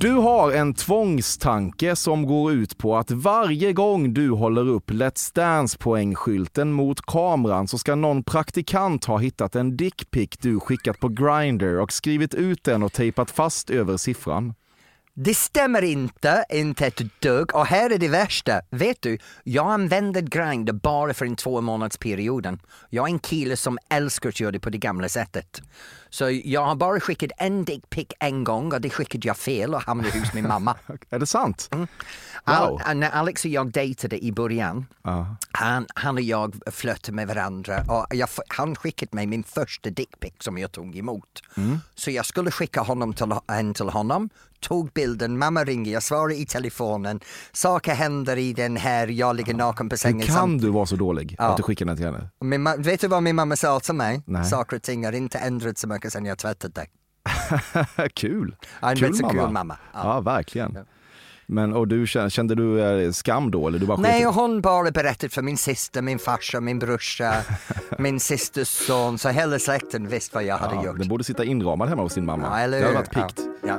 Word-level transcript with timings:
Du 0.00 0.12
har 0.12 0.52
en 0.52 0.74
tvångstanke 0.74 1.96
som 1.96 2.26
går 2.26 2.52
ut 2.52 2.78
på 2.78 2.96
att 2.96 3.10
varje 3.10 3.72
gång 3.72 4.14
du 4.14 4.30
håller 4.30 4.68
upp 4.68 4.90
Let's 4.90 5.34
Dance-poängskylten 5.34 6.72
mot 6.72 7.00
kameran 7.00 7.68
så 7.68 7.78
ska 7.78 7.94
någon 7.94 8.22
praktikant 8.22 9.04
ha 9.04 9.18
hittat 9.18 9.56
en 9.56 9.76
dickpic 9.76 10.30
du 10.40 10.60
skickat 10.60 11.00
på 11.00 11.08
Grindr 11.08 11.78
och 11.78 11.92
skrivit 11.92 12.34
ut 12.34 12.64
den 12.64 12.82
och 12.82 12.92
tejpat 12.92 13.30
fast 13.30 13.70
över 13.70 13.96
siffran. 13.96 14.54
Det 15.18 15.34
stämmer 15.34 15.82
inte, 15.82 16.44
inte 16.50 16.86
ett 16.86 17.20
dugg. 17.20 17.54
Och 17.54 17.66
här 17.66 17.90
är 17.90 17.98
det 17.98 18.08
värsta. 18.08 18.60
Vet 18.70 19.02
du, 19.02 19.18
jag 19.44 19.66
använder 19.72 20.20
Grindr 20.20 20.72
bara 20.72 21.14
för 21.14 21.26
en 21.26 21.36
två 21.36 21.60
månads 21.60 21.98
perioden. 21.98 22.60
Jag 22.90 23.08
är 23.08 23.12
en 23.12 23.18
kille 23.18 23.56
som 23.56 23.78
älskar 23.90 24.28
att 24.28 24.40
göra 24.40 24.52
det 24.52 24.60
på 24.60 24.70
det 24.70 24.78
gamla 24.78 25.08
sättet. 25.08 25.62
Så 26.10 26.30
jag 26.44 26.64
har 26.64 26.74
bara 26.74 27.00
skickat 27.00 27.30
en 27.36 27.64
dickpic 27.64 28.06
en 28.18 28.44
gång 28.44 28.72
och 28.72 28.80
det 28.80 28.90
skickade 28.90 29.28
jag 29.28 29.36
fel 29.36 29.74
och 29.74 29.82
hamnade 29.82 30.18
hos 30.18 30.34
min 30.34 30.48
mamma. 30.48 30.74
Är 31.10 31.18
det 31.18 31.26
sant? 31.26 31.70
Al- 32.44 32.80
när 32.96 33.10
Alex 33.10 33.44
och 33.44 33.50
jag 33.50 33.70
dejtade 33.72 34.24
i 34.24 34.32
början, 34.32 34.86
han, 35.52 35.86
han 35.94 36.14
och 36.14 36.20
jag 36.22 36.54
flörtade 36.72 37.12
med 37.12 37.28
varandra 37.28 37.82
och 37.88 38.06
jag, 38.16 38.28
han 38.48 38.76
skickade 38.76 39.10
mig 39.16 39.26
min 39.26 39.42
första 39.44 39.90
dickpic 39.90 40.32
som 40.40 40.58
jag 40.58 40.72
tog 40.72 40.96
emot. 40.96 41.42
Så 41.94 42.10
jag 42.10 42.26
skulle 42.26 42.50
skicka 42.50 42.80
honom 42.80 43.12
till, 43.14 43.32
en 43.46 43.74
till 43.74 43.88
honom, 43.88 44.28
tog 44.60 44.92
bilden, 44.92 45.38
mamma 45.38 45.64
ringer, 45.64 45.92
jag 45.92 46.02
svarar 46.02 46.32
i 46.32 46.46
telefonen, 46.46 47.20
saker 47.52 47.94
händer 47.94 48.36
i 48.36 48.52
den 48.52 48.76
här, 48.76 49.06
jag 49.06 49.36
ligger 49.36 49.54
naken 49.54 49.88
på 49.88 49.92
Hur 49.92 49.98
sängen. 49.98 50.26
kan 50.26 50.34
sam- 50.36 50.58
du 50.58 50.70
vara 50.70 50.86
så 50.86 50.96
dålig 50.96 51.36
att 51.38 51.56
du 51.56 51.62
skickar 51.62 51.86
den 51.86 51.96
till 51.96 52.06
henne? 52.06 52.28
min, 52.40 52.82
vet 52.82 53.00
du 53.00 53.08
vad 53.08 53.22
min 53.22 53.36
mamma 53.36 53.56
sa 53.56 53.80
till 53.80 53.94
mig? 53.94 54.22
Nej. 54.26 54.44
Saker 54.44 54.76
och 54.76 54.82
ting 54.82 55.04
har 55.04 55.12
inte 55.12 55.38
ändrats 55.38 55.80
så 55.80 55.88
mycket 55.96 56.12
sedan 56.12 56.24
jag 56.24 56.38
tvättade 56.38 56.74
dig. 56.74 56.88
kul! 58.14 58.56
En 58.82 58.96
kul 58.96 59.14
mamma. 59.22 59.32
kul 59.32 59.50
mamma. 59.50 59.76
Ja, 59.92 60.00
Ja. 60.04 60.20
verkligen. 60.20 60.78
Men 61.48 61.72
och 61.72 61.88
du 61.88 62.06
kände, 62.06 62.54
du 62.54 62.80
eh, 62.80 63.12
skam 63.12 63.50
då 63.50 63.68
eller 63.68 63.78
du 63.78 63.86
bara 63.86 63.96
Nej, 64.00 64.26
och 64.26 64.34
hon 64.34 64.60
bara 64.60 64.90
berättade 64.90 65.28
för 65.30 65.42
min 65.42 65.56
syster, 65.56 66.02
min 66.02 66.18
farsa, 66.18 66.60
min 66.60 66.78
brorsa, 66.78 67.34
min 67.98 68.20
systers 68.20 68.68
son, 68.68 69.18
så 69.18 69.28
hela 69.28 69.58
släkten 69.58 70.08
visste 70.08 70.34
vad 70.36 70.44
jag 70.44 70.58
hade 70.58 70.74
ja, 70.74 70.84
gjort. 70.84 70.98
Det 70.98 71.08
borde 71.08 71.24
sitta 71.24 71.44
inramad 71.44 71.88
hemma 71.88 72.02
hos 72.02 72.14
din 72.14 72.26
mamma. 72.26 72.46
Ja, 72.46 72.58
eller 72.58 72.78
det 72.80 72.84
hade 72.86 72.98
hur? 72.98 73.20
varit 73.22 73.34
pikt. 73.36 73.48
Ja. 73.66 73.78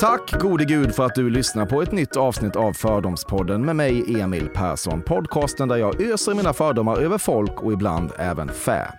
Tack 0.00 0.40
gode 0.40 0.64
gud 0.64 0.94
för 0.94 1.06
att 1.06 1.14
du 1.14 1.30
lyssnar 1.30 1.66
på 1.66 1.82
ett 1.82 1.92
nytt 1.92 2.16
avsnitt 2.16 2.56
av 2.56 2.72
Fördomspodden 2.72 3.64
med 3.64 3.76
mig 3.76 4.20
Emil 4.20 4.48
Persson. 4.48 5.02
Podcasten 5.02 5.68
där 5.68 5.76
jag 5.76 6.00
öser 6.00 6.34
mina 6.34 6.52
fördomar 6.52 6.96
över 6.96 7.18
folk 7.18 7.62
och 7.62 7.72
ibland 7.72 8.12
även 8.18 8.48
fä. 8.48 8.92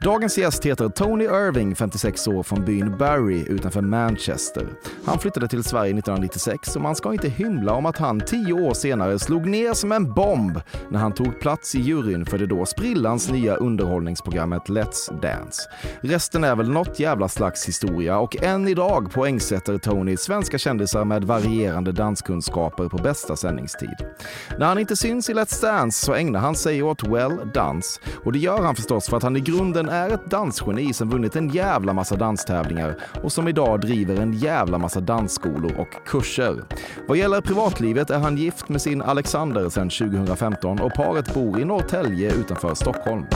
Dagens 0.00 0.38
gäst 0.38 0.66
heter 0.66 0.88
Tony 0.88 1.24
Irving, 1.24 1.76
56 1.76 2.28
år, 2.28 2.42
från 2.42 2.64
byn 2.64 2.96
Barry 2.98 3.44
utanför 3.48 3.80
Manchester. 3.80 4.66
Han 5.04 5.18
flyttade 5.18 5.48
till 5.48 5.64
Sverige 5.64 5.90
1996 5.90 6.76
och 6.76 6.82
man 6.82 6.96
ska 6.96 7.12
inte 7.12 7.28
hymla 7.28 7.72
om 7.72 7.86
att 7.86 7.98
han 7.98 8.20
tio 8.20 8.52
år 8.52 8.74
senare 8.74 9.18
slog 9.18 9.46
ner 9.46 9.74
som 9.74 9.92
en 9.92 10.14
bomb 10.14 10.60
när 10.90 10.98
han 10.98 11.12
tog 11.12 11.40
plats 11.40 11.74
i 11.74 11.80
juryn 11.80 12.26
för 12.26 12.38
det 12.38 12.46
då 12.46 12.66
sprillans 12.66 13.30
nya 13.30 13.56
underhållningsprogrammet 13.56 14.62
Let's 14.62 15.20
Dance. 15.20 15.62
Resten 16.00 16.44
är 16.44 16.56
väl 16.56 16.70
något 16.70 17.00
jävla 17.00 17.28
slags 17.28 17.68
historia 17.68 18.18
och 18.18 18.42
än 18.42 18.68
idag 18.68 19.12
poängsätter 19.12 19.78
Tony 19.78 20.16
svenska 20.16 20.36
kändisar 20.52 21.04
med 21.04 21.24
varierande 21.24 21.92
danskunskaper 21.92 22.88
på 22.88 22.96
bästa 22.96 23.36
sändningstid. 23.36 23.96
När 24.58 24.66
han 24.66 24.78
inte 24.78 24.96
syns 24.96 25.30
i 25.30 25.34
Let's 25.34 25.62
Dance 25.62 26.06
så 26.06 26.14
ägnar 26.14 26.40
han 26.40 26.54
sig 26.54 26.82
åt 26.82 27.02
well, 27.02 27.50
dans. 27.54 28.00
Och 28.24 28.32
det 28.32 28.38
gör 28.38 28.62
han 28.62 28.74
förstås 28.74 29.08
för 29.08 29.16
att 29.16 29.22
han 29.22 29.36
i 29.36 29.40
grunden 29.40 29.88
är 29.88 30.10
ett 30.10 30.30
dansgeni 30.30 30.92
som 30.92 31.10
vunnit 31.10 31.36
en 31.36 31.48
jävla 31.48 31.92
massa 31.92 32.16
danstävlingar 32.16 32.96
och 33.22 33.32
som 33.32 33.48
idag 33.48 33.80
driver 33.80 34.16
en 34.16 34.32
jävla 34.32 34.78
massa 34.78 35.00
dansskolor 35.00 35.72
och 35.78 36.06
kurser. 36.06 36.64
Vad 37.08 37.18
gäller 37.18 37.40
privatlivet 37.40 38.10
är 38.10 38.18
han 38.18 38.36
gift 38.36 38.68
med 38.68 38.82
sin 38.82 39.02
Alexander 39.02 39.68
sedan 39.68 39.90
2015 39.90 40.80
och 40.80 40.92
paret 40.92 41.34
bor 41.34 41.60
i 41.60 41.64
Norrtälje 41.64 42.32
utanför 42.32 42.74
Stockholm. 42.74 43.26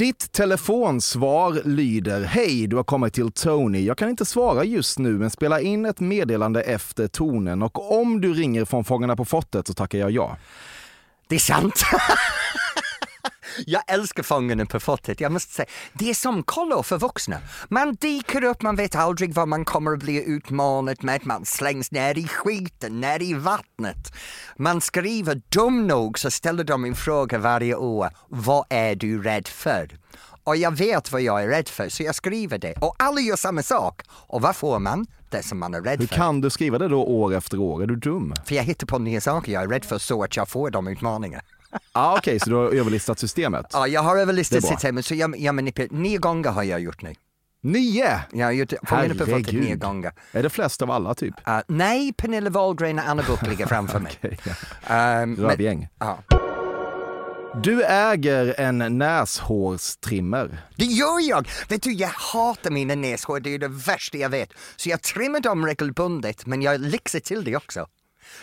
Ditt 0.00 0.32
telefonsvar 0.32 1.60
lyder 1.64 2.24
Hej, 2.24 2.66
du 2.66 2.76
har 2.76 2.84
kommit 2.84 3.14
till 3.14 3.32
Tony. 3.32 3.84
Jag 3.84 3.98
kan 3.98 4.08
inte 4.08 4.24
svara 4.24 4.64
just 4.64 4.98
nu, 4.98 5.12
men 5.12 5.30
spela 5.30 5.60
in 5.60 5.84
ett 5.84 6.00
meddelande 6.00 6.62
efter 6.62 7.08
tonen 7.08 7.62
och 7.62 8.00
om 8.00 8.20
du 8.20 8.34
ringer 8.34 8.64
från 8.64 8.84
Fångarna 8.84 9.16
på 9.16 9.24
fortet 9.24 9.66
så 9.66 9.74
tackar 9.74 9.98
jag 9.98 10.10
ja. 10.10 10.36
Det 11.28 11.34
är 11.34 11.38
sant. 11.38 11.82
Jag 13.66 13.82
älskar 13.86 14.22
Fångarna 14.22 14.66
på 14.66 14.80
fortet, 14.80 15.20
jag 15.20 15.32
måste 15.32 15.52
säga. 15.54 15.68
Det 15.92 16.10
är 16.10 16.14
som 16.14 16.42
kollo 16.42 16.82
för 16.82 16.98
vuxna. 16.98 17.36
Man 17.68 17.94
dyker 17.94 18.44
upp, 18.44 18.62
man 18.62 18.76
vet 18.76 18.94
aldrig 18.96 19.34
vad 19.34 19.48
man 19.48 19.64
kommer 19.64 19.92
att 19.92 19.98
bli 19.98 20.24
utmanad 20.24 21.04
med. 21.04 21.26
Man 21.26 21.44
slängs 21.44 21.90
ner 21.90 22.18
i 22.18 22.28
skiten, 22.28 23.00
ner 23.00 23.22
i 23.22 23.34
vattnet. 23.34 24.12
Man 24.56 24.80
skriver 24.80 25.42
dum 25.48 25.86
nog 25.86 26.18
så 26.18 26.30
ställer 26.30 26.64
de 26.64 26.84
en 26.84 26.94
fråga 26.94 27.38
varje 27.38 27.74
år. 27.74 28.10
Vad 28.28 28.64
är 28.70 28.94
du 28.94 29.22
rädd 29.22 29.48
för? 29.48 29.98
Och 30.44 30.56
jag 30.56 30.76
vet 30.76 31.12
vad 31.12 31.22
jag 31.22 31.42
är 31.42 31.48
rädd 31.48 31.68
för, 31.68 31.88
så 31.88 32.02
jag 32.02 32.14
skriver 32.14 32.58
det. 32.58 32.72
Och 32.80 32.94
alla 32.98 33.20
gör 33.20 33.36
samma 33.36 33.62
sak. 33.62 34.02
Och 34.10 34.42
vad 34.42 34.56
får 34.56 34.78
man? 34.78 35.06
Det 35.30 35.42
som 35.42 35.58
man 35.58 35.74
är 35.74 35.80
rädd 35.82 36.00
Hur 36.00 36.06
för. 36.06 36.14
kan 36.16 36.40
du 36.40 36.50
skriva 36.50 36.78
det 36.78 36.88
då 36.88 37.04
år 37.04 37.34
efter 37.34 37.58
år? 37.58 37.82
Är 37.82 37.86
du 37.86 37.96
dum? 37.96 38.34
För 38.44 38.54
jag 38.54 38.62
hittar 38.62 38.86
på 38.86 38.98
nya 38.98 39.20
saker 39.20 39.52
jag 39.52 39.62
är 39.62 39.68
rädd 39.68 39.84
för 39.84 39.98
så 39.98 40.22
att 40.22 40.36
jag 40.36 40.48
får 40.48 40.70
de 40.70 40.88
utmaningarna. 40.88 41.42
Ah, 41.92 42.16
Okej, 42.18 42.40
så 42.40 42.50
du 42.50 42.56
har 42.56 42.64
överlistat 42.70 43.18
systemet? 43.18 43.66
Ja, 43.72 43.86
jag 43.86 44.00
har 44.02 44.16
överlistat 44.16 44.64
systemet 44.64 45.06
så 45.06 45.14
jag, 45.14 45.38
jag 45.38 45.54
manipulerar. 45.54 45.92
Nio 46.02 46.18
gånger 46.18 46.50
har 46.50 46.62
jag 46.62 46.80
gjort 46.80 47.02
nu. 47.02 47.14
Nio! 47.62 48.20
Jag 48.32 48.46
har 48.46 48.52
gjort 48.52 48.72
fortet 48.86 49.16
nio 49.16 49.26
Herregud. 49.26 49.80
gånger. 49.80 50.12
Är 50.32 50.42
det 50.42 50.50
flest 50.50 50.82
av 50.82 50.90
alla 50.90 51.14
typ? 51.14 51.34
Uh, 51.48 51.58
nej, 51.68 52.12
Pernilla 52.12 52.50
Wahlgren 52.50 52.98
och 52.98 53.04
Anna 53.08 53.22
Buch 53.22 53.42
ligger 53.48 53.66
framför 53.66 54.00
mig. 54.00 54.12
Okej, 54.22 54.38
ja. 54.44 54.52
Men- 55.26 55.36
Rövgäng. 55.36 55.88
ja. 55.98 56.18
Du 57.62 57.84
äger 57.84 58.60
en 58.60 58.98
näshårstrimmer. 58.98 60.58
Det 60.76 60.84
gör 60.84 61.28
jag! 61.28 61.48
Vet 61.68 61.82
du, 61.82 61.92
jag 61.92 62.08
hatar 62.08 62.70
mina 62.70 62.94
näshår, 62.94 63.40
det 63.40 63.54
är 63.54 63.58
det 63.58 63.68
värsta 63.68 64.18
jag 64.18 64.28
vet. 64.28 64.52
Så 64.76 64.88
jag 64.88 65.02
trimmar 65.02 65.40
dem 65.40 65.66
regelbundet, 65.66 66.46
men 66.46 66.62
jag 66.62 66.80
lyxar 66.80 67.20
till 67.20 67.44
det 67.44 67.56
också. 67.56 67.86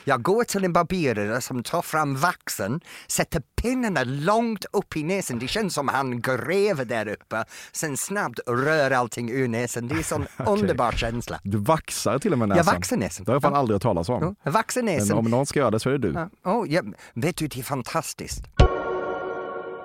Jag 0.03 0.21
går 0.21 0.43
till 0.43 0.63
en 0.65 0.73
barberare 0.73 1.41
som 1.41 1.63
tar 1.63 1.81
fram 1.81 2.15
vaxen, 2.15 2.81
sätter 3.07 3.41
pinnarna 3.61 4.03
långt 4.03 4.65
upp 4.73 4.97
i 4.97 5.03
näsan. 5.03 5.39
Det 5.39 5.47
känns 5.47 5.73
som 5.73 5.87
han 5.87 6.21
gräver 6.21 6.85
där 6.85 7.07
uppe, 7.07 7.43
sen 7.71 7.97
snabbt 7.97 8.39
rör 8.47 8.91
allting 8.91 9.31
ur 9.31 9.47
näsan. 9.47 9.87
Det 9.87 9.95
är 9.95 9.97
en 9.97 10.03
sån 10.03 10.25
underbar 10.47 10.91
känsla. 10.91 11.39
Du 11.43 11.57
vaxar 11.57 12.19
till 12.19 12.31
och 12.33 12.39
med 12.39 12.49
näsan. 12.49 12.65
Jag 12.65 12.73
vaxar 12.73 12.97
näsan. 12.97 13.25
Det 13.25 13.31
har 13.31 13.35
jag 13.35 13.41
fan 13.41 13.51
Ja. 13.53 13.59
aldrig 13.59 13.75
hört 13.75 13.81
talas 13.83 14.09
om. 14.09 14.35
Jag 14.43 14.51
vaxar 14.51 14.81
Mm. 14.81 14.93
Men 14.95 15.01
om 15.01 15.07
näsan. 15.23 15.31
någon 15.31 15.45
ska 15.45 15.59
göra 15.59 15.71
det 15.71 15.79
så 15.79 15.89
är 15.89 15.93
det 15.97 16.07
du. 16.11 16.13
Ja, 16.43 16.51
oh, 16.51 16.71
ja, 16.71 16.81
vet 17.13 17.37
du, 17.37 17.47
det 17.47 17.59
är 17.59 17.63
fantastiskt. 17.63 18.41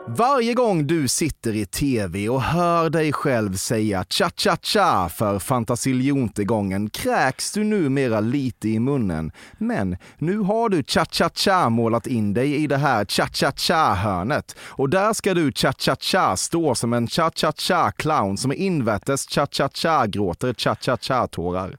Varje 0.06 0.54
gång 0.54 0.86
du 0.86 1.08
sitter 1.08 1.56
i 1.56 1.66
tv 1.66 2.28
och 2.28 2.42
hör 2.42 2.90
dig 2.90 3.12
själv 3.12 3.56
säga 3.56 4.04
cha-cha-cha 4.10 5.08
för 5.08 5.38
fantasiljonte 5.38 6.44
gången 6.44 6.90
kräks 6.90 7.52
du 7.52 7.64
numera 7.64 8.20
lite 8.20 8.68
i 8.68 8.78
munnen. 8.78 9.32
Men 9.58 9.96
nu 10.18 10.38
har 10.38 10.68
du 10.68 10.82
cha-cha-cha 10.82 11.68
målat 11.68 12.06
in 12.06 12.34
dig 12.34 12.54
i 12.56 12.66
det 12.66 12.76
här 12.76 13.04
cha-cha-cha-hörnet. 13.04 14.56
Och 14.58 14.88
där 14.88 15.12
ska 15.12 15.34
du 15.34 15.52
cha-cha-cha 15.52 16.36
stå 16.36 16.74
som 16.74 16.92
en 16.92 17.06
cha-cha-cha-clown 17.06 18.36
som 18.36 18.52
invärtes 18.52 19.26
cha-cha-cha 19.26 20.06
gråter 20.06 20.54
cha-cha-cha-tårar. 20.54 21.76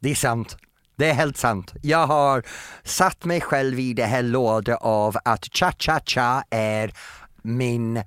Det 0.00 0.10
är 0.10 0.14
sant. 0.14 0.56
Det 0.96 1.10
är 1.10 1.14
helt 1.14 1.36
sant. 1.36 1.74
Jag 1.82 2.06
har 2.06 2.42
satt 2.82 3.24
mig 3.24 3.40
själv 3.40 3.80
i 3.80 3.94
det 3.94 4.04
här 4.04 4.22
lådet 4.22 4.78
av 4.80 5.16
att 5.24 5.44
cha-cha-cha 5.44 6.44
är 6.50 6.92
min 7.44 7.96
uh, 7.96 8.02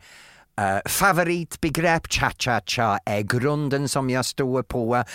favoritbegrepp. 0.86 2.08
Cha-cha-cha 2.08 3.00
är 3.06 3.22
grunden 3.22 3.90
som 3.90 4.10
jag 4.10 4.26
står 4.26 4.64
på. 4.64 4.96
Att 4.96 5.10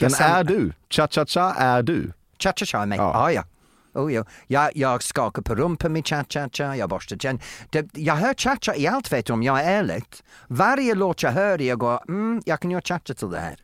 jag... 0.00 0.10
Den 0.10 0.16
sam- 0.16 0.30
är 0.36 0.44
du. 0.44 0.72
Cha-cha-cha 0.90 1.54
är 1.58 1.82
du. 1.82 2.12
Cha-cha-cha 2.38 2.82
är 2.82 2.86
mig. 2.86 2.98
Ja. 2.98 3.12
Ah, 3.14 3.30
ja. 3.30 3.44
Oh, 3.94 4.12
ja. 4.12 4.24
Jag, 4.46 4.76
jag 4.76 5.02
skakar 5.02 5.42
på 5.42 5.54
rumpan 5.54 5.92
med 5.92 6.06
cha-cha-cha, 6.06 6.76
jag 6.76 6.88
borstar 6.88 7.16
tänderna. 7.16 7.88
Jag 7.92 8.16
hör 8.16 8.34
cha-cha 8.34 8.74
i 8.76 8.86
allt 8.86 9.12
vet 9.12 9.26
du 9.26 9.32
om 9.32 9.42
jag 9.42 9.60
är 9.60 9.78
ärlig. 9.78 10.04
Varje 10.48 10.94
låt 10.94 11.22
jag 11.22 11.32
hör 11.32 11.58
jag 11.58 11.78
går, 11.78 12.00
mm, 12.08 12.42
jag 12.46 12.60
kan 12.60 12.70
göra 12.70 12.82
cha-cha 12.82 13.14
till 13.14 13.30
det 13.30 13.40
här. 13.40 13.56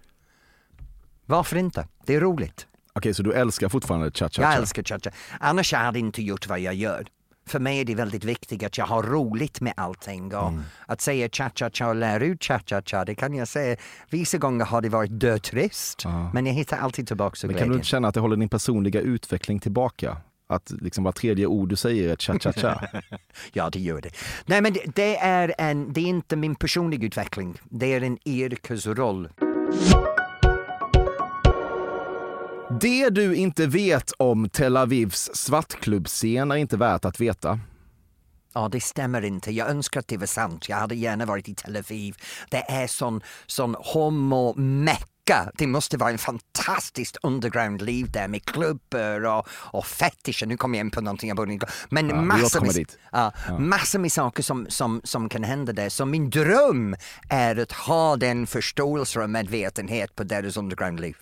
Varför 1.27 1.57
inte? 1.57 1.87
Det 2.07 2.15
är 2.15 2.21
roligt. 2.21 2.67
Okej, 2.93 3.15
så 3.15 3.23
du 3.23 3.33
älskar 3.33 3.69
fortfarande 3.69 4.11
cha-cha-cha? 4.11 4.43
Jag 4.43 4.55
älskar 4.55 4.83
cha-cha. 4.83 5.11
Annars 5.41 5.73
hade 5.73 5.99
jag 5.99 6.07
inte 6.07 6.23
gjort 6.23 6.47
vad 6.47 6.61
jag 6.61 6.75
gör. 6.75 7.07
För 7.49 7.59
mig 7.59 7.81
är 7.81 7.85
det 7.85 7.95
väldigt 7.95 8.25
viktigt 8.25 8.63
att 8.63 8.79
jag 8.79 8.87
har 8.87 9.03
roligt 9.03 9.61
med 9.61 9.73
allting. 9.77 10.35
Och 10.35 10.53
Att 10.87 11.01
säga 11.01 11.29
cha-cha-cha 11.33 11.89
och 11.89 11.97
lära 11.97 12.25
ut 12.25 12.43
cha-cha-cha, 12.45 13.05
det 13.05 13.15
kan 13.15 13.35
jag 13.35 13.49
säga. 13.49 13.77
Vissa 14.11 14.39
gånger 14.39 14.65
har 14.65 14.81
det 14.81 14.89
varit 14.89 15.11
dötrist, 15.21 16.05
men 16.35 16.47
jag 16.47 16.53
hittar 16.55 16.79
alltid 16.79 17.07
tillbaka 17.07 17.37
till 17.37 17.47
Men 17.47 17.55
kan 17.55 17.61
du 17.61 17.65
glädjen. 17.67 17.79
inte 17.79 17.87
känna 17.89 18.09
att 18.09 18.15
det 18.15 18.21
håller 18.21 18.37
din 18.37 18.49
personliga 18.49 19.01
utveckling 19.01 19.61
tillbaka? 19.61 20.17
Att 20.51 20.71
liksom 20.81 21.05
var 21.05 21.13
tredje 21.13 21.47
ord 21.47 21.69
du 21.69 21.77
säger 21.77 22.09
är 22.09 22.17
cha-cha-cha? 22.17 22.81
Ja, 23.53 23.71
det 23.71 23.81
gör 23.81 24.01
det. 24.01 24.11
Nej, 24.47 24.63
men 24.63 24.73
det, 24.73 24.81
det, 24.95 25.17
är 25.17 25.55
en, 25.59 25.93
det 25.93 26.01
är 26.01 26.05
inte 26.07 26.37
min 26.37 26.55
personliga 26.55 27.07
utveckling. 27.07 27.59
Det 27.65 27.95
är 27.95 28.01
en 28.01 28.19
yrkesroll. 28.29 29.29
Det 32.71 33.11
du 33.11 33.35
inte 33.35 33.67
vet 33.67 34.13
om 34.17 34.49
Tel 34.49 34.77
Avivs 34.77 35.31
svartklubbscen 35.35 36.51
är 36.51 36.57
inte 36.57 36.77
värt 36.77 37.05
att 37.05 37.21
veta. 37.21 37.61
Ja, 38.55 38.69
det 38.69 38.81
stämmer 38.81 39.25
inte. 39.25 39.51
Jag 39.51 39.69
önskar 39.71 40.01
att 40.01 40.09
det 40.09 40.17
var 40.17 40.27
sant. 40.27 40.69
Jag 40.69 40.77
hade 40.77 40.95
gärna 40.95 41.27
varit 41.27 41.49
i 41.49 41.55
Tel 41.55 41.77
Aviv. 41.77 42.17
Det 42.51 42.71
är 42.71 42.87
sån, 42.87 43.21
sån 43.47 43.75
homo-mecka. 43.79 45.51
Det 45.55 45.67
måste 45.67 45.97
vara 45.97 46.11
en 46.11 46.19
fantastiskt 46.19 47.17
underground-liv 47.23 48.11
där 48.13 48.29
med 48.29 48.45
klubbar 48.45 49.25
och, 49.27 49.49
och 49.51 49.87
fetischer. 49.87 50.47
Nu 50.47 50.57
kommer 50.57 50.79
jag 50.79 50.85
in 50.85 50.91
på 50.91 51.01
någonting 51.01 51.29
jag 51.29 51.37
borde 51.37 51.53
inte... 51.53 51.67
Men 51.91 52.09
Ja, 52.09 52.23
massor, 52.23 52.61
med, 52.61 52.75
dit. 52.75 52.99
ja, 53.13 53.33
massor 53.59 53.99
med 53.99 54.13
saker 54.13 54.43
som, 54.43 54.67
som, 54.69 55.01
som 55.05 55.29
kan 55.29 55.45
hända 55.45 55.73
där. 55.73 55.89
Så 55.89 56.05
min 56.05 56.31
dröm 56.31 56.97
är 57.29 57.57
att 57.57 57.73
ha 57.73 58.17
den 58.17 58.47
förståelse 58.47 59.21
och 59.21 59.31
medvetenhet 59.31 60.15
på 60.17 60.25
deras 60.25 60.57
underground-liv. 60.57 61.17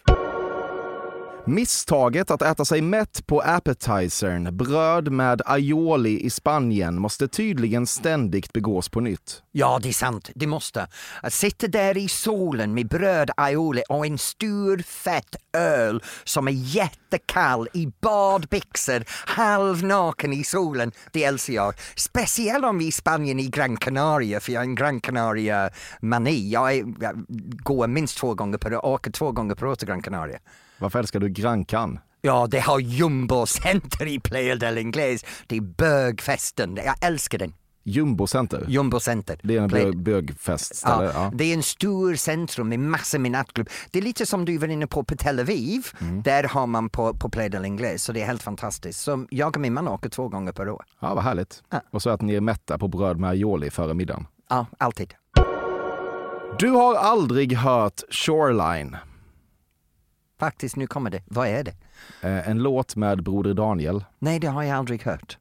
Misstaget 1.48 2.30
att 2.30 2.42
äta 2.42 2.64
sig 2.64 2.82
mätt 2.82 3.26
på 3.26 3.40
appetizern, 3.40 4.56
bröd 4.56 5.12
med 5.12 5.42
aioli 5.44 6.20
i 6.20 6.30
Spanien, 6.30 7.00
måste 7.00 7.28
tydligen 7.28 7.86
ständigt 7.86 8.52
begås 8.52 8.88
på 8.88 9.00
nytt. 9.00 9.42
Ja, 9.52 9.78
det 9.82 9.88
är 9.88 9.92
sant. 9.92 10.30
Det 10.34 10.46
måste. 10.46 10.88
Att 11.22 11.32
sitta 11.32 11.66
där 11.66 11.96
i 11.96 12.08
solen 12.08 12.74
med 12.74 12.88
bröd, 12.88 13.30
aioli 13.36 13.82
och 13.88 14.06
en 14.06 14.18
stor 14.18 14.78
fett 14.78 15.36
öl 15.56 16.02
som 16.24 16.48
är 16.48 16.52
jättekall 16.52 17.68
i 17.72 17.88
badbyxor, 18.00 19.04
halvnaken 19.26 20.32
i 20.32 20.44
solen. 20.44 20.92
Det 21.12 21.24
älskar 21.24 21.54
jag. 21.54 21.74
Speciellt 21.96 22.64
om 22.64 22.78
vi 22.78 22.84
är 22.84 22.88
i 22.88 22.92
Spanien 22.92 23.40
i 23.40 23.46
Gran 23.46 23.76
Canaria, 23.76 24.40
för 24.40 24.52
jag 24.52 24.60
har 24.60 24.64
en 24.64 24.74
Gran 24.74 25.00
Canaria-mani. 25.00 26.50
Jag, 26.50 26.94
jag 27.00 27.24
går 27.62 27.86
minst 27.86 28.18
två 28.18 28.34
gånger 28.34 28.58
per 28.58 28.74
år, 28.74 28.86
åker 28.86 29.10
två 29.10 29.32
gånger 29.32 29.54
per 29.54 29.66
år 29.66 29.74
till 29.74 29.88
Gran 29.88 30.02
Canaria. 30.02 30.38
Varför 30.78 30.98
älskar 30.98 31.20
du 31.20 31.28
Grankan? 31.28 31.98
Ja, 32.20 32.46
det 32.50 32.60
har 32.60 32.78
Jumbo 32.80 33.46
Center 33.46 34.06
i 34.06 34.20
Playa 34.20 34.56
del 34.56 34.78
Ingles. 34.78 35.24
Det 35.46 35.56
är 35.56 35.60
bögfesten. 35.60 36.76
Jag 36.84 37.04
älskar 37.04 37.38
den. 37.38 37.54
Jumbo 37.88 38.26
Center? 38.26 38.64
Jumbo 38.68 39.00
Center. 39.00 39.40
Det 39.42 39.56
är 39.56 39.60
en 39.62 39.68
Play- 39.68 39.84
bög, 39.84 40.02
bögfestställe? 40.02 41.04
Ja, 41.04 41.10
Ja. 41.14 41.30
Det 41.34 41.44
är 41.44 41.54
en 41.54 41.62
stor 41.62 42.14
centrum 42.14 42.68
med 42.68 42.78
massor 42.78 43.18
med 43.18 43.30
nattklubb. 43.30 43.68
Det 43.90 43.98
är 43.98 44.02
lite 44.02 44.26
som 44.26 44.44
du 44.44 44.58
var 44.58 44.68
inne 44.68 44.86
på 44.86 45.04
på 45.04 45.16
Tel 45.16 45.40
Aviv. 45.40 45.86
Mm. 46.00 46.22
Där 46.22 46.44
har 46.44 46.66
man 46.66 46.88
på, 46.88 47.14
på 47.14 47.28
Playa 47.28 47.48
del 47.48 47.64
Ingles, 47.64 48.04
så 48.04 48.12
det 48.12 48.22
är 48.22 48.26
helt 48.26 48.42
fantastiskt. 48.42 49.00
Så 49.00 49.26
jag 49.30 49.56
och 49.56 49.60
min 49.60 49.72
man 49.74 49.88
åker 49.88 50.08
två 50.08 50.28
gånger 50.28 50.52
per 50.52 50.68
år. 50.68 50.84
ja, 51.00 51.14
vad 51.14 51.24
härligt. 51.24 51.62
Ja. 51.70 51.80
Och 51.90 52.02
så 52.02 52.10
att 52.10 52.20
ni 52.22 52.34
är 52.34 52.40
mätta 52.40 52.78
på 52.78 52.88
bröd 52.88 53.18
med 53.20 53.30
aioli 53.30 53.70
före 53.70 53.94
middagen. 53.94 54.26
Ja, 54.50 54.66
alltid. 54.78 55.14
Du 56.58 56.70
har 56.70 56.94
aldrig 56.94 57.52
hört 57.56 58.02
Shoreline, 58.10 58.96
Faktiskt, 60.40 60.76
nu 60.76 60.86
kommer 60.86 61.10
det. 61.10 61.22
Vad 61.26 61.48
är 61.48 61.64
det? 61.64 61.74
eh, 62.22 62.48
en 62.48 62.58
låt 62.58 62.96
med 62.96 63.22
Broder 63.22 63.54
Daniel. 63.54 64.04
Nej, 64.18 64.38
det 64.40 64.46
har 64.48 64.62
jag 64.62 64.76
aldrig 64.78 65.02
hört. 65.02 65.38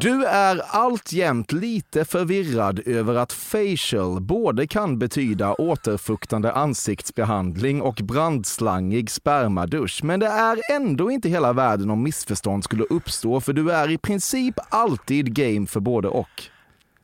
Du 0.00 0.24
är 0.24 0.60
alltjämt 0.68 1.52
lite 1.52 2.04
förvirrad 2.04 2.80
över 2.86 3.14
att 3.14 3.32
facial 3.32 4.20
både 4.20 4.66
kan 4.66 4.98
betyda 4.98 5.54
återfuktande 5.54 6.52
ansiktsbehandling 6.52 7.82
och 7.82 7.94
brandslangig 7.94 9.10
spermadusch. 9.10 10.00
Men 10.04 10.20
det 10.20 10.26
är 10.26 10.58
ändå 10.72 11.10
inte 11.10 11.28
hela 11.28 11.52
världen 11.52 11.90
om 11.90 12.02
missförstånd 12.02 12.64
skulle 12.64 12.84
uppstå 12.84 13.40
för 13.40 13.52
du 13.52 13.70
är 13.72 13.90
i 13.90 13.98
princip 13.98 14.54
alltid 14.68 15.34
game 15.34 15.66
för 15.66 15.80
både 15.80 16.08
och. 16.08 16.50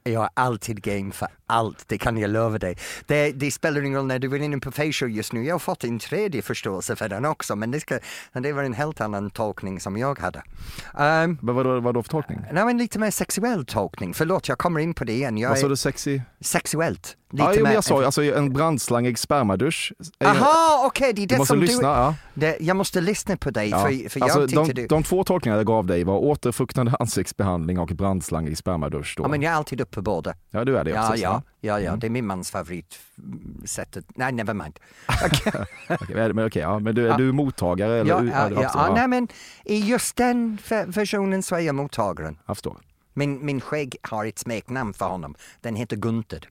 Jag 0.05 0.23
är 0.23 0.31
alltid 0.35 0.83
game 0.83 1.13
för 1.13 1.29
allt, 1.47 1.89
det 1.89 1.99
kan 1.99 2.19
jag 2.19 2.31
lova 2.31 2.59
dig. 2.59 2.77
Det, 3.07 3.33
det 3.33 3.51
spelar 3.51 3.83
ingen 3.83 3.99
roll 3.99 4.07
när 4.07 4.19
du 4.19 4.35
är 4.37 4.39
inne 4.41 4.59
på 4.59 4.73
facial 4.73 5.11
just 5.11 5.33
nu. 5.33 5.45
Jag 5.45 5.55
har 5.55 5.59
fått 5.59 5.85
en 5.85 5.99
tredje 5.99 6.43
förståelse 6.43 6.97
för 6.97 7.09
den 7.09 7.25
också, 7.25 7.57
men 7.57 7.71
det, 7.71 7.81
ska, 7.81 7.99
det 8.33 8.53
var 8.53 8.63
en 8.63 8.73
helt 8.75 9.01
annan 9.01 9.31
tolkning 9.31 9.81
som 9.81 9.97
jag 9.97 10.19
hade. 10.19 10.39
Um, 10.95 11.39
Men 11.43 11.55
vadå, 11.55 11.81
vadå 11.81 12.03
för 12.03 12.11
tolkning? 12.11 12.41
Nej, 12.53 12.63
en 12.71 12.79
lite 12.79 12.99
mer 12.99 13.11
sexuell 13.11 13.67
tolkning. 13.67 14.15
Förlåt, 14.15 14.49
jag 14.49 14.59
kommer 14.59 14.81
in 14.81 14.95
på 14.95 15.05
det 15.05 15.13
igen. 15.13 15.39
Jag 15.39 15.49
Vad 15.49 15.59
sa 15.59 15.69
du 15.69 15.77
sexy? 15.77 16.21
sexuellt. 16.41 17.17
Lite 17.33 17.45
Ja, 17.45 17.53
jo, 17.57 17.63
men 17.63 17.73
jag 17.73 17.85
sa 17.85 17.99
ju, 18.01 18.05
alltså 18.05 18.23
en 18.23 18.53
brandslangig 18.53 19.19
spermadusch. 19.19 19.93
är 20.19 20.27
Aha, 20.27 20.83
okej, 20.87 21.13
det 21.13 21.23
är 21.23 21.27
det 21.27 21.35
Du 21.35 21.39
måste 21.39 21.53
som 21.53 21.61
lyssna, 21.61 21.81
du... 21.89 22.01
ja. 22.01 22.15
Det, 22.35 22.57
jag 22.61 22.77
måste 22.77 23.01
lyssna 23.01 23.37
på 23.37 23.51
dig, 23.51 23.69
Ja. 23.71 23.79
för, 23.79 24.09
för 24.09 24.21
jag 24.21 24.25
alltså, 24.31 24.47
tyckte 24.47 24.73
de, 24.75 24.83
du... 24.83 24.87
de 24.87 25.03
två 25.03 25.25
tolkningar 25.25 25.57
jag 25.57 25.67
gav 25.67 25.87
dig 25.87 26.05
var 26.05 26.19
återfuktande 26.19 26.97
ansiktsbehandling 27.01 27.79
och 27.79 27.89
brandslangig 27.89 28.59
spermadusch. 28.59 29.15
Då. 29.17 29.25
Ja, 29.25 29.29
men 29.29 29.43
jag 29.43 29.53
är 29.53 29.57
alltid 29.57 29.81
uppe 29.81 29.95
på 29.95 30.03
båda. 30.03 30.35
Ja, 30.51 30.65
du 30.65 30.79
är 30.79 30.85
det 30.85 30.91
Ja, 30.91 31.09
också. 31.09 31.23
ja, 31.23 31.43
ja, 31.61 31.73
Mm. 31.75 31.85
ja, 31.85 31.97
det 31.97 32.07
är 32.07 32.11
min 32.11 32.27
mans 32.27 32.51
favoritsättet. 32.51 34.05
Nej, 34.15 34.33
never 34.33 34.55
mind. 34.55 34.79
Okej, 36.01 36.15
men 36.35 36.47
okej, 36.47 36.63
ja, 36.63 36.79
men 36.79 36.95
du, 36.95 37.03
Ja. 37.03 37.17
du 37.17 37.29
är 37.29 37.33
mottagare? 37.33 38.01
Eller, 38.01 38.11
ja, 38.11 38.25
ja, 38.25 38.51
ja, 38.51 38.63
ja, 38.63 38.71
ja, 38.89 38.95
nej, 38.95 39.09
men 39.09 39.29
i 39.65 39.79
just 39.79 40.17
den 40.17 40.59
ver- 40.69 40.93
versionen 40.93 41.43
så 41.43 41.55
är 41.55 41.61
jag 41.61 41.75
mottagaren. 41.75 42.39
Jag 42.47 42.57
förstår. 42.57 42.77
Min, 43.15 43.45
min 43.47 43.61
skägg 43.61 43.97
har 44.03 44.27
ett 44.27 44.39
smeknamn 44.39 44.93
för 44.95 45.07
honom. 45.07 45.35
Den 45.61 45.77
heter 45.77 45.97
Gunther. 45.97 46.49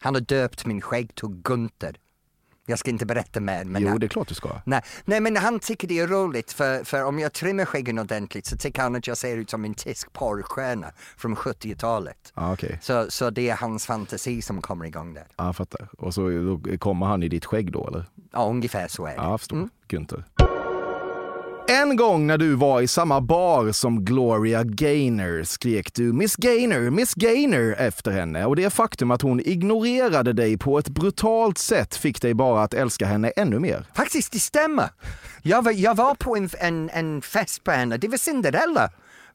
Han 0.00 0.14
har 0.14 0.20
döpt 0.20 0.66
min 0.66 0.80
skägg 0.80 1.14
till 1.14 1.28
Gunther. 1.28 1.96
Jag 2.66 2.78
ska 2.78 2.90
inte 2.90 3.06
berätta 3.06 3.40
mer. 3.40 3.64
Men 3.64 3.82
jo, 3.82 3.88
han, 3.88 3.98
det 4.00 4.06
är 4.06 4.08
klart 4.08 4.28
du 4.28 4.34
ska. 4.34 4.60
nej, 4.64 4.82
nej, 5.04 5.20
men 5.20 5.36
han 5.36 5.60
tycker 5.60 5.88
det 5.88 5.98
är 5.98 6.06
roligt 6.06 6.52
för, 6.52 6.84
för 6.84 7.04
om 7.04 7.18
jag 7.18 7.32
trimmar 7.32 7.64
skäggen 7.64 7.98
ordentligt 7.98 8.46
så 8.46 8.56
tycker 8.56 8.82
han 8.82 8.96
att 8.96 9.06
jag 9.06 9.16
ser 9.16 9.36
ut 9.36 9.50
som 9.50 9.64
en 9.64 9.74
tysk 9.74 10.12
porrstjärna 10.12 10.92
från 11.16 11.36
70-talet. 11.36 12.32
Ja, 12.34 12.52
okej. 12.52 12.78
Så, 12.82 13.10
så 13.10 13.30
det 13.30 13.50
är 13.50 13.56
hans 13.56 13.86
fantasi 13.86 14.42
som 14.42 14.62
kommer 14.62 14.84
igång 14.84 15.14
där. 15.14 15.26
Ja, 15.36 15.46
jag 15.46 15.56
fattar. 15.56 15.88
Och 15.98 16.14
så 16.14 16.30
kommer 16.78 17.06
han 17.06 17.22
i 17.22 17.28
ditt 17.28 17.44
skägg 17.44 17.72
då, 17.72 17.88
eller? 17.88 18.04
Ja, 18.32 18.48
ungefär 18.50 18.88
så 18.88 19.06
är 19.06 19.10
det. 19.10 19.16
Ja, 19.16 19.30
jag 19.30 19.40
förstår. 19.40 19.56
Mm. 19.56 19.70
Günther. 19.88 20.24
En 21.70 21.96
gång 21.96 22.26
när 22.26 22.38
du 22.38 22.54
var 22.54 22.80
i 22.80 22.86
samma 22.88 23.20
bar 23.20 23.72
som 23.72 24.04
Gloria 24.04 24.64
Gaynor 24.64 25.44
skrek 25.44 25.94
du 25.94 26.12
Miss 26.12 26.36
Gaynor, 26.36 26.90
Miss 26.90 27.14
Gaynor 27.14 27.74
efter 27.78 28.10
henne 28.10 28.44
och 28.44 28.56
det 28.56 28.70
faktum 28.70 29.10
att 29.10 29.22
hon 29.22 29.40
ignorerade 29.40 30.32
dig 30.32 30.58
på 30.58 30.78
ett 30.78 30.88
brutalt 30.88 31.58
sätt 31.58 31.96
fick 31.96 32.22
dig 32.22 32.34
bara 32.34 32.62
att 32.62 32.74
älska 32.74 33.06
henne 33.06 33.30
ännu 33.30 33.58
mer. 33.58 33.86
Faktiskt, 33.94 34.32
det 34.32 34.38
stämmer. 34.38 34.88
Jag 35.42 35.64
var, 35.64 35.72
jag 35.72 35.94
var 35.94 36.14
på 36.14 36.36
en, 36.36 36.50
en, 36.58 36.90
en 36.90 37.22
fest 37.22 37.64
på 37.64 37.70
henne, 37.70 37.96
det 37.96 38.08
var 38.08 38.18
Cinderella. 38.18 38.90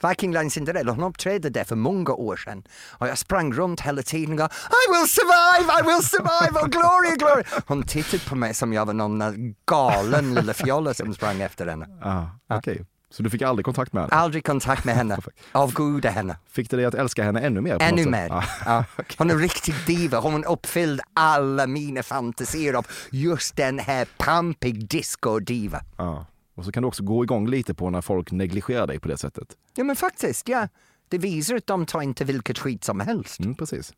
Viking 0.10 0.34
Line 0.34 0.50
Cinderella, 0.50 0.92
hon 0.92 1.04
uppträdde 1.04 1.50
där 1.50 1.64
för 1.64 1.76
många 1.76 2.14
år 2.14 2.36
sedan. 2.36 2.64
Och 2.90 3.08
jag 3.08 3.18
sprang 3.18 3.54
runt 3.54 3.82
hela 3.82 4.02
tiden 4.02 4.42
och 4.42 4.52
I 4.52 4.92
will 4.92 5.08
survive, 5.08 5.74
I 5.80 5.84
will 5.84 6.04
survive, 6.04 6.60
oh 6.60 6.68
glory, 6.68 7.18
glory. 7.18 7.44
Hon 7.68 7.84
tittade 7.84 8.24
på 8.30 8.36
mig 8.36 8.54
som 8.54 8.74
jag 8.74 8.86
var 8.86 8.94
någon 8.94 9.56
galen 9.66 10.34
lilla 10.34 10.54
fjolla 10.54 10.94
som 10.94 11.14
sprang 11.14 11.42
efter 11.42 11.68
henne. 11.68 11.88
Ah, 12.02 12.58
okej. 12.58 12.86
Så 13.14 13.24
du 13.24 13.30
fick 13.30 13.42
aldrig 13.42 13.66
kontakt 13.66 13.94
med 13.94 14.04
henne? 14.04 14.16
Aldrig 14.16 14.46
kontakt 14.46 14.86
med 14.86 14.96
henne. 14.96 15.18
Avguda 15.52 16.10
henne. 16.10 16.38
Fick 16.52 16.70
det 16.70 16.78
dig 16.78 16.86
att 16.86 16.94
älska 16.94 17.24
henne 17.24 17.42
ännu 17.42 17.62
mer? 17.62 17.78
Ännu 17.82 18.06
mer. 18.06 18.30
sätt? 18.30 18.50
Ja. 18.66 18.86
Hon 19.18 19.30
är 19.30 19.38
riktigt 19.38 19.86
diva. 19.88 20.20
Hon 20.20 20.46
uppfyllde 20.46 21.04
alla 21.14 21.68
mina 21.68 22.04
fantasier 22.04 22.74
av 22.74 22.88
just 23.12 23.56
den 23.56 23.80
här 23.80 24.08
pampig 24.18 24.88
disco-diva. 24.88 25.82
Ja. 25.98 26.26
Och 26.56 26.66
så 26.66 26.72
kan 26.72 26.84
du 26.84 26.88
också 26.88 27.04
gå 27.04 27.24
igång 27.24 27.48
lite 27.48 27.74
på 27.74 27.90
när 27.90 28.02
folk 28.02 28.32
negligerar 28.32 28.88
dig 28.88 29.00
på 29.00 29.08
det 29.08 29.18
sättet. 29.18 29.48
Ja 29.76 29.84
men 29.84 29.96
faktiskt, 29.96 30.50
ja. 30.50 30.68
Det 31.10 31.18
visar 31.18 31.56
att 31.56 31.68
de 31.68 31.86
tar 31.86 32.02
inte 32.02 32.26
vilket 32.26 32.60
skit 32.60 32.84
som 32.84 33.00
helst. 33.00 33.40
Mm, 33.40 33.56
precis. 33.56 33.94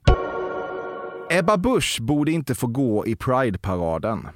Ebba 1.30 1.58
Busch 1.58 1.98
borde 2.02 2.32
inte 2.32 2.56
få 2.56 2.68
gå 2.68 3.08
i 3.08 3.16
Pride-paraden. 3.16 4.28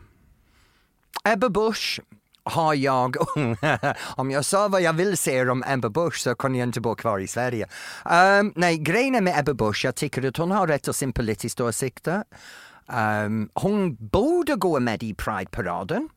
Ebba 1.23 1.49
Busch 1.49 2.01
har 2.43 2.73
jag, 2.73 3.15
om 4.15 4.31
jag 4.31 4.45
sa 4.45 4.67
vad 4.67 4.81
jag 4.81 4.93
vill 4.93 5.17
säga 5.17 5.51
om 5.51 5.63
Ebba 5.67 5.89
Busch 5.89 6.17
så 6.17 6.35
kunde 6.35 6.57
jag 6.57 6.67
inte 6.67 6.81
bo 6.81 6.95
kvar 6.95 7.19
i 7.19 7.27
Sverige. 7.27 7.67
Um, 8.39 8.53
nej, 8.55 8.77
grejen 8.77 9.23
med 9.23 9.39
Ebba 9.39 9.53
Busch, 9.53 9.85
jag 9.85 9.95
tycker 9.95 10.27
att 10.27 10.38
hon 10.38 10.51
har 10.51 10.67
rätt 10.67 10.83
till 10.83 10.93
sin 10.93 11.13
politiska 11.13 11.63
åsikter. 11.63 12.23
Um, 13.25 13.49
hon 13.53 13.95
borde 13.95 14.55
gå 14.55 14.79
med 14.79 15.03
i 15.03 15.13
Pride-paraden. 15.13 16.09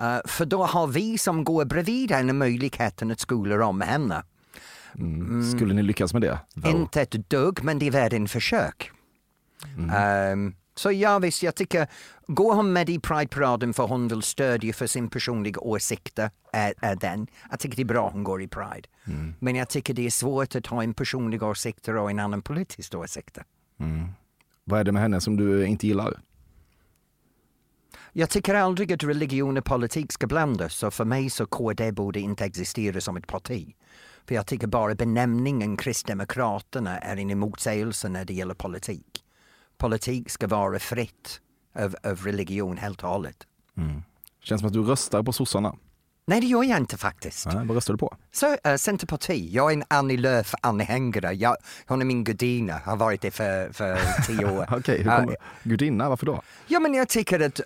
Uh, 0.00 0.18
för 0.24 0.46
då 0.46 0.64
har 0.64 0.86
vi 0.86 1.18
som 1.18 1.44
går 1.44 1.64
bredvid 1.64 2.10
henne 2.10 2.32
möjligheten 2.32 3.10
att 3.10 3.20
skola 3.20 3.66
om 3.66 3.80
henne. 3.80 4.22
Skulle 5.56 5.74
ni 5.74 5.82
lyckas 5.82 6.12
med 6.12 6.22
det? 6.22 6.38
Though? 6.54 6.70
Inte 6.70 7.02
ett 7.02 7.30
dugg, 7.30 7.64
men 7.64 7.78
det 7.78 7.86
är 7.86 7.90
värd 7.90 8.12
en 8.12 8.28
försök. 8.28 8.90
Um, 10.32 10.54
så 10.76 10.92
ja, 10.92 11.18
visst, 11.18 11.42
jag 11.42 11.54
tycker, 11.54 11.86
går 12.26 12.54
hon 12.54 12.72
med 12.72 12.90
i 12.90 12.98
Pride-paraden 12.98 13.74
för 13.74 13.86
hon 13.86 14.08
vill 14.08 14.22
stödja 14.22 14.72
för 14.72 14.86
sin 14.86 15.10
personliga 15.10 15.60
åsikter, 15.60 16.30
är, 16.52 16.74
är 16.80 16.96
den. 16.96 17.26
Jag 17.50 17.60
tycker 17.60 17.76
det 17.76 17.82
är 17.82 17.84
bra 17.84 18.10
hon 18.10 18.24
går 18.24 18.42
i 18.42 18.48
Pride. 18.48 18.88
Men 19.38 19.56
jag 19.56 19.68
tycker 19.68 19.94
det 19.94 20.06
är 20.06 20.10
svårt 20.10 20.56
att 20.56 20.66
ha 20.66 20.82
en 20.82 20.94
personlig 20.94 21.42
åsikt 21.42 21.88
och 21.88 22.10
en 22.10 22.18
annan 22.18 22.42
politisk 22.42 22.94
åsikt. 22.94 23.38
Vad 24.64 24.80
är 24.80 24.84
det 24.84 24.92
med 24.92 25.02
henne 25.02 25.20
som 25.20 25.36
du 25.36 25.66
inte 25.66 25.86
gillar? 25.86 26.20
Jag 28.16 28.30
tycker 28.30 28.54
aldrig 28.54 28.92
att 28.92 29.02
religion 29.04 29.56
och 29.56 29.64
politik 29.64 30.12
ska 30.12 30.26
blandas, 30.26 30.74
så 30.74 30.90
för 30.90 31.04
mig 31.04 31.30
så 31.30 31.46
KD 31.46 31.92
borde 31.92 32.20
inte 32.20 32.44
existera 32.44 33.00
som 33.00 33.16
ett 33.16 33.26
parti. 33.26 33.74
För 34.28 34.34
jag 34.34 34.46
tycker 34.46 34.66
bara 34.66 34.94
benämningen 34.94 35.76
Kristdemokraterna 35.76 36.98
är 36.98 37.16
en 37.16 37.38
motsägelse 37.38 38.08
när 38.08 38.24
det 38.24 38.34
gäller 38.34 38.54
politik. 38.54 39.24
Politik 39.78 40.30
ska 40.30 40.46
vara 40.46 40.78
fritt 40.78 41.40
av, 41.78 41.96
av 42.04 42.20
religion 42.24 42.76
helt 42.78 43.02
och 43.04 43.08
hållet. 43.10 43.36
Känns 44.42 44.60
som 44.60 44.66
att 44.66 44.72
du 44.72 44.82
röstar 44.82 45.22
på 45.22 45.32
sossarna. 45.32 45.74
Nej, 46.26 46.40
det 46.40 46.46
gör 46.46 46.64
jag 46.64 46.78
inte 46.78 46.96
faktiskt. 46.96 47.46
Nej, 47.46 47.66
vad 47.66 47.70
röstar 47.74 47.94
du 47.94 47.98
på? 47.98 48.16
Så, 48.32 48.50
uh, 48.52 48.76
Centerparti, 48.76 49.48
jag 49.52 49.70
är 49.70 49.76
en 49.76 49.84
Annie 49.88 50.16
Lööf-anhängare. 50.16 51.32
Jag- 51.32 51.56
Hon 51.86 52.00
är 52.00 52.04
min 52.04 52.24
gudinna, 52.24 52.78
har 52.84 52.96
varit 52.96 53.20
det 53.20 53.30
för, 53.30 53.72
för 53.72 53.98
tio 54.26 54.58
år. 54.58 54.66
Okej, 54.78 55.02
hur 55.02 55.10
Uh, 55.10 55.34
gudinna, 55.62 56.08
varför 56.08 56.26
då? 56.26 56.42
Ja, 56.66 56.80
men 56.80 56.94
jag 56.94 57.08
tycker 57.08 57.40
att 57.40 57.60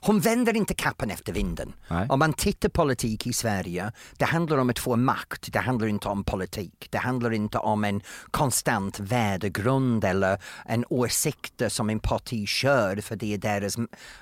hon, 0.00 0.20
vänder 0.20 0.56
inte 0.56 0.74
kappan 0.74 1.10
efter 1.10 1.32
vinden. 1.32 1.72
Nej. 1.88 2.06
Om 2.08 2.18
man 2.18 2.32
tittar 2.32 2.68
politik 2.68 3.26
i 3.26 3.32
Sverige, 3.32 3.92
det 4.18 4.24
handlar 4.24 4.58
om 4.58 4.70
att 4.70 4.78
få 4.78 4.96
makt, 4.96 5.52
det 5.52 5.58
handlar 5.58 5.86
inte 5.86 6.08
om 6.08 6.24
politik. 6.24 6.88
Det 6.90 6.98
handlar 6.98 7.32
inte 7.32 7.58
om 7.58 7.84
en 7.84 8.00
konstant 8.30 9.00
värdegrund 9.00 10.04
eller 10.04 10.38
en 10.66 10.84
åsikt 10.88 11.62
som 11.68 11.90
en 11.90 12.00
parti 12.00 12.48
kör 12.48 12.96
för 12.96 13.16
det 13.16 13.34
är 13.34 13.38
deras 13.38 13.76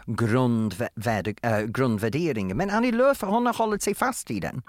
grundvärde, 0.06 1.35
äh, 1.42 1.61
grundvärdering. 1.61 2.56
Men 2.56 2.71
Annie 2.71 2.92
Lööf, 2.92 3.23
hon 3.23 3.47
har 3.47 3.54
hållit 3.54 3.82
sig 3.82 3.94
fast 3.94 4.30
i 4.30 4.40
den. 4.40 4.62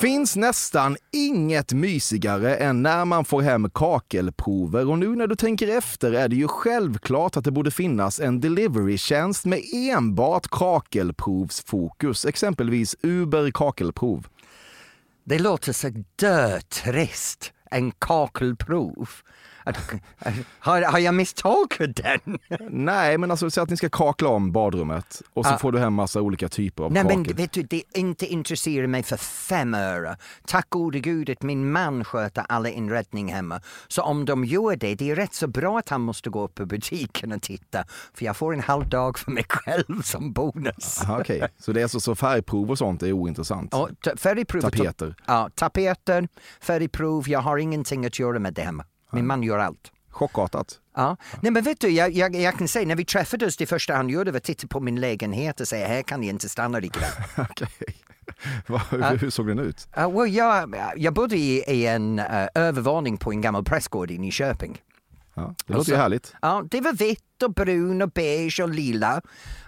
Finns 0.00 0.36
nästan 0.36 0.96
inget 1.12 1.72
mysigare 1.72 2.56
än 2.56 2.82
när 2.82 3.04
man 3.04 3.24
får 3.24 3.42
hem 3.42 3.70
kakelprover 3.70 4.88
och 4.88 4.98
nu 4.98 5.16
när 5.16 5.26
du 5.26 5.36
tänker 5.36 5.78
efter 5.78 6.12
är 6.12 6.28
det 6.28 6.36
ju 6.36 6.48
självklart 6.48 7.36
att 7.36 7.44
det 7.44 7.50
borde 7.50 7.70
finnas 7.70 8.20
en 8.20 8.40
deliverytjänst 8.40 9.44
med 9.44 9.60
enbart 9.72 10.48
kakelprovsfokus, 10.48 12.24
exempelvis 12.24 12.96
Uber 13.02 13.50
kakelprov. 13.50 14.26
Det 15.24 15.38
låter 15.38 15.72
så 15.72 15.90
dötrist, 16.16 17.52
en 17.70 17.90
kakelprov. 17.90 19.08
Har, 20.58 20.82
har 20.82 20.98
jag 20.98 21.14
misstolkat 21.14 21.90
den? 21.96 22.38
Nej, 22.70 23.18
men 23.18 23.30
alltså 23.30 23.50
säg 23.50 23.62
att 23.62 23.70
ni 23.70 23.76
ska 23.76 23.88
kakla 23.88 24.28
om 24.28 24.52
badrummet 24.52 25.22
och 25.32 25.46
så 25.46 25.52
Ah. 25.54 25.58
får 25.58 25.72
du 25.72 25.78
hem 25.78 25.94
massa 25.94 26.20
olika 26.20 26.48
typer 26.48 26.84
av 26.84 26.92
Nej 26.92 27.04
men 27.04 27.24
kakel. 27.24 27.36
vet 27.36 27.52
du, 27.52 27.62
det 27.62 27.82
inte 27.94 28.26
intresserar 28.26 28.86
mig 28.86 29.02
för 29.02 29.16
fem 29.16 29.74
öre. 29.74 30.16
Tack 30.46 30.70
gode 30.70 31.00
gud 31.00 31.30
att 31.30 31.42
min 31.42 31.72
man 31.72 32.04
sköter 32.04 32.44
alla 32.48 32.68
inredning 32.68 33.32
hemma. 33.32 33.60
Så 33.88 34.02
om 34.02 34.24
de 34.24 34.44
gör 34.44 34.76
det, 34.76 34.94
det 34.94 35.10
är 35.10 35.16
rätt 35.16 35.34
så 35.34 35.46
bra 35.46 35.78
att 35.78 35.88
han 35.88 36.00
måste 36.00 36.30
gå 36.30 36.44
upp 36.44 36.54
på 36.54 36.66
butiken 36.66 37.32
och 37.32 37.42
titta. 37.42 37.84
För 38.14 38.24
jag 38.24 38.36
får 38.36 38.54
en 38.54 38.60
halv 38.60 38.88
dag 38.88 39.18
för 39.18 39.30
mig 39.30 39.44
själv 39.48 40.02
som 40.02 40.32
bonus. 40.32 41.02
Aha, 41.02 41.20
Okej, 41.20 41.48
så 41.58 41.72
det 41.72 41.82
är 41.82 41.86
så, 41.88 42.00
så 42.00 42.14
färgprov 42.14 42.70
och 42.70 42.78
sånt 42.78 43.02
är 43.02 43.12
ointressant? 43.12 43.68
Ja, 43.72 43.88
färgprov. 44.16 44.60
Tapeter. 44.60 45.14
Ja, 45.26 45.50
tapeter, 45.54 46.28
färgprov. 46.60 47.28
Jag 47.28 47.40
har 47.40 47.58
ingenting 47.58 48.06
att 48.06 48.18
göra 48.18 48.38
med 48.38 48.54
det 48.54 48.62
hemma. 48.62 48.84
Min 49.12 49.26
man 49.26 49.42
gör 49.42 49.58
allt. 49.58 49.92
Chockartat. 50.10 50.80
Ja. 50.96 51.16
Nej 51.40 51.52
men 51.52 51.62
vet 51.64 51.80
du, 51.80 51.88
jag, 51.88 52.12
jag, 52.12 52.34
jag 52.36 52.58
kan 52.58 52.68
säga 52.68 52.86
när 52.86 52.96
vi 52.96 53.04
träffades 53.04 53.56
det 53.56 53.66
första 53.66 53.94
han 53.94 54.08
gjorde 54.08 54.30
var 54.30 54.36
att 54.36 54.44
titta 54.44 54.66
på 54.66 54.80
min 54.80 55.00
lägenhet 55.00 55.60
och 55.60 55.68
säga 55.68 55.88
här 55.88 56.02
kan 56.02 56.22
jag 56.22 56.34
inte 56.34 56.48
stanna 56.48 56.78
ikväll. 56.78 57.10
Vad- 58.66 58.80
hur, 58.90 59.16
hur 59.18 59.30
såg 59.30 59.46
den 59.46 59.58
ut? 59.58 59.88
Uh, 59.98 60.10
well, 60.20 60.34
jag, 60.34 60.76
jag 60.96 61.14
bodde 61.14 61.36
i, 61.36 61.64
i 61.68 61.86
en 61.86 62.18
uh, 62.18 62.46
övervåning 62.54 63.16
på 63.16 63.32
en 63.32 63.40
gammal 63.40 63.64
prästgård 63.64 64.10
i 64.10 64.18
Nyköping. 64.18 64.78
Ja, 65.34 65.54
det 65.66 65.74
låter 65.74 65.90
ju 65.92 65.96
härligt. 65.98 66.34
Ja, 66.42 66.64
det 66.70 66.80
var 66.80 66.92
vitt 66.92 67.42
och 67.42 67.54
brun 67.54 68.02
och 68.02 68.10
beige 68.10 68.60
och 68.60 68.68
lila. 68.68 69.20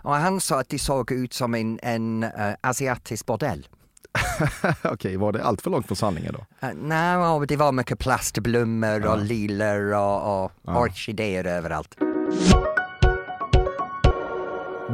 Och 0.03 0.15
han 0.15 0.41
sa 0.41 0.61
att 0.61 0.69
det 0.69 0.79
såg 0.79 1.13
ut 1.13 1.33
som 1.33 1.55
en, 1.55 1.79
en 1.83 2.25
uh, 2.25 2.31
asiatisk 2.61 3.27
bordell. 3.27 3.69
Okej, 4.85 5.17
var 5.17 5.33
det 5.33 5.45
allt 5.45 5.63
för 5.63 5.71
långt 5.71 5.87
från 5.87 5.97
sanningen 5.97 6.33
då? 6.33 6.67
Uh, 6.67 6.75
Nej, 6.75 7.47
det 7.49 7.57
var 7.57 7.73
mycket 7.73 7.99
plastblommor 7.99 9.07
och 9.07 9.19
lilor 9.19 9.95
och, 9.95 10.45
och 10.45 10.53
orkidéer 10.65 11.45
överallt. 11.45 11.97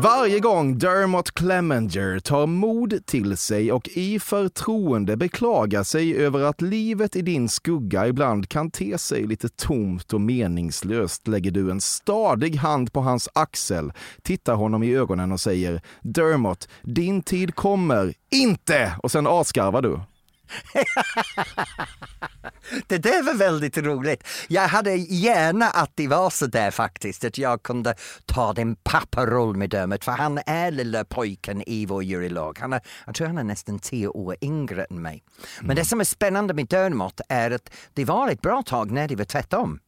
Varje 0.03 0.41
gång 0.41 0.79
Dermot 0.79 1.31
Clemenger 1.31 2.21
tar 2.21 2.47
mod 2.47 3.07
till 3.07 3.37
sig 3.37 3.73
och 3.73 3.89
i 3.89 4.19
förtroende 4.19 5.17
beklagar 5.17 5.83
sig 5.83 6.17
över 6.17 6.43
att 6.43 6.63
livet 6.63 7.17
i 7.17 7.23
din 7.23 7.49
skugga 7.49 8.07
ibland 8.07 8.49
kan 8.49 8.71
te 8.71 8.99
sig 8.99 9.27
lite 9.27 9.49
tomt 9.49 10.13
och 10.13 10.21
meningslöst 10.21 11.29
lägger 11.29 11.51
du 11.51 11.71
en 11.71 11.81
stadig 11.81 12.57
hand 12.57 12.93
på 12.93 13.01
hans 13.01 13.29
axel, 13.33 13.93
tittar 14.23 14.55
honom 14.55 14.83
i 14.83 14.97
ögonen 14.97 15.33
och 15.33 15.41
säger 15.41 15.83
Dermot, 16.03 16.69
din 16.83 17.23
tid 17.23 17.55
kommer 17.55 18.15
inte! 18.31 18.93
Och 19.03 19.11
sen 19.11 19.27
asgarvar 19.27 19.83
du. 19.83 20.01
Det 22.87 22.99
där 22.99 23.23
var 23.23 23.35
väldigt 23.35 23.79
roligt. 23.79 24.29
Jag 24.49 24.69
hade 24.69 24.97
gärna 24.97 25.67
att 25.67 25.91
det 25.95 26.09
var 26.09 26.31
så 26.31 26.47
där 26.47 26.71
faktiskt, 26.71 27.25
att 27.25 27.39
jag 27.39 27.63
kunde 27.63 27.95
ta 28.27 28.53
den 28.53 28.77
papparoll 28.77 29.57
med 29.57 29.71
Dermot, 29.71 30.05
för 30.05 30.13
han 30.13 30.41
är 30.47 30.71
lilla 30.71 31.05
pojken 31.05 31.63
i 31.67 31.87
vår 31.87 32.05
jurylag. 32.05 32.59
Han 32.61 32.73
är, 32.73 32.81
jag 33.07 33.15
tror 33.15 33.27
han 33.27 33.39
är 33.39 33.45
nästan 33.45 33.79
tio 33.79 34.09
år 34.09 34.37
yngre 34.41 34.85
än 34.85 35.03
mig. 35.03 35.23
Men 35.61 35.77
det 35.77 35.85
som 35.85 36.01
är 36.01 36.05
spännande 36.05 36.55
med 36.55 36.67
Dermot 36.67 37.21
är 37.29 37.51
att 37.51 37.71
det 37.95 38.05
var 38.05 38.29
ett 38.29 38.43
bra 38.43 38.63
tag 38.63 38.91
när 38.91 39.09
det 39.09 39.17
var 39.17 39.25
tvärtom. 39.25 39.81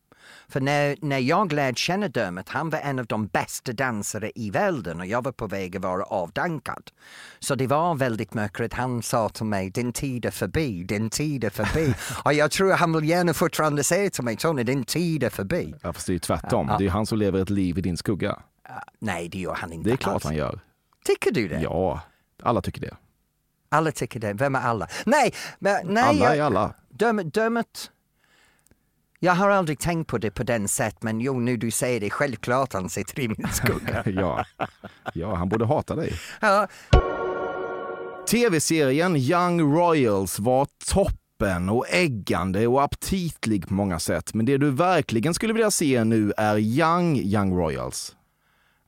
För 0.51 0.61
när, 0.61 0.97
när 1.01 1.19
jag 1.19 1.53
lärde 1.53 1.77
känna 1.77 2.09
Dermot, 2.09 2.49
han 2.49 2.71
var 2.71 2.79
en 2.79 2.99
av 2.99 3.07
de 3.07 3.27
bästa 3.27 3.73
dansare 3.73 4.33
i 4.35 4.51
världen 4.51 5.01
och 5.01 5.07
jag 5.07 5.25
var 5.25 5.33
på 5.33 5.47
väg 5.47 5.77
att 5.77 5.83
vara 5.83 6.03
avdankad. 6.05 6.91
Så 7.39 7.55
det 7.55 7.67
var 7.67 7.95
väldigt 7.95 8.37
att 8.37 8.73
han 8.75 9.03
sa 9.03 9.29
till 9.29 9.47
mig, 9.47 9.71
din 9.71 9.93
tid 9.93 10.25
är 10.25 10.31
förbi, 10.31 10.85
din 10.85 11.11
tid 11.11 11.45
är 11.45 11.51
förbi. 11.51 11.95
och 12.25 12.33
jag 12.33 12.51
tror 12.51 12.73
han 12.73 12.93
vill 12.93 13.09
gärna 13.09 13.35
fortfarande 13.35 13.85
säga 13.85 14.11
till 14.11 14.25
mig, 14.25 14.37
Tony, 14.37 14.63
din 14.63 14.85
tid 14.85 15.23
är 15.25 15.31
förbi. 15.31 15.75
Ja, 15.83 15.93
fast 15.93 16.07
det 16.07 16.11
är 16.11 16.15
ju 16.15 16.19
tvärtom. 16.19 16.71
Det 16.79 16.87
är 16.87 16.91
han 16.91 17.07
som 17.07 17.19
lever 17.19 17.43
ett 17.43 17.51
liv 17.51 17.79
i 17.79 17.81
din 17.81 17.97
skugga. 17.97 18.43
Nej, 18.99 19.29
det 19.29 19.39
gör 19.39 19.55
han 19.55 19.73
inte 19.73 19.89
Det 19.89 19.95
är 19.95 19.97
klart 19.97 20.15
alls. 20.15 20.25
han 20.25 20.35
gör. 20.35 20.61
Tycker 21.05 21.33
du 21.33 21.49
det? 21.49 21.61
Ja, 21.61 22.01
alla 22.43 22.63
tycker 22.63 22.81
det. 22.81 22.97
Alla 23.69 23.93
tycker 23.93 24.21
det. 24.21 24.33
Vem 24.33 24.55
är 24.55 24.61
alla? 24.61 24.89
Nej, 25.07 25.35
men, 25.59 25.87
nej 25.87 26.05
Alla 26.05 26.37
är 26.37 26.43
alla. 26.43 26.75
Dermot, 26.89 27.35
Dermot, 27.35 27.91
jag 29.21 29.33
har 29.33 29.51
aldrig 29.51 29.79
tänkt 29.79 30.07
på 30.09 30.19
det 30.19 30.31
på 30.31 30.43
den 30.43 30.69
sätt, 30.69 31.03
men 31.03 31.21
jo, 31.21 31.41
nu 31.41 31.57
du 31.57 31.71
säger 31.71 32.01
det, 32.01 32.11
självklart 32.11 32.73
han 32.73 32.89
sitter 32.91 33.21
i 33.21 33.29
min 33.29 33.49
skugga. 33.53 34.03
Ja. 34.07 34.45
ja, 35.15 35.35
han 35.35 35.49
borde 35.49 35.65
hata 35.67 35.95
dig. 35.95 36.13
ja, 36.41 36.69
Tv-serien 38.31 39.17
Young 39.17 39.61
Royals 39.77 40.39
var 40.39 40.67
toppen 40.93 41.69
och 41.69 41.87
äggande 41.91 42.67
och 42.67 42.83
aptitlig 42.83 43.69
på 43.69 43.75
många 43.75 43.99
sätt. 43.99 44.35
Men 44.35 44.47
det 44.47 44.59
du 44.59 44.71
verkligen 44.71 45.35
skulle 45.35 45.53
vilja 45.53 45.71
se 45.71 46.05
nu 46.05 46.33
är 46.37 46.59
Young 46.59 47.17
Young 47.17 47.55
Royals. 47.59 48.17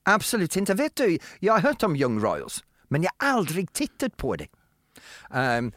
absolut 0.02 0.56
inte. 0.56 0.74
Vet 0.74 0.96
du, 0.96 1.18
jag 1.38 1.52
har 1.52 1.60
hört 1.60 1.82
om 1.82 1.96
Young 1.96 2.20
Royals, 2.20 2.64
men 2.88 3.02
jag 3.02 3.10
har 3.18 3.28
aldrig 3.34 3.72
tittat 3.72 4.16
på 4.16 4.36
det. 4.36 4.46
Ehm, 5.34 5.72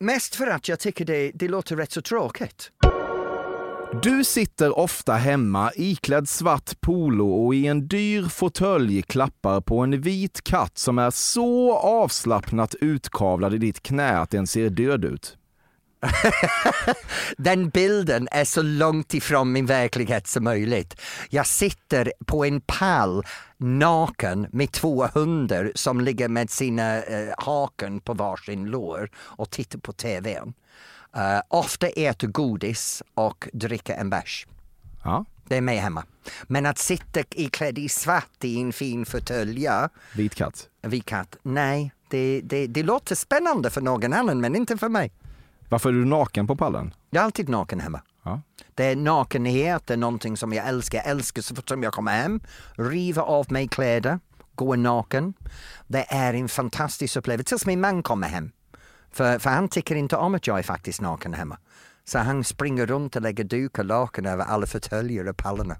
mest 0.00 0.34
för 0.34 0.46
att 0.46 0.68
jag 0.68 0.78
tycker 0.80 1.04
det, 1.04 1.30
det 1.34 1.48
låter 1.48 1.76
rätt 1.76 1.92
så 1.92 2.02
tråkigt. 2.02 2.70
Du 3.92 4.24
sitter 4.24 4.78
ofta 4.78 5.12
hemma 5.12 5.72
iklädd 5.74 6.28
svart 6.28 6.80
polo 6.80 7.46
och 7.46 7.54
i 7.54 7.66
en 7.66 7.88
dyr 7.88 8.22
fåtölj 8.22 9.02
klappar 9.02 9.60
på 9.60 9.78
en 9.78 10.00
vit 10.00 10.44
katt 10.44 10.78
som 10.78 10.98
är 10.98 11.10
så 11.10 11.76
avslappnat 11.78 12.74
utkavlad 12.74 13.54
i 13.54 13.58
ditt 13.58 13.82
knä 13.82 14.18
att 14.18 14.30
den 14.30 14.46
ser 14.46 14.70
död 14.70 15.04
ut. 15.04 15.36
Den 17.36 17.68
bilden 17.68 18.28
är 18.30 18.44
så 18.44 18.62
långt 18.62 19.14
ifrån 19.14 19.52
min 19.52 19.66
verklighet 19.66 20.26
som 20.26 20.44
möjligt. 20.44 21.00
Jag 21.30 21.46
sitter 21.46 22.12
på 22.26 22.44
en 22.44 22.60
pall 22.60 23.24
naken 23.56 24.46
med 24.52 24.72
två 24.72 25.06
hundar 25.14 25.72
som 25.74 26.00
ligger 26.00 26.28
med 26.28 26.50
sina 26.50 27.02
eh, 27.02 27.34
haken 27.38 28.00
på 28.00 28.14
varsin 28.14 28.64
lår 28.64 29.10
och 29.16 29.50
tittar 29.50 29.78
på 29.78 29.92
TVn. 29.92 30.54
Eh, 31.16 31.40
ofta 31.48 31.86
äter 31.88 32.28
godis 32.28 33.02
och 33.14 33.48
dricker 33.52 33.94
en 33.94 34.10
bärs. 34.10 34.46
Ja, 35.04 35.24
Det 35.48 35.56
är 35.56 35.60
mig 35.60 35.76
hemma. 35.76 36.04
Men 36.42 36.66
att 36.66 36.78
sitta 36.78 37.20
iklädd 37.30 37.78
i 37.78 37.88
svart 37.88 38.44
i 38.44 38.60
en 38.60 38.72
fin 38.72 39.06
fåtölj, 39.06 39.68
vit 40.14 40.34
katt. 40.34 40.68
vit 40.82 41.06
katt, 41.06 41.36
nej, 41.42 41.92
det, 42.08 42.40
det, 42.44 42.66
det 42.66 42.82
låter 42.82 43.14
spännande 43.14 43.70
för 43.70 43.80
någon 43.80 44.12
annan 44.12 44.40
men 44.40 44.56
inte 44.56 44.76
för 44.76 44.88
mig. 44.88 45.12
Varför 45.68 45.88
är 45.88 45.92
du 45.92 46.04
naken 46.04 46.46
på 46.46 46.56
pallen? 46.56 46.94
Jag 47.10 47.20
är 47.20 47.24
alltid 47.24 47.48
naken 47.48 47.80
hemma. 47.80 48.00
Ja. 48.22 48.40
Det 48.74 48.84
är 48.84 48.96
nakenhet, 48.96 49.86
det 49.86 49.92
är 49.92 49.98
någonting 49.98 50.36
som 50.36 50.52
jag 50.52 50.68
älskar. 50.68 50.98
Jag 50.98 51.06
älskar 51.06 51.42
så 51.42 51.54
fort 51.54 51.68
som 51.68 51.82
jag 51.82 51.92
kommer 51.92 52.12
hem, 52.12 52.40
riva 52.74 53.22
av 53.22 53.52
mig 53.52 53.68
kläder, 53.68 54.18
gå 54.54 54.76
naken. 54.76 55.34
Det 55.86 56.04
är 56.08 56.34
en 56.34 56.48
fantastisk 56.48 57.16
upplevelse 57.16 57.48
tills 57.48 57.66
min 57.66 57.80
man 57.80 58.02
kommer 58.02 58.28
hem. 58.28 58.50
För, 59.10 59.38
för 59.38 59.50
han 59.50 59.68
tycker 59.68 59.94
inte 59.94 60.16
om 60.16 60.34
att 60.34 60.46
jag 60.46 60.58
är 60.58 60.62
faktiskt 60.62 61.00
naken 61.00 61.34
hemma. 61.34 61.58
Så 62.04 62.18
han 62.18 62.44
springer 62.44 62.86
runt 62.86 63.16
och 63.16 63.22
lägger 63.22 63.44
duk 63.44 63.78
och 63.78 63.84
lakan 63.84 64.26
över 64.26 64.44
alla 64.44 64.66
fåtöljer 64.66 65.28
och 65.28 65.36
pallarna. 65.36 65.76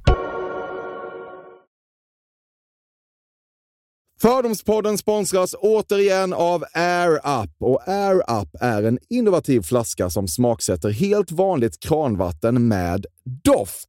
Fördomspodden 4.20 4.98
sponsras 4.98 5.54
återigen 5.58 6.32
av 6.32 6.64
Air 6.72 7.14
Up 7.42 7.50
och 7.58 7.88
Air 7.88 8.40
Up 8.40 8.48
är 8.60 8.82
en 8.82 8.98
innovativ 9.08 9.62
flaska 9.62 10.10
som 10.10 10.28
smaksätter 10.28 10.90
helt 10.90 11.32
vanligt 11.32 11.80
kranvatten 11.80 12.68
med 12.68 13.06
doft. 13.44 13.88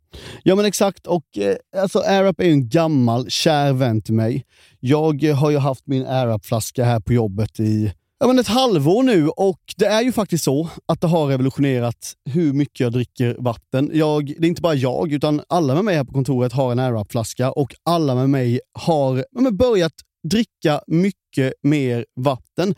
Ja 0.43 0.55
men 0.55 0.65
exakt, 0.65 1.07
och 1.07 1.37
eh, 1.37 1.55
alltså 1.77 1.99
AirUp 1.99 2.39
är 2.39 2.45
ju 2.45 2.51
en 2.51 2.69
gammal 2.69 3.29
kär 3.29 3.73
vän 3.73 4.01
till 4.01 4.13
mig. 4.13 4.45
Jag 4.79 5.23
eh, 5.23 5.35
har 5.35 5.49
ju 5.49 5.57
haft 5.57 5.87
min 5.87 6.05
AirUp-flaska 6.05 6.85
här 6.85 6.99
på 6.99 7.13
jobbet 7.13 7.59
i 7.59 7.93
ja, 8.19 8.27
men 8.27 8.39
ett 8.39 8.47
halvår 8.47 9.03
nu 9.03 9.29
och 9.29 9.61
det 9.77 9.85
är 9.85 10.01
ju 10.01 10.11
faktiskt 10.11 10.43
så 10.43 10.69
att 10.85 11.01
det 11.01 11.07
har 11.07 11.27
revolutionerat 11.27 12.13
hur 12.29 12.53
mycket 12.53 12.79
jag 12.79 12.91
dricker 12.91 13.35
vatten. 13.39 13.91
Jag, 13.93 14.25
det 14.25 14.45
är 14.45 14.49
inte 14.49 14.61
bara 14.61 14.75
jag, 14.75 15.11
utan 15.11 15.41
alla 15.49 15.75
med 15.75 15.85
mig 15.85 15.95
här 15.95 16.03
på 16.03 16.13
kontoret 16.13 16.53
har 16.53 16.71
en 16.71 16.79
AirUp-flaska 16.79 17.51
och 17.51 17.75
alla 17.83 18.15
med 18.15 18.29
mig 18.29 18.59
har 18.73 19.17
ja, 19.17 19.41
men 19.41 19.57
börjat 19.57 19.93
dricka 20.29 20.81
mycket 20.87 21.53
mer 21.63 22.05
vatten. 22.15 22.75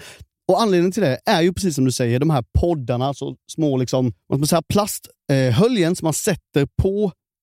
Och 0.47 0.61
Anledningen 0.61 0.91
till 0.91 1.03
det 1.03 1.19
är 1.25 1.41
ju 1.41 1.53
precis 1.53 1.75
som 1.75 1.85
du 1.85 1.91
säger, 1.91 2.19
de 2.19 2.29
här 2.29 2.43
poddarna, 2.59 3.13
så 3.13 3.35
små 3.51 3.77
liksom, 3.77 4.13
vad 4.27 4.37
ska 4.37 4.39
man 4.39 4.47
säga, 4.47 4.61
plasthöljen 4.69 5.95
som 5.95 6.05
man 6.05 6.13
sätter 6.13 6.67
på 6.81 7.11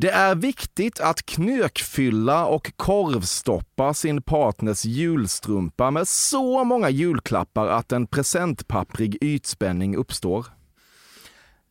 Det 0.00 0.10
är 0.10 0.34
viktigt 0.34 1.00
att 1.00 1.26
knökfylla 1.26 2.46
och 2.46 2.72
korvstoppa 2.76 3.94
sin 3.94 4.22
partners 4.22 4.84
julstrumpa 4.84 5.90
med 5.90 6.08
så 6.08 6.64
många 6.64 6.90
julklappar 6.90 7.66
att 7.66 7.92
en 7.92 8.06
presentpapprig 8.06 9.18
ytspänning 9.20 9.96
uppstår. 9.96 10.46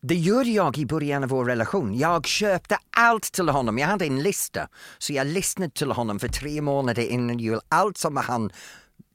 Det 0.02 0.16
gjorde 0.16 0.50
jag 0.50 0.78
i 0.78 0.86
början 0.86 1.24
av 1.24 1.30
vår 1.30 1.46
relation. 1.46 1.98
Jag 1.98 2.26
köpte 2.26 2.78
allt 2.98 3.24
till 3.24 3.50
honom. 3.50 3.78
Jag 3.78 3.88
hade 3.88 4.06
en 4.06 4.24
lista. 4.24 4.68
Så 4.98 5.14
jag 5.14 5.28
lyssnade 5.28 5.72
till 5.72 5.92
honom 5.92 6.20
för 6.20 6.28
tre 6.28 6.62
månader 6.62 7.10
innan 7.10 7.40
jul. 7.40 7.60
Allt 7.70 7.98
som 7.98 8.18
han 8.18 8.52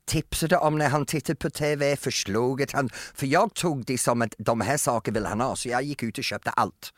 tipsade 0.04 0.56
om 0.56 0.78
när 0.78 0.88
han 0.88 1.06
tittade 1.06 1.36
på 1.36 1.50
TV, 1.50 1.96
förslaget 1.96 2.72
han, 2.72 2.88
för 3.14 3.26
jag 3.26 3.54
tog 3.54 3.84
det 3.84 3.98
som 3.98 4.22
att 4.22 4.34
de 4.38 4.60
här 4.60 4.76
sakerna 4.76 5.14
vill 5.14 5.26
han 5.26 5.40
ha 5.40 5.56
så 5.56 5.68
jag 5.68 5.82
gick 5.82 6.02
ut 6.02 6.18
och 6.18 6.24
köpte 6.24 6.50
allt. 6.50 6.92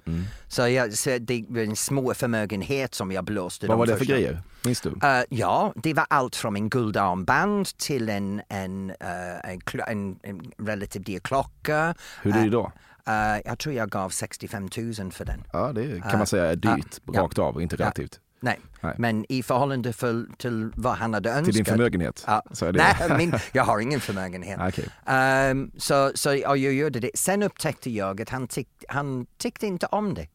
Så, 0.48 0.68
jag, 0.68 0.92
så 0.94 1.18
det 1.18 1.44
var 1.48 1.60
en 1.60 1.76
små 1.76 2.14
förmögenhet 2.14 2.94
som 2.94 3.12
jag 3.12 3.24
blåste. 3.24 3.66
Vad 3.66 3.78
var 3.78 3.86
det 3.86 3.96
för 3.96 4.04
grejer? 4.04 4.42
Minns 4.64 4.80
du? 4.80 4.88
Eh, 5.02 5.24
ja, 5.28 5.72
det 5.76 5.94
var 5.94 6.06
allt 6.10 6.36
från 6.36 6.56
en 6.56 6.68
guldarmband 6.68 7.66
till 7.66 8.08
en, 8.08 8.42
en, 8.48 8.90
eh, 8.90 9.50
en, 9.50 9.60
en, 9.86 10.18
en 10.22 10.52
relativt 10.58 11.06
dyr 11.06 11.18
klocka. 11.18 11.94
Hur 12.22 12.32
dyr 12.32 12.50
då? 12.50 12.72
Eh, 13.06 13.40
jag 13.44 13.58
tror 13.58 13.74
jag 13.74 13.90
gav 13.90 14.10
65 14.10 14.68
000 14.98 15.12
för 15.12 15.24
den. 15.24 15.44
Ja, 15.52 15.72
det 15.72 16.00
kan 16.00 16.18
man 16.18 16.26
säga 16.26 16.44
är 16.44 16.56
dyrt 16.56 17.00
rakt 17.14 17.38
av, 17.38 17.62
inte 17.62 17.76
relativt. 17.76 18.20
Nej. 18.44 18.60
Nej. 18.80 18.94
men 18.98 19.24
i 19.28 19.42
förhållande 19.42 19.92
för, 19.92 20.26
till 20.36 20.72
vad 20.76 20.94
han 20.94 21.14
hade 21.14 21.30
önskat. 21.30 21.44
Till 21.44 21.54
din 21.54 21.64
förmögenhet? 21.64 22.24
Ja. 22.26 22.42
Så 22.50 22.66
är 22.66 22.72
det. 22.72 22.96
Nej, 23.08 23.18
min, 23.18 23.32
jag 23.52 23.64
har 23.64 23.80
ingen 23.80 24.00
förmögenhet. 24.00 24.60
Okej. 24.68 24.88
Ehm, 25.06 25.70
så 25.76 26.12
så 26.14 26.34
ja, 26.34 26.56
jag 26.56 26.74
gjorde 26.74 27.00
det. 27.00 27.10
Sen 27.14 27.42
upptäckte 27.42 27.90
jag 27.90 28.22
att 28.22 28.28
han, 28.28 28.48
tyck, 28.48 28.68
han 28.88 29.26
tyckte 29.38 29.66
inte 29.66 29.86
om 29.86 30.14
det. 30.14 30.26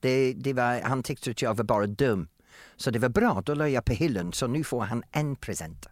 det, 0.00 0.32
det 0.32 0.52
var, 0.52 0.80
han 0.82 1.02
tyckte 1.02 1.30
att 1.30 1.42
jag 1.42 1.54
var 1.54 1.64
bara 1.64 1.86
dum. 1.86 2.28
Så 2.76 2.90
det 2.90 2.98
var 2.98 3.08
bra, 3.08 3.42
då 3.44 3.54
la 3.54 3.68
jag 3.68 3.84
på 3.84 3.92
hyllan. 3.92 4.32
Så 4.32 4.46
nu 4.46 4.64
får 4.64 4.84
han 4.84 5.02
en 5.10 5.36
present. 5.36 5.88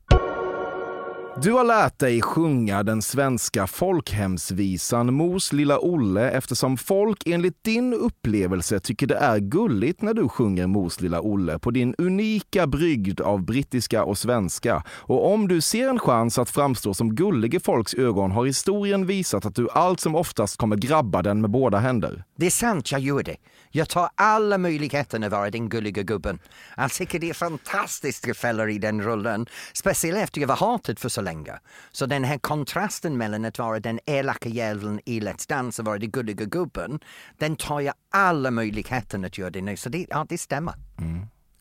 Du 1.42 1.52
har 1.52 1.64
lärt 1.64 1.98
dig 1.98 2.22
sjunga 2.22 2.82
den 2.82 3.02
svenska 3.02 3.66
folkhemsvisan 3.66 5.14
Mos 5.14 5.52
lilla 5.52 5.78
Olle 5.78 6.30
eftersom 6.30 6.76
folk 6.76 7.26
enligt 7.26 7.64
din 7.64 7.94
upplevelse 7.94 8.80
tycker 8.80 9.06
det 9.06 9.16
är 9.16 9.38
gulligt 9.38 10.02
när 10.02 10.14
du 10.14 10.28
sjunger 10.28 10.66
Mos 10.66 11.00
lilla 11.00 11.20
Olle 11.20 11.58
på 11.58 11.70
din 11.70 11.94
unika 11.98 12.66
brygd 12.66 13.20
av 13.20 13.44
brittiska 13.44 14.04
och 14.04 14.18
svenska. 14.18 14.82
Och 14.88 15.32
om 15.32 15.48
du 15.48 15.60
ser 15.60 15.88
en 15.88 15.98
chans 15.98 16.38
att 16.38 16.50
framstå 16.50 16.94
som 16.94 17.14
gullig 17.14 17.54
i 17.54 17.60
folks 17.60 17.94
ögon 17.94 18.30
har 18.30 18.46
historien 18.46 19.06
visat 19.06 19.46
att 19.46 19.54
du 19.54 19.68
allt 19.72 20.00
som 20.00 20.14
oftast 20.14 20.56
kommer 20.56 20.76
grabba 20.76 21.22
den 21.22 21.40
med 21.40 21.50
båda 21.50 21.78
händer. 21.78 22.24
Det 22.36 22.46
är 22.46 22.50
sant, 22.50 22.92
jag 22.92 23.00
gör 23.00 23.22
det. 23.22 23.36
Jag 23.70 23.88
tar 23.88 24.08
alla 24.14 24.58
möjligheter 24.58 25.24
att 25.24 25.32
vara 25.32 25.50
den 25.50 25.68
gulliga 25.68 26.02
gubben. 26.02 26.38
Jag 26.76 26.92
tycker 26.92 27.18
det 27.18 27.30
är 27.30 27.34
fantastiska 27.34 28.34
fällor 28.34 28.70
i 28.70 28.78
den 28.78 29.02
rollen. 29.02 29.46
Speciellt 29.72 30.18
efter 30.18 30.40
jag 30.40 30.48
var 30.48 30.56
hatad 30.56 30.98
för 30.98 31.08
så 31.08 31.25
länge. 31.26 31.52
Så 31.92 32.06
den 32.06 32.24
här 32.24 32.38
kontrasten 32.38 33.16
mellan 33.16 33.44
att 33.44 33.58
vara 33.58 33.80
den 33.80 34.00
elaka 34.06 34.48
jäveln 34.48 35.00
i 35.04 35.20
Let's 35.20 35.48
Dance 35.48 35.82
och 35.82 35.86
vara 35.86 35.98
den 35.98 36.10
gulliga 36.10 36.44
gubben, 36.44 37.00
den 37.38 37.56
tar 37.56 37.80
jag 37.80 37.94
alla 38.10 38.50
möjligheter 38.50 39.26
att 39.26 39.38
göra 39.38 39.50
det 39.50 39.62
nu. 39.62 39.76
Så 39.76 39.88
det, 39.88 40.06
ja, 40.10 40.26
det 40.28 40.38
stämmer. 40.38 40.74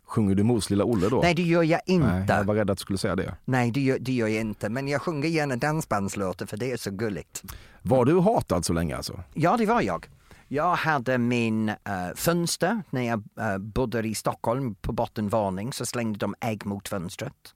Sjunger 0.06 0.36
du 0.36 0.43
Mos 0.43 0.69
lilla 0.69 0.84
Olle 0.84 1.10
då? 1.10 1.19
Nej, 1.21 1.34
det 1.34 1.41
gör 1.41 1.63
jag 1.63 1.82
inte. 1.86 2.08
Nej, 2.08 2.25
jag 2.28 2.43
var 2.43 2.56
rädd 2.56 2.69
att 2.69 2.78
du 2.78 2.82
skulle 2.82 2.97
säga 2.97 3.15
det. 3.15 3.36
Nej, 3.45 3.71
det 3.71 3.82
gör, 3.82 3.99
det 3.99 4.13
gör 4.13 4.28
jag 4.28 4.41
inte. 4.41 4.69
Men 4.69 4.88
jag 4.88 5.01
sjunger 5.01 5.30
gärna 5.30 5.56
dansbandslåtar 5.56 6.45
för 6.45 6.58
det 6.58 6.71
är 6.71 6.78
så 6.78 6.91
gulligt. 6.91 7.43
Var 7.82 8.06
du 8.06 8.19
hatad 8.19 8.65
så 8.65 8.73
länge 8.73 8.95
alltså? 8.97 9.23
Ja, 9.34 9.58
det 9.58 9.65
var 9.65 9.82
jag. 9.82 10.08
Jag 10.47 10.75
hade 10.75 11.17
min 11.17 11.69
uh, 11.69 11.75
fönster 12.15 12.84
när 12.89 13.01
jag 13.01 13.23
uh, 13.39 13.58
bodde 13.58 14.08
i 14.08 14.15
Stockholm 14.15 14.75
på 14.75 14.91
bottenvåning 14.91 15.73
så 15.73 15.86
slängde 15.86 16.19
de 16.19 16.36
ägg 16.41 16.65
mot 16.65 16.88
fönstret. 16.88 17.56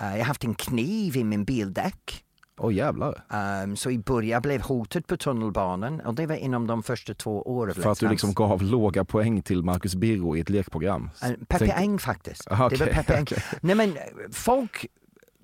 Uh, 0.00 0.10
jag 0.10 0.18
har 0.18 0.24
haft 0.24 0.44
en 0.44 0.54
kniv 0.54 1.16
i 1.16 1.24
min 1.24 1.44
bildäck. 1.44 2.24
Åh 2.58 2.74
jävlar. 2.74 3.24
Um, 3.62 3.76
så 3.76 3.90
i 3.90 3.98
början 3.98 4.42
blev 4.42 4.60
hotet 4.60 5.06
på 5.06 5.16
tunnelbanan 5.16 6.00
och 6.00 6.14
det 6.14 6.26
var 6.26 6.36
inom 6.36 6.66
de 6.66 6.82
första 6.82 7.14
två 7.14 7.42
åren. 7.42 7.74
För 7.74 7.90
att 7.90 8.00
du 8.00 8.08
liksom 8.08 8.34
gav 8.34 8.62
låga 8.62 9.04
poäng 9.04 9.42
till 9.42 9.62
Marcus 9.62 9.94
Birro 9.94 10.36
i 10.36 10.40
ett 10.40 10.50
lekprogram. 10.50 11.10
Uh, 11.24 11.30
Peppe 11.30 11.58
Tänk- 11.58 11.80
Eng 11.80 11.98
faktiskt. 11.98 12.50
Aha, 12.50 12.68
Det 12.68 12.80
var 12.80 12.86
Peppe 12.86 13.16
Eng. 13.16 13.26
Nej 13.60 13.74
men 13.74 13.96
eh, 13.96 14.02
folk 14.32 14.86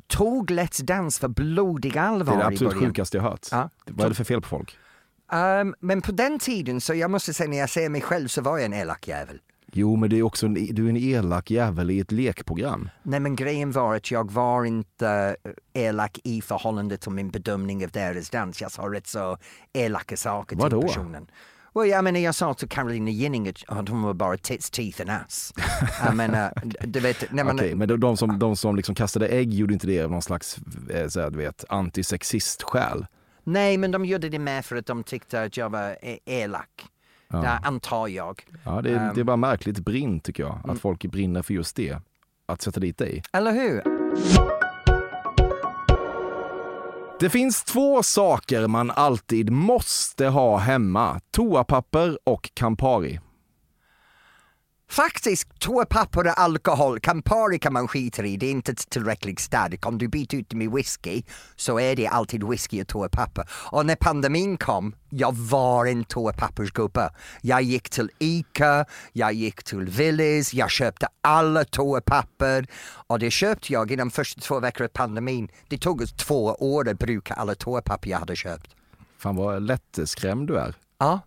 tog 0.06 0.50
Let's 0.50 0.84
Dance 0.84 1.20
för 1.20 1.28
blodig 1.28 1.98
allvar 1.98 2.32
Det 2.32 2.38
är 2.38 2.42
det 2.42 2.46
absolut 2.46 2.74
sjukaste 2.74 3.16
jag 3.16 3.24
hört. 3.24 3.46
Ja. 3.50 3.70
Vad 3.86 4.04
är 4.04 4.08
det 4.08 4.14
för 4.14 4.24
fel 4.24 4.40
på 4.40 4.48
folk? 4.48 4.78
Um, 5.32 5.74
men 5.80 6.02
på 6.02 6.12
den 6.12 6.38
tiden, 6.38 6.80
så 6.80 6.94
jag 6.94 7.10
måste 7.10 7.34
säga 7.34 7.50
när 7.50 7.58
jag 7.58 7.70
ser 7.70 7.88
mig 7.88 8.00
själv 8.00 8.28
så 8.28 8.42
var 8.42 8.58
jag 8.58 8.64
en 8.64 8.72
elak 8.74 9.08
jävel. 9.08 9.40
Jo, 9.72 9.96
men 9.96 10.10
det 10.10 10.18
är 10.18 10.22
också 10.22 10.46
en, 10.46 10.54
du 10.54 10.84
är 10.86 10.90
en 10.90 10.96
elak 10.96 11.50
jävel 11.50 11.90
i 11.90 12.00
ett 12.00 12.12
lekprogram. 12.12 12.88
Nej 13.02 13.20
men 13.20 13.36
grejen 13.36 13.72
var 13.72 13.96
att 13.96 14.10
jag 14.10 14.30
var 14.30 14.64
inte 14.64 15.36
eh, 15.74 15.82
elak 15.86 16.18
i 16.24 16.40
förhållande 16.42 16.96
till 16.96 17.10
min 17.10 17.30
bedömning 17.30 17.84
av 17.84 17.90
deras 17.90 18.30
dans. 18.30 18.60
Jag 18.60 18.72
sa 18.72 18.82
rätt 18.82 19.06
så 19.06 19.38
elaka 19.72 20.16
saker 20.16 20.56
Vadå? 20.56 20.80
till 20.80 20.88
personen. 20.88 21.26
Well, 21.74 21.88
jag 21.88 22.04
menar, 22.04 22.20
jag 22.20 22.34
sa 22.34 22.54
till 22.54 22.68
Carolina 22.68 23.10
Gynning 23.10 23.52
att 23.66 23.88
hon 23.88 24.02
var 24.02 24.14
bara 24.14 24.36
tits, 24.36 24.70
teeth 24.70 25.00
and 25.00 25.10
ass. 25.10 25.54
Jag 26.04 26.16
menar, 26.16 26.52
du 26.86 27.00
vet, 27.00 27.32
nej, 27.32 27.44
men, 27.44 27.56
Okej, 27.56 27.74
men 27.74 27.88
de, 27.88 28.00
de 28.00 28.16
som, 28.16 28.38
de 28.38 28.56
som 28.56 28.76
liksom 28.76 28.94
kastade 28.94 29.28
ägg 29.28 29.54
gjorde 29.54 29.74
inte 29.74 29.86
det 29.86 30.02
av 30.02 30.10
någon 30.10 30.22
slags 30.22 30.58
eh, 30.90 31.08
så 31.08 31.20
här, 31.20 31.30
du 31.30 31.38
vet, 31.38 31.64
antisexist-skäl. 31.68 33.06
nej 33.44 33.76
men 33.76 33.90
de 33.90 34.04
gjorde 34.04 34.28
det 34.28 34.38
med 34.38 34.64
för 34.64 34.76
att 34.76 34.86
de 34.86 35.02
tyckte 35.02 35.42
att 35.42 35.56
jag 35.56 35.70
var 35.70 35.96
eh, 36.02 36.16
elak. 37.32 37.44
Det 37.62 37.68
antar 37.68 38.08
jag. 38.08 38.42
Ja, 38.64 38.82
det, 38.82 38.90
är, 38.90 38.96
Ehm. 39.08 39.14
det 39.14 39.20
är 39.20 39.24
bara 39.24 39.36
märkligt 39.36 39.78
brinn 39.78 40.20
tycker 40.20 40.42
jag, 40.42 40.58
att 40.64 40.78
folk 40.80 41.04
brinner 41.04 41.42
för 41.42 41.54
just 41.54 41.76
det. 41.76 41.96
att 42.46 42.62
sätta 42.62 42.80
dit 42.80 42.98
dig. 42.98 43.22
Eller 43.32 43.52
hur? 43.52 43.82
Det 47.20 47.30
finns 47.30 47.64
två 47.64 48.02
saker 48.02 48.66
man 48.66 48.90
alltid 48.90 49.50
måste 49.52 50.26
ha 50.26 50.56
hemma. 50.56 51.20
Toapapper 51.30 52.18
och 52.24 52.50
Campari. 52.54 53.20
Faktiskt, 54.90 55.58
toapapper 55.58 56.26
och 56.26 56.40
alkohol, 56.40 57.00
Campari 57.00 57.58
kan 57.58 57.72
man 57.72 57.88
skita 57.88 58.24
i, 58.24 58.36
det 58.36 58.46
är 58.46 58.50
inte 58.50 58.74
tillräckligt 58.74 59.40
starkt. 59.40 59.84
Om 59.84 59.98
du 59.98 60.08
byter 60.08 60.34
ut 60.34 60.52
med 60.52 60.70
whisky 60.70 61.22
så 61.56 61.80
är 61.80 61.96
det 61.96 62.06
alltid 62.06 62.44
whisky 62.44 62.82
och 62.82 62.88
toapapper. 62.88 63.48
Och 63.52 63.86
när 63.86 63.96
pandemin 63.96 64.56
kom, 64.56 64.94
jag 65.10 65.34
var 65.34 65.86
en 65.86 66.04
toapappersgubbe. 66.04 67.10
Jag 67.42 67.62
gick 67.62 67.90
till 67.90 68.10
Ica, 68.18 68.84
jag 69.12 69.32
gick 69.32 69.62
till 69.62 69.84
Willys, 69.84 70.54
jag 70.54 70.70
köpte 70.70 71.08
alla 71.20 71.64
toapapper 71.64 72.66
och 73.06 73.18
det 73.18 73.30
köpte 73.30 73.72
jag 73.72 73.90
i 73.90 73.96
de 73.96 74.10
första 74.10 74.40
två 74.40 74.60
veckorna 74.60 74.84
av 74.84 74.88
pandemin. 74.88 75.48
Det 75.68 75.78
tog 75.78 76.02
oss 76.02 76.12
två 76.12 76.44
år 76.44 76.88
att 76.88 76.98
bruka 76.98 77.34
alla 77.34 77.54
toapapper 77.54 78.10
jag 78.10 78.18
hade 78.18 78.36
köpt. 78.36 78.70
Fan 79.18 79.36
vad 79.36 79.62
lättskrämd 79.62 80.48
du 80.48 80.58
är. 80.58 80.74
Ja, 80.98 81.20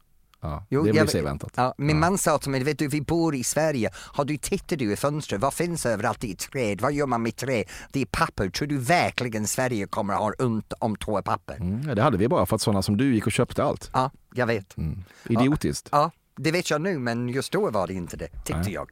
Ja, 0.43 0.65
Jo, 0.69 0.83
det 0.83 0.91
blir 0.91 1.01
jag- 1.01 1.09
sig 1.09 1.21
väntat. 1.21 1.51
Ja, 1.55 1.73
min 1.77 1.99
man 1.99 2.17
sa 2.17 2.37
till 2.37 2.51
mig, 2.51 2.63
vet 2.63 2.79
du 2.79 2.87
vi 2.87 3.01
bor 3.01 3.35
i 3.35 3.43
Sverige, 3.43 3.89
har 3.95 4.25
du 4.25 4.37
tittat 4.37 4.79
du 4.79 4.93
i 4.93 4.95
fönstret, 4.95 5.41
vad 5.41 5.53
finns 5.53 5.85
överallt? 5.85 6.23
Är 6.23 6.33
träd, 6.35 6.81
vad 6.81 6.93
gör 6.93 7.05
man 7.07 7.21
med 7.23 7.35
trä? 7.35 7.63
Det 7.91 8.01
är 8.01 8.05
papper, 8.05 8.49
tror 8.49 8.67
du 8.67 8.77
verkligen 8.77 9.47
Sverige 9.47 9.87
kommer 9.87 10.13
att 10.13 10.19
ha 10.19 10.45
ont 10.45 10.73
om 10.79 10.95
toapapper? 10.95 11.55
Mm, 11.55 11.87
ja, 11.87 11.95
det 11.95 12.01
hade 12.01 12.17
vi 12.17 12.27
bara 12.27 12.45
för 12.45 12.55
att 12.55 12.61
sådana 12.61 12.81
som 12.81 12.97
du 12.97 13.13
gick 13.15 13.25
och 13.25 13.31
köpte 13.31 13.63
allt. 13.63 13.89
Ja, 13.93 14.11
jag 14.33 14.47
vet. 14.47 14.77
Mm. 14.77 15.03
Idiotiskt. 15.29 15.89
Ja, 15.91 16.11
det 16.37 16.51
vet 16.51 16.69
jag 16.69 16.81
nu 16.81 16.99
men 16.99 17.29
just 17.29 17.51
då 17.51 17.69
var 17.71 17.87
det 17.87 17.93
inte 17.93 18.17
det, 18.17 18.27
tyckte 18.45 18.71
jag. 18.71 18.89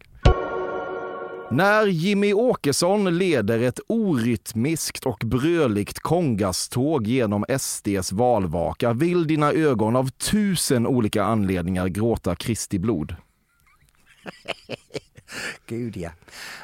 När 1.52 1.88
Jimmy 1.88 2.34
Åkesson 2.34 3.18
leder 3.18 3.60
ett 3.60 3.80
orytmiskt 3.88 5.06
och 5.06 5.22
bröligt 5.26 6.00
kongaståg 6.00 7.08
genom 7.08 7.46
SDs 7.60 8.12
valvaka 8.12 8.94
vill 8.94 9.28
dina 9.28 9.52
ögon 9.52 9.96
av 9.96 10.10
tusen 10.10 10.88
olika 10.88 11.24
anledningar 11.24 11.88
gråta 11.88 12.36
Kristi 12.36 12.80
blod. 12.80 13.16
Gud 15.66 15.98
ja. 15.98 16.10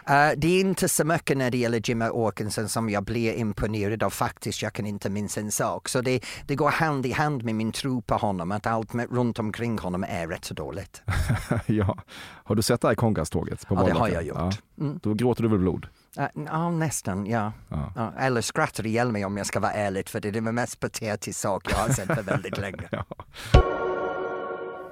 Eh, 0.05 0.31
det 0.37 0.47
är 0.47 0.59
inte 0.59 0.89
så 0.89 1.05
mycket 1.05 1.37
när 1.37 1.51
det 1.51 1.57
gäller 1.57 1.81
Jimmy 1.89 2.09
Åkesson 2.09 2.69
som 2.69 2.89
jag 2.89 3.03
blir 3.03 3.33
imponerad 3.33 4.03
av 4.03 4.09
faktiskt. 4.09 4.61
Jag 4.61 4.73
kan 4.73 4.85
inte 4.85 5.09
minnas 5.09 5.37
en 5.37 5.51
sak. 5.51 5.89
Så 5.89 6.01
det, 6.01 6.25
det 6.47 6.55
går 6.55 6.69
hand 6.69 7.05
i 7.05 7.11
hand 7.11 7.43
med 7.43 7.55
min 7.55 7.71
tro 7.71 8.01
på 8.01 8.15
honom 8.15 8.51
att 8.51 8.67
allt 8.67 8.93
med, 8.93 9.11
runt 9.11 9.39
omkring 9.39 9.79
honom 9.79 10.03
är 10.03 10.27
rätt 10.27 10.45
så 10.45 10.53
dåligt. 10.53 11.01
ja. 11.65 11.97
Har 12.43 12.55
du 12.55 12.61
sett 12.61 12.81
det 12.81 12.87
här 12.87 12.95
kongaståget? 12.95 13.67
På 13.67 13.75
Ja, 13.75 13.83
det 13.83 13.91
har 13.91 14.07
jag 14.09 14.23
gjort. 14.23 14.61
Mm. 14.79 14.99
Då 15.03 15.13
gråter 15.13 15.43
du 15.43 15.49
väl 15.49 15.59
blod? 15.59 15.87
Eh, 16.17 16.25
Ja, 16.45 16.71
nästan, 16.71 17.25
ja. 17.25 17.51
Ja. 17.69 17.93
ja. 17.95 18.13
Eller 18.19 18.41
skrattar 18.41 18.85
ihjäl 18.85 19.11
mig 19.11 19.25
om 19.25 19.37
jag 19.37 19.45
ska 19.45 19.59
vara 19.59 19.71
ärlig, 19.71 20.09
för 20.09 20.19
det 20.19 20.27
är 20.27 20.31
den 20.31 20.55
mest 20.55 20.79
patetiska 20.79 21.33
sak 21.33 21.71
jag 21.71 21.77
har 21.77 21.89
sett 21.89 22.07
på 22.07 22.21
väldigt 22.25 22.57
länge. 22.57 22.89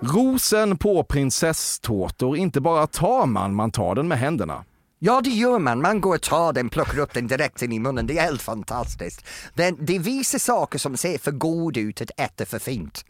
Rosen 0.02 0.78
på 0.78 1.04
prinsesstårtor, 1.04 2.38
inte 2.38 2.62
bara 2.62 2.88
tar 2.88 3.26
man, 3.26 3.56
man 3.56 3.72
tar 3.72 3.96
den 3.96 4.08
med 4.08 4.18
händerna. 4.20 4.66
Ja, 5.00 5.22
det 5.22 5.30
gör 5.30 5.60
man. 5.60 5.82
Man 5.82 6.02
går 6.02 6.16
och 6.16 6.22
tar 6.22 6.54
den, 6.54 6.70
plockar 6.70 7.00
upp 7.00 7.14
den 7.14 7.28
direkt 7.28 7.62
in 7.62 7.72
i 7.72 7.80
munnen. 7.80 8.08
Det 8.08 8.18
är 8.18 8.22
helt 8.22 8.42
fantastiskt. 8.42 9.26
Den, 9.54 9.78
det 9.86 10.00
visar 10.00 10.40
saker 10.40 10.80
som 10.80 10.98
ser 10.98 11.18
för 11.18 11.32
god 11.32 11.78
ut 11.78 12.02
att 12.02 12.20
äta 12.20 12.46
för 12.46 12.60
fint. 12.60 13.06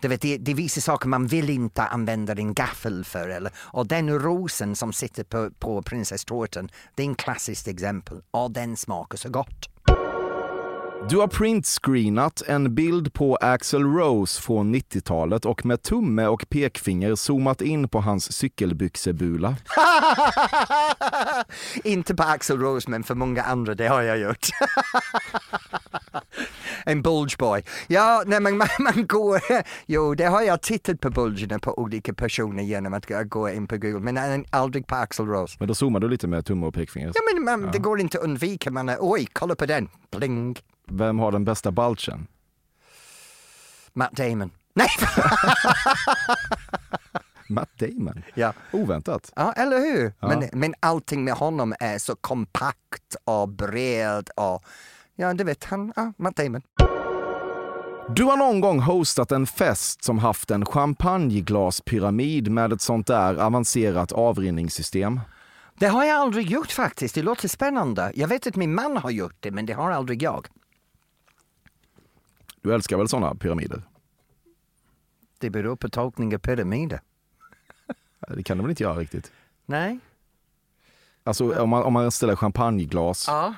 Du 0.00 0.08
vet, 0.08 0.20
det, 0.20 0.38
det 0.38 0.54
visar 0.54 0.80
saker 0.80 1.08
man 1.08 1.26
vill 1.26 1.50
inte 1.50 1.82
använda 1.82 2.32
en 2.32 2.54
gaffel 2.54 3.04
för. 3.04 3.28
Eller, 3.28 3.52
och 3.56 3.86
den 3.86 4.18
rosen 4.18 4.76
som 4.76 4.92
sitter 4.92 5.24
på, 5.24 5.50
på 5.58 5.82
prinsesstårtan, 5.82 6.70
det 6.94 7.02
är 7.02 7.06
en 7.06 7.14
klassiskt 7.14 7.68
exempel. 7.68 8.22
Och 8.30 8.50
den 8.50 8.76
smakar 8.76 9.18
så 9.18 9.28
gott. 9.28 9.68
Du 11.08 11.16
har 11.18 11.26
printscreenat 11.26 12.42
en 12.46 12.74
bild 12.74 13.12
på 13.12 13.36
Axl 13.36 13.82
Rose 13.82 14.42
från 14.42 14.74
90-talet 14.74 15.44
och 15.44 15.66
med 15.66 15.82
tumme 15.82 16.26
och 16.26 16.46
pekfinger 16.48 17.14
zoomat 17.14 17.60
in 17.62 17.88
på 17.88 18.00
hans 18.00 18.32
cykelbyxebula. 18.32 19.56
Inte 21.84 22.14
på 22.14 22.22
Axl 22.22 22.52
Rose 22.58 22.90
men 22.90 23.02
för 23.02 23.14
många 23.14 23.42
andra, 23.42 23.74
det 23.74 23.86
har 23.88 24.02
jag 24.02 24.18
gjort. 24.18 24.46
en 26.84 27.02
bulge 27.02 27.36
boy. 27.38 27.62
Ja, 27.86 28.22
nej 28.26 28.40
men 28.40 28.56
man, 28.56 28.68
man 28.78 29.06
går, 29.06 29.40
jo 29.86 30.14
det 30.14 30.24
har 30.24 30.42
jag 30.42 30.62
tittat 30.62 31.00
på 31.00 31.10
bulgerna 31.10 31.58
på 31.58 31.78
olika 31.78 32.14
personer 32.14 32.62
genom 32.62 32.94
att 32.94 33.06
gå- 33.06 33.24
gå 33.24 33.50
in 33.50 33.66
på 33.66 33.76
Google 33.76 34.12
men 34.12 34.44
aldrig 34.50 34.86
på 34.86 34.94
Axl 34.94 35.22
Rose. 35.22 35.56
Men 35.58 35.68
då 35.68 35.74
zoomar 35.74 36.00
du 36.00 36.08
lite 36.08 36.26
med 36.26 36.46
tumme 36.46 36.66
och 36.66 36.74
pekfinger. 36.74 37.12
Ja 37.14 37.20
men 37.34 37.44
man, 37.44 37.70
det 37.72 37.78
går 37.78 38.00
inte 38.00 38.18
att 38.18 38.24
undvika, 38.24 38.70
man 38.70 38.90
oj 39.00 39.26
kolla 39.32 39.54
på 39.54 39.66
den, 39.66 39.88
bling, 40.16 40.56
Vem 40.90 41.18
har 41.18 41.32
den 41.32 41.44
bästa 41.44 41.70
balchen? 41.70 42.26
Matt 43.92 44.12
Damon. 44.12 44.50
Nej! 44.74 44.88
Matt 47.48 47.78
Damon. 47.78 48.22
ja. 48.34 48.52
Oväntat. 48.72 49.32
ja, 49.36 49.52
eller 49.52 49.78
hur? 49.78 50.12
Ja. 50.20 50.28
Men, 50.28 50.48
men 50.52 50.74
allting 50.80 51.24
med 51.24 51.34
honom 51.34 51.74
är 51.80 51.98
så 51.98 52.16
kompakt 52.16 53.16
och 53.24 53.48
bred 53.48 54.30
och 54.36 54.64
ja 55.16 55.34
du 55.34 55.44
vet 55.44 55.64
han, 55.64 55.92
ja, 55.96 56.12
Matt 56.16 56.36
Damon. 56.36 56.62
Du 58.14 58.24
har 58.24 58.36
någon 58.36 58.60
gång 58.60 58.80
hostat 58.80 59.32
en 59.32 59.46
fest 59.46 60.04
som 60.04 60.18
haft 60.18 60.50
en 60.50 60.66
champagneglaspyramid 60.66 62.50
med 62.50 62.72
ett 62.72 62.80
sånt 62.80 63.06
där 63.06 63.34
avancerat 63.34 64.12
avrinningssystem. 64.12 65.20
Det 65.78 65.86
har 65.86 66.04
jag 66.04 66.16
aldrig 66.20 66.50
gjort 66.50 66.70
faktiskt, 66.72 67.14
det 67.14 67.22
låter 67.22 67.48
spännande. 67.48 68.12
Jag 68.14 68.28
vet 68.28 68.46
att 68.46 68.56
min 68.56 68.74
man 68.74 68.96
har 68.96 69.10
gjort 69.10 69.36
det 69.40 69.50
men 69.50 69.66
det 69.66 69.72
har 69.72 69.90
aldrig 69.90 70.22
jag. 70.22 70.46
Du 72.62 72.74
älskar 72.74 72.96
väl 72.96 73.08
såna 73.08 73.34
pyramider? 73.34 73.82
Det 75.38 75.50
beror 75.50 75.76
på 75.76 75.88
tolkning 75.88 76.34
av 76.34 76.38
pyramider. 76.38 77.00
Det 78.28 78.42
kan 78.42 78.56
du 78.58 78.62
väl 78.62 78.70
inte 78.70 78.82
göra 78.82 78.98
riktigt? 78.98 79.32
Nej? 79.66 79.98
Alltså 81.24 81.62
om 81.62 81.68
man, 81.68 81.82
om 81.82 81.92
man 81.92 82.10
ställer 82.10 82.36
champagneglas. 82.36 83.24
Ja. 83.28 83.54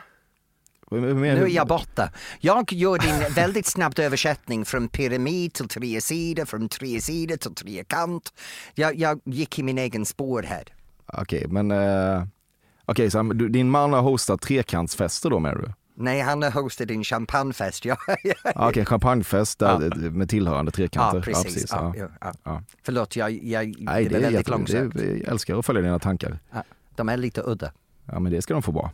Nu 0.91 1.27
är 1.27 1.47
jag 1.47 1.67
borta. 1.67 2.11
Jag 2.41 2.73
gjorde 2.73 3.09
en 3.09 3.33
väldigt 3.35 3.67
snabb 3.67 3.99
översättning 3.99 4.65
från 4.65 4.89
pyramid 4.89 5.53
till 5.53 5.69
tre 5.69 6.01
sidor, 6.01 6.45
från 6.45 6.69
tre 6.69 7.01
sidor 7.01 7.37
till 7.37 7.55
trekant. 7.55 8.33
Jag, 8.75 8.95
jag 8.95 9.21
gick 9.25 9.59
i 9.59 9.63
min 9.63 9.79
egen 9.79 10.07
spår 10.07 10.43
här. 10.43 10.65
Okej, 11.07 11.47
men... 11.49 11.71
Eh, 11.71 12.25
Okej, 12.85 13.11
så 13.11 13.23
din 13.23 13.71
man 13.71 13.93
har 13.93 14.03
hostat 14.03 14.41
trekantsfester 14.41 15.31
då 15.31 15.39
menar 15.39 15.57
du? 15.57 15.73
Nej, 15.95 16.21
han 16.21 16.43
har 16.43 16.51
hostat 16.51 16.91
en 16.91 17.05
champagnefest. 17.05 17.85
Ja, 17.85 17.97
Ah, 18.55 18.69
Okej, 18.69 18.85
champagnefest 18.85 19.59
där, 19.59 20.11
med 20.11 20.29
tillhörande 20.29 20.71
trekanter. 20.71 21.17
ja 21.17 21.23
precis. 21.23 21.67
Ja, 21.71 21.95
ja. 21.97 22.05
ja, 22.05 22.09
ja. 22.21 22.33
Ja. 22.45 22.63
Förlåt, 22.83 23.17
jag, 23.17 23.31
jag, 23.31 23.75
Nej, 23.79 24.05
det 24.05 24.17
är 24.17 24.21
väldigt 24.21 24.95
det, 24.95 25.05
jag 25.05 25.29
älskar 25.29 25.59
att 25.59 25.67
följa 25.67 25.83
dina 25.83 25.99
tankar. 25.99 26.39
Ja, 26.53 26.63
de 26.97 27.09
är 27.09 27.17
lite 27.17 27.43
udda. 27.47 27.73
Ja, 28.05 28.21
men 28.21 28.33
det 28.33 28.43
ska 28.43 28.55
de 28.55 28.63
få 28.63 28.73
vara. 28.73 28.91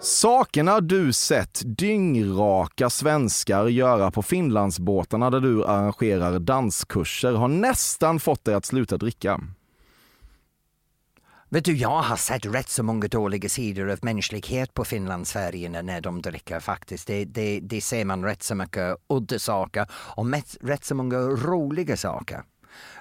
Sakerna 0.00 0.80
du 0.80 1.12
sett 1.12 1.62
dyngraka 1.64 2.90
svenskar 2.90 3.66
göra 3.66 4.10
på 4.10 4.22
Finlandsbåtarna 4.22 5.30
där 5.30 5.40
du 5.40 5.64
arrangerar 5.64 6.38
danskurser 6.38 7.32
har 7.32 7.48
nästan 7.48 8.20
fått 8.20 8.44
dig 8.44 8.54
att 8.54 8.64
sluta 8.64 8.96
dricka. 8.96 9.40
Vet 11.50 11.64
du, 11.64 11.76
jag 11.76 12.02
har 12.02 12.16
sett 12.16 12.46
rätt 12.46 12.68
så 12.68 12.82
många 12.82 13.08
dåliga 13.08 13.48
sidor 13.48 13.90
av 13.90 13.98
mänsklighet 14.02 14.74
på 14.74 14.84
Finlandsfärjorna 14.84 15.82
när 15.82 16.00
de 16.00 16.22
dricker 16.22 16.60
faktiskt. 16.60 17.06
Det, 17.06 17.24
det, 17.24 17.60
det 17.60 17.80
ser 17.80 18.04
man 18.04 18.24
rätt 18.24 18.42
så 18.42 18.54
mycket 18.54 18.96
udda 19.08 19.38
saker 19.38 19.86
och 19.92 20.26
rätt 20.60 20.84
så 20.84 20.94
många 20.94 21.18
roliga 21.18 21.96
saker. 21.96 22.42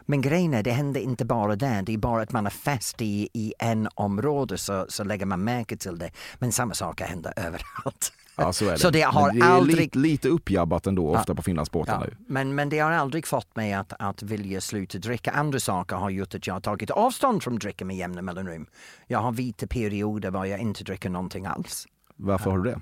Men 0.02 0.22
grejen 0.22 0.54
är, 0.54 0.64
det 0.64 0.72
händer 0.72 1.02
inte 1.02 1.26
bara 1.26 1.56
där. 1.56 1.82
Det 1.82 1.94
är 1.94 1.98
bara 1.98 2.22
att 2.22 2.32
man 2.32 2.46
är 2.46 2.50
fast 2.50 3.02
i, 3.02 3.30
i 3.34 3.54
en 3.60 3.88
område 3.96 4.58
så, 4.58 4.86
så 4.90 5.04
lägger 5.04 5.26
man 5.26 5.44
märke 5.44 5.78
till 5.78 5.98
det. 5.98 6.12
Men 6.40 6.52
samma 6.52 6.74
saker 6.74 7.06
händer 7.06 7.34
överallt. 7.40 8.12
Ja, 8.38 8.54
så 8.54 8.66
det. 8.66 8.78
Så 8.78 8.90
det 8.90 9.02
har 9.02 9.32
det 9.32 9.42
aldrig- 9.42 9.78
lite, 9.78 9.98
lite 9.98 10.30
uppjabbat 10.30 10.88
ändå, 10.88 11.16
ofta 11.16 11.36
på 11.36 11.42
Finlandsbåtarna. 11.42 12.06
Ja, 12.10 12.16
men, 12.28 12.56
men 12.56 12.70
det 12.70 12.80
har 12.80 12.92
aldrig 12.92 13.28
fått 13.28 13.56
mig 13.56 13.74
att, 13.74 13.94
att 14.00 14.24
vilja 14.24 14.62
sluta 14.62 14.98
dricka. 14.98 15.32
Andra 15.32 15.60
saker 15.60 15.96
har 15.96 16.10
gjort 16.10 16.36
att 16.36 16.48
jag 16.48 16.54
har 16.54 16.62
tagit 16.62 16.90
avstånd 16.90 17.44
från 17.44 17.56
dricka 17.56 17.86
med 17.86 17.98
jämna 17.98 18.22
mellanrum. 18.22 18.66
Jag 19.08 19.20
har 19.20 19.32
vita 19.32 19.68
perioder 19.68 20.32
var 20.32 20.46
jag 20.46 20.60
inte 20.60 20.84
dricker 20.84 21.10
någonting 21.10 21.46
alls. 21.46 21.86
Varför 22.16 22.52
har 22.52 22.58
du 22.58 22.64
det? 22.72 22.80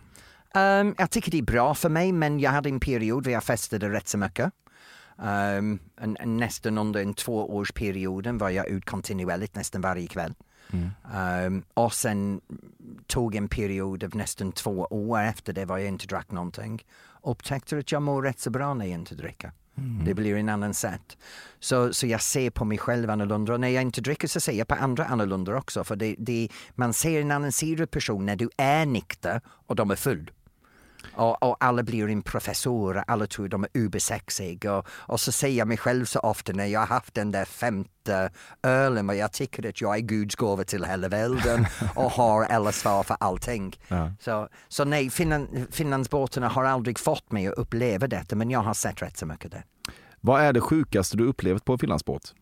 Ehm, 0.59 0.95
jag 0.97 1.11
tycker 1.11 1.31
det 1.31 1.37
är 1.37 1.43
bra 1.43 1.75
för 1.75 1.89
mig 1.89 2.11
men 2.11 2.39
jag 2.39 2.51
hade 2.51 2.69
en 2.69 2.79
period 2.79 3.23
där 3.23 3.31
jag 3.31 3.43
festade 3.43 3.89
rätt 3.89 4.07
så 4.07 4.17
mycket. 4.17 4.51
Um, 5.17 5.79
en, 6.01 6.17
en, 6.19 6.37
nästan 6.37 6.77
under 6.77 7.01
en 7.01 7.13
tvåårsperiod 7.13 8.27
var 8.27 8.49
jag 8.49 8.67
ut 8.67 8.85
kontinuerligt 8.85 9.55
nästan 9.55 9.81
varje 9.81 10.07
kväll. 10.07 10.33
Ehm, 11.13 11.63
och 11.73 11.93
sen 11.93 12.41
tog 13.07 13.35
en 13.35 13.47
period 13.47 14.03
av 14.03 14.15
nästan 14.15 14.51
två 14.51 14.87
år 14.89 15.21
efter 15.21 15.53
det 15.53 15.65
var 15.65 15.77
jag 15.77 15.87
inte 15.87 16.07
drack 16.07 16.31
någonting. 16.31 16.85
Upptäckte 17.23 17.77
att 17.77 17.91
jag 17.91 18.01
mår 18.01 18.21
rätt 18.21 18.39
så 18.39 18.49
bra 18.49 18.73
när 18.73 18.85
jag 18.85 18.93
inte 18.93 19.15
dricker. 19.15 19.51
Det 20.05 20.13
blir 20.13 20.35
en 20.35 20.49
annan 20.49 20.73
sätt. 20.73 21.17
Så, 21.59 21.93
så 21.93 22.07
jag 22.07 22.21
ser 22.21 22.49
på 22.49 22.65
mig 22.65 22.77
själv 22.77 23.09
annorlunda 23.09 23.53
och 23.53 23.59
när 23.59 23.67
jag 23.67 23.81
inte 23.81 24.01
dricker 24.01 24.27
så 24.27 24.39
ser 24.39 24.51
jag 24.51 24.67
på 24.67 24.75
andra 24.75 25.05
annorlunda 25.05 25.57
också. 25.57 25.83
För 25.83 25.95
det, 25.95 26.15
det, 26.17 26.49
man 26.75 26.93
ser 26.93 27.21
en 27.21 27.31
annan 27.31 27.51
sida 27.51 27.87
person 27.87 28.25
när 28.25 28.35
du 28.35 28.49
är 28.57 28.85
nykter 28.85 29.41
och 29.47 29.75
de 29.75 29.91
är 29.91 29.95
full. 29.95 30.31
Och, 31.15 31.43
och 31.43 31.57
alla 31.59 31.83
blir 31.83 32.09
en 32.09 32.21
professor, 32.21 33.03
alla 33.07 33.27
tror 33.27 33.47
de 33.47 33.63
är 33.63 33.69
ubersexiga. 33.73 34.75
Och, 34.75 34.87
och 34.89 35.19
så 35.19 35.31
säger 35.31 35.57
jag 35.57 35.67
mig 35.67 35.77
själv 35.77 36.05
så 36.05 36.19
ofta 36.19 36.53
när 36.53 36.65
jag 36.65 36.79
har 36.79 36.87
haft 36.87 37.13
den 37.13 37.31
där 37.31 37.45
femte 37.45 38.29
ölen 38.63 39.09
och 39.09 39.15
jag 39.15 39.31
tycker 39.31 39.69
att 39.69 39.81
jag 39.81 39.95
är 39.95 39.99
Guds 39.99 40.35
gåva 40.35 40.63
till 40.63 40.85
hela 40.85 41.07
världen 41.07 41.65
och 41.95 42.11
har 42.11 42.43
alla 42.43 42.71
svar 42.71 43.03
för 43.03 43.17
allting. 43.19 43.79
Ja. 43.87 44.11
Så, 44.19 44.49
så 44.67 44.85
nej, 44.85 45.09
Finland, 45.09 45.67
Finlandsbåtarna 45.71 46.47
har 46.47 46.63
aldrig 46.63 46.99
fått 46.99 47.31
mig 47.31 47.47
att 47.47 47.53
uppleva 47.53 48.07
detta 48.07 48.35
men 48.35 48.49
jag 48.49 48.59
har 48.59 48.73
sett 48.73 49.01
rätt 49.01 49.17
så 49.17 49.25
mycket 49.25 49.51
där. 49.51 49.63
Vad 50.21 50.41
är 50.41 50.53
det 50.53 50.61
sjukaste 50.61 51.17
du 51.17 51.25
upplevt 51.25 51.65
på 51.65 51.73
en 51.73 51.79
Finlandsbåt? 51.79 52.33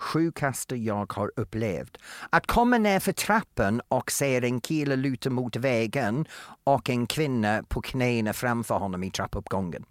Sjukaste 0.00 0.76
jag 0.76 1.12
har 1.12 1.32
upplevt. 1.36 1.96
Att 2.30 2.46
komma 2.46 2.78
ner 2.78 3.00
för 3.00 3.12
trappan 3.12 3.80
och 3.88 4.10
se 4.10 4.36
en 4.46 4.60
kille 4.60 4.96
luta 4.96 5.30
mot 5.30 5.56
vägen 5.56 6.26
och 6.64 6.90
en 6.90 7.06
kvinna 7.06 7.62
på 7.68 7.82
knäna 7.82 8.32
framför 8.32 8.78
honom 8.78 9.04
i 9.04 9.10
trappuppgången. 9.10 9.84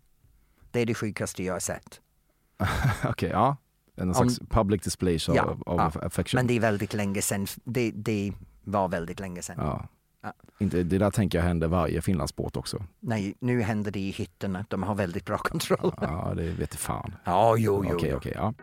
Det 0.71 0.79
är 0.79 0.85
det 0.85 0.93
sjukaste 0.95 1.43
jag 1.43 1.53
har 1.53 1.59
sett. 1.59 2.01
Okej, 3.09 3.29
ja. 3.29 3.57
En 3.95 4.13
slags 4.15 4.39
public 4.49 4.81
display 4.81 5.15
of, 5.15 5.29
Ja, 5.35 5.43
of 5.65 5.95
ja. 5.95 6.01
affection. 6.01 6.37
Men 6.37 6.47
det 6.47 6.53
är 6.53 6.59
väldigt 6.59 6.93
länge 6.93 7.21
sedan. 7.21 7.47
Det, 7.63 7.91
det 7.91 8.33
var 8.63 8.87
väldigt 8.87 9.19
länge 9.19 9.41
sedan. 9.41 9.55
ja. 9.59 9.87
Ja. 10.21 10.33
Inte, 10.59 10.83
det 10.83 10.97
där 10.97 11.11
tänker 11.11 11.37
jag 11.37 11.45
händer 11.45 11.67
varje 11.67 12.01
Finlandsbåt 12.01 12.57
också. 12.57 12.83
Nej, 12.99 13.35
nu 13.39 13.61
händer 13.61 13.91
det 13.91 13.99
i 13.99 14.11
hytterna. 14.11 14.65
De 14.69 14.83
har 14.83 14.95
väldigt 14.95 15.25
bra 15.25 15.37
kontroll. 15.37 15.93
Ja, 16.01 16.33
det 16.35 16.49
vet 16.51 16.75
fan. 16.75 17.15
Ja, 17.23 17.55
jo, 17.57 17.85
jo. 17.89 17.95
Okej, 17.95 18.09
jo. 18.09 18.17
okej, 18.17 18.33
ja. 18.35 18.53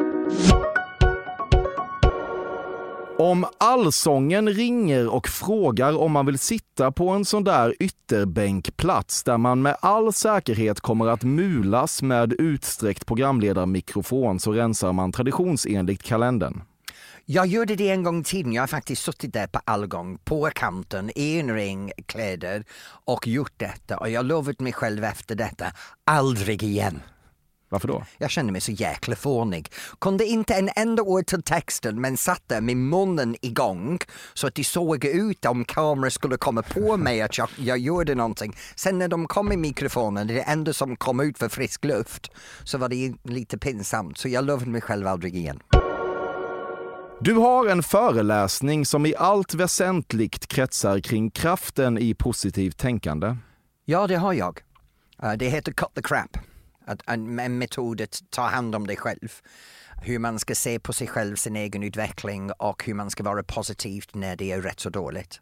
Om 3.18 3.46
allsången 3.58 4.48
ringer 4.48 5.08
och 5.08 5.28
frågar 5.28 5.98
om 5.98 6.12
man 6.12 6.26
vill 6.26 6.38
sitta 6.38 6.92
på 6.92 7.08
en 7.08 7.24
sån 7.24 7.44
där 7.44 7.74
ytterbänkplats 7.80 9.22
där 9.22 9.38
man 9.38 9.62
med 9.62 9.76
all 9.80 10.12
säkerhet 10.12 10.80
kommer 10.80 11.06
att 11.06 11.22
mulas 11.22 12.02
med 12.02 12.32
utsträckt 12.32 13.06
programledarmikrofon 13.06 14.40
så 14.40 14.52
rensar 14.52 14.92
man 14.92 15.12
traditionsenligt 15.12 16.02
kalendern. 16.02 16.62
Jag 17.24 17.46
gjorde 17.46 17.76
det 17.76 17.90
en 17.90 18.02
gång 18.02 18.20
i 18.20 18.24
tiden. 18.24 18.52
Jag 18.52 18.62
har 18.62 18.66
faktiskt 18.66 19.02
suttit 19.02 19.32
där 19.32 19.46
på 19.46 19.60
allgång, 19.64 20.18
på 20.24 20.50
kanten, 20.54 21.10
i 21.14 21.38
en 21.38 21.54
ring 21.54 21.92
kläder 22.06 22.64
och 23.04 23.26
gjort 23.26 23.54
detta. 23.56 23.96
Och 23.96 24.10
jag 24.10 24.24
lovat 24.24 24.60
mig 24.60 24.72
själv 24.72 25.04
efter 25.04 25.34
detta, 25.34 25.66
aldrig 26.04 26.62
igen. 26.62 27.00
Varför 27.76 27.88
då? 27.88 28.04
Jag 28.18 28.30
kände 28.30 28.52
mig 28.52 28.60
så 28.60 28.72
jäkla 28.72 29.16
fånig. 29.16 29.68
Kunde 30.00 30.24
inte 30.24 30.54
en 30.54 30.70
enda 30.76 31.02
ord 31.02 31.26
till 31.26 31.42
texten 31.42 32.00
men 32.00 32.16
satt 32.16 32.42
där 32.46 32.60
med 32.60 32.76
munnen 32.76 33.36
igång 33.42 33.98
så 34.34 34.46
att 34.46 34.54
det 34.54 34.64
såg 34.64 35.04
ut 35.04 35.44
om 35.44 35.64
kameran 35.64 36.10
skulle 36.10 36.36
komma 36.36 36.62
på 36.62 36.96
mig 37.06 37.22
att 37.22 37.38
jag, 37.38 37.48
jag 37.56 37.78
gjorde 37.78 38.14
någonting. 38.14 38.56
Sen 38.76 38.98
när 38.98 39.08
de 39.08 39.26
kom 39.26 39.52
i 39.52 39.56
mikrofonen, 39.56 40.26
det 40.26 40.40
enda 40.40 40.72
som 40.72 40.96
kom 40.96 41.20
ut 41.20 41.40
var 41.40 41.48
frisk 41.48 41.84
luft, 41.84 42.30
så 42.64 42.78
var 42.78 42.88
det 42.88 43.14
lite 43.22 43.58
pinsamt. 43.58 44.18
Så 44.18 44.28
jag 44.28 44.44
lovade 44.44 44.70
mig 44.70 44.80
själv 44.80 45.06
aldrig 45.06 45.36
igen. 45.36 45.60
Du 47.20 47.34
har 47.34 47.66
en 47.66 47.82
föreläsning 47.82 48.86
som 48.86 49.06
i 49.06 49.14
allt 49.18 49.54
väsentligt 49.54 50.46
kretsar 50.46 51.00
kring 51.00 51.30
kraften 51.30 51.98
i 51.98 52.14
positivt 52.14 52.78
tänkande. 52.78 53.36
Ja, 53.84 54.06
det 54.06 54.16
har 54.16 54.32
jag. 54.32 54.60
Eh, 55.22 55.32
det 55.32 55.48
heter 55.48 55.72
Cut 55.72 55.94
the 55.94 56.02
Crap. 56.02 56.38
Att- 56.86 57.02
En, 57.06 57.38
en 57.38 57.58
metod 57.58 58.00
att 58.00 58.20
ta 58.30 58.42
hand 58.42 58.74
om 58.74 58.86
dig 58.86 58.96
själv. 58.96 59.28
Hur 60.02 60.18
man 60.18 60.38
ska 60.38 60.54
se 60.54 60.78
på 60.78 60.92
sig 60.92 61.06
själv, 61.06 61.36
sin 61.36 61.56
egen 61.56 61.82
utveckling 61.82 62.50
och 62.52 62.84
hur 62.84 62.94
man 62.94 63.10
ska 63.10 63.22
vara 63.22 63.42
positivt 63.42 64.14
när 64.14 64.36
det 64.36 64.52
är 64.52 64.60
rätt 64.60 64.80
så 64.80 64.90
dåligt. 64.90 65.40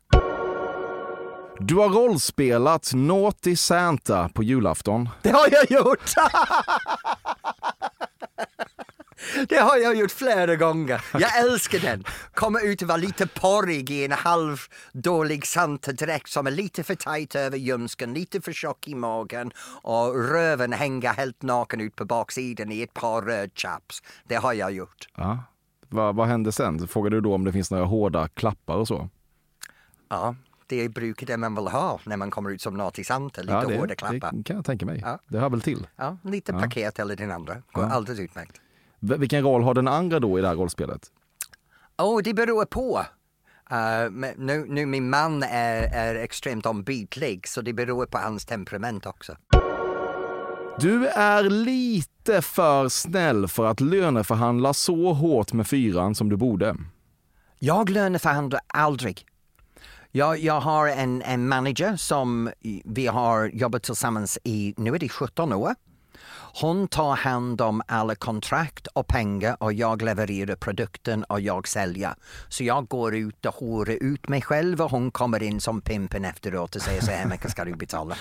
Du 1.61 1.74
har 1.74 1.88
rollspelat 1.88 2.90
Naughty 2.94 3.57
Santa 3.57 4.28
på 4.28 4.42
julafton. 4.42 5.09
Det 5.22 5.30
har 5.30 5.48
jag 5.50 5.70
gjort! 5.70 6.12
Det 9.48 9.56
har 9.56 9.76
jag 9.76 9.96
gjort 9.96 10.10
flera 10.10 10.56
gånger. 10.56 11.04
Jag 11.12 11.38
älskar 11.38 11.78
den. 11.78 12.04
Komma 12.34 12.60
ut 12.60 12.82
och 12.82 12.88
vara 12.88 12.96
lite 12.96 13.26
porrig 13.26 13.90
i 13.90 14.04
en 14.04 14.12
halvdålig 14.12 15.46
Santa-dräkt 15.46 16.28
som 16.28 16.46
är 16.46 16.50
lite 16.50 16.82
för 16.82 16.94
tajt 16.94 17.34
över 17.34 17.58
ljumsken, 17.58 18.14
lite 18.14 18.40
för 18.40 18.52
tjock 18.52 18.88
i 18.88 18.94
magen 18.94 19.52
och 19.82 20.28
röven 20.30 20.72
hänga 20.72 21.12
helt 21.12 21.42
naken 21.42 21.80
ut 21.80 21.96
på 21.96 22.04
baksidan 22.04 22.72
i 22.72 22.82
ett 22.82 22.94
par 22.94 23.22
rödchaps. 23.22 24.02
Det 24.24 24.34
har 24.34 24.52
jag 24.52 24.72
gjort. 24.72 25.08
Ja. 25.16 25.38
Vad, 25.88 26.16
vad 26.16 26.28
hände 26.28 26.52
sen? 26.52 26.88
Frågade 26.88 27.16
du 27.16 27.20
då 27.20 27.34
om 27.34 27.44
det 27.44 27.52
finns 27.52 27.70
några 27.70 27.84
hårda 27.84 28.28
klappar 28.28 28.74
och 28.74 28.88
så? 28.88 29.08
Ja, 30.08 30.34
det 30.66 30.84
är 30.84 30.88
bruket 30.88 31.28
det 31.28 31.37
man 31.37 31.54
vill 31.54 31.66
ha 31.66 32.00
när 32.04 32.16
man 32.16 32.30
kommer 32.30 32.50
ut 32.50 32.62
som 32.62 32.76
naughty 32.76 33.04
Santa. 33.04 33.40
Lite 33.40 33.52
ja, 33.52 33.64
det, 33.68 33.78
hårda 33.78 33.94
klappar. 33.94 34.30
det 34.32 34.42
kan 34.44 34.56
jag 34.56 34.64
tänka 34.64 34.87
mig. 34.87 35.00
Ja. 35.04 35.18
Det 35.28 35.38
hör 35.38 35.50
väl 35.50 35.60
till. 35.60 35.87
Ja, 35.96 36.16
lite 36.22 36.52
paket 36.52 36.98
eller 36.98 37.16
den 37.16 37.30
andra. 37.30 37.56
Går 37.72 37.82
alldeles 37.82 38.20
utmärkt. 38.20 38.60
Vilken 39.04 39.42
roll 39.42 39.62
har 39.62 39.74
den 39.74 39.88
andra 39.88 40.20
då 40.20 40.38
i 40.38 40.42
det 40.42 40.48
här 40.48 40.54
rollspelet? 40.54 41.12
Oh, 41.98 42.22
det 42.22 42.34
beror 42.34 42.64
på. 42.64 43.04
Uh, 43.72 44.32
nu, 44.36 44.66
nu 44.68 44.86
min 44.86 45.10
man 45.10 45.42
är, 45.42 45.82
är 45.82 46.14
extremt 46.14 46.66
ombytlig 46.66 47.48
så 47.48 47.60
det 47.60 47.72
beror 47.72 48.06
på 48.06 48.18
hans 48.18 48.44
temperament 48.44 49.06
också. 49.06 49.36
Du 50.78 51.06
är 51.06 51.42
lite 51.42 52.42
för 52.42 52.88
snäll 52.88 53.48
för 53.48 53.64
att 53.66 53.80
löneförhandla 53.80 54.74
så 54.74 55.12
hårt 55.12 55.52
med 55.52 55.66
fyran 55.66 56.14
som 56.14 56.28
du 56.28 56.36
borde. 56.36 56.76
Jag 57.58 57.90
löneförhandlar 57.90 58.60
aldrig. 58.66 59.26
Jag, 60.10 60.38
jag 60.38 60.60
har 60.60 60.88
en, 60.88 61.22
en 61.22 61.48
manager 61.48 61.96
som 61.96 62.50
vi 62.84 63.06
har 63.06 63.46
jobbat 63.46 63.82
tillsammans 63.82 64.38
i, 64.44 64.74
nu 64.76 64.94
är 64.94 64.98
det 64.98 65.08
17 65.08 65.52
år. 65.52 65.74
Hon 66.56 66.88
tar 66.88 67.16
hand 67.16 67.60
om 67.60 67.82
alla 67.86 68.14
kontrakt 68.14 68.86
och 68.86 69.06
pengar 69.06 69.56
och 69.60 69.72
jag 69.72 70.02
levererar 70.02 70.56
produkten 70.56 71.24
och 71.24 71.40
jag 71.40 71.68
säljer. 71.68 72.14
Så 72.48 72.64
jag 72.64 72.88
går 72.88 73.14
ut 73.14 73.46
och 73.46 73.54
horar 73.54 73.98
ut 74.00 74.28
mig 74.28 74.42
själv 74.42 74.80
och 74.80 74.90
hon 74.90 75.10
kommer 75.10 75.42
in 75.42 75.60
som 75.60 75.80
pimpen 75.80 76.24
efteråt 76.24 76.76
och 76.76 76.82
säger 76.82 77.00
så 77.00 77.10
här 77.10 77.26
mycket 77.26 77.50
ska 77.50 77.64
du 77.64 77.74
betala. 77.74 78.16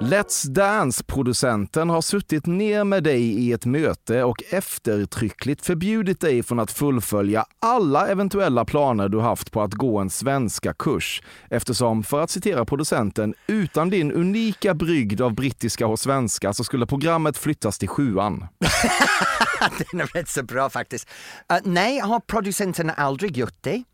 Let's 0.00 0.48
Dance-producenten 0.48 1.90
har 1.90 2.00
suttit 2.02 2.46
ner 2.46 2.84
med 2.84 3.02
dig 3.04 3.22
i 3.22 3.52
ett 3.52 3.66
möte 3.66 4.24
och 4.24 4.42
eftertryckligt 4.50 5.66
förbjudit 5.66 6.20
dig 6.20 6.42
från 6.42 6.60
att 6.60 6.70
fullfölja 6.70 7.44
alla 7.60 8.08
eventuella 8.08 8.64
planer 8.64 9.08
du 9.08 9.20
haft 9.20 9.52
på 9.52 9.62
att 9.62 9.74
gå 9.74 9.98
en 9.98 10.10
svenska 10.10 10.74
kurs. 10.74 11.22
Eftersom, 11.50 12.02
för 12.02 12.20
att 12.20 12.30
citera 12.30 12.64
producenten, 12.64 13.34
utan 13.46 13.90
din 13.90 14.12
unika 14.12 14.74
brygd 14.74 15.20
av 15.20 15.34
brittiska 15.34 15.86
och 15.86 15.98
svenska 15.98 16.52
så 16.52 16.64
skulle 16.64 16.86
programmet 16.86 17.38
flyttas 17.38 17.78
till 17.78 17.88
sjuan. 17.88 18.46
Den 19.90 20.00
är 20.00 20.06
rätt 20.06 20.28
så 20.28 20.42
bra 20.42 20.70
faktiskt. 20.70 21.08
Uh, 21.52 21.58
nej, 21.64 21.98
har 21.98 22.20
producenten 22.20 22.90
aldrig 22.90 23.36
gjort 23.36 23.58
det. 23.60 23.84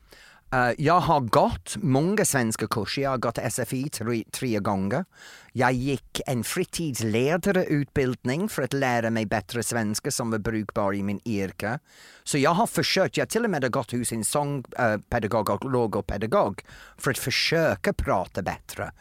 Uh, 0.54 0.70
jag 0.78 1.00
har 1.00 1.20
gått 1.20 1.76
många 1.76 2.24
svenska 2.24 2.66
kurser. 2.66 3.02
Jag 3.02 3.10
har 3.10 3.18
gått 3.18 3.38
SFI 3.52 3.88
tre, 3.88 4.24
tre 4.30 4.58
gånger. 4.58 5.04
Jag 5.52 5.72
gick 5.72 6.20
en 6.26 6.44
fritidsledarutbildning 6.44 8.48
för 8.48 8.62
att 8.62 8.72
lära 8.72 9.10
mig 9.10 9.26
bättre 9.26 9.62
svenska 9.62 10.10
som 10.10 10.30
var 10.30 10.38
brukbar 10.38 10.94
i 10.94 11.02
min 11.02 11.20
yrke. 11.24 11.78
Så 12.24 12.38
jag 12.38 12.50
har 12.50 12.66
försökt, 12.66 13.16
jag 13.16 13.24
har 13.24 13.28
till 13.28 13.44
och 13.44 13.50
med 13.50 13.72
gått 13.72 13.92
hos 13.92 14.12
en 14.12 14.24
sångpedagog 14.24 15.50
och 15.50 15.70
logopedagog 15.70 16.64
för 16.98 17.10
att 17.10 17.18
försöka 17.18 17.92
prata 17.92 18.42
bättre. 18.42 18.92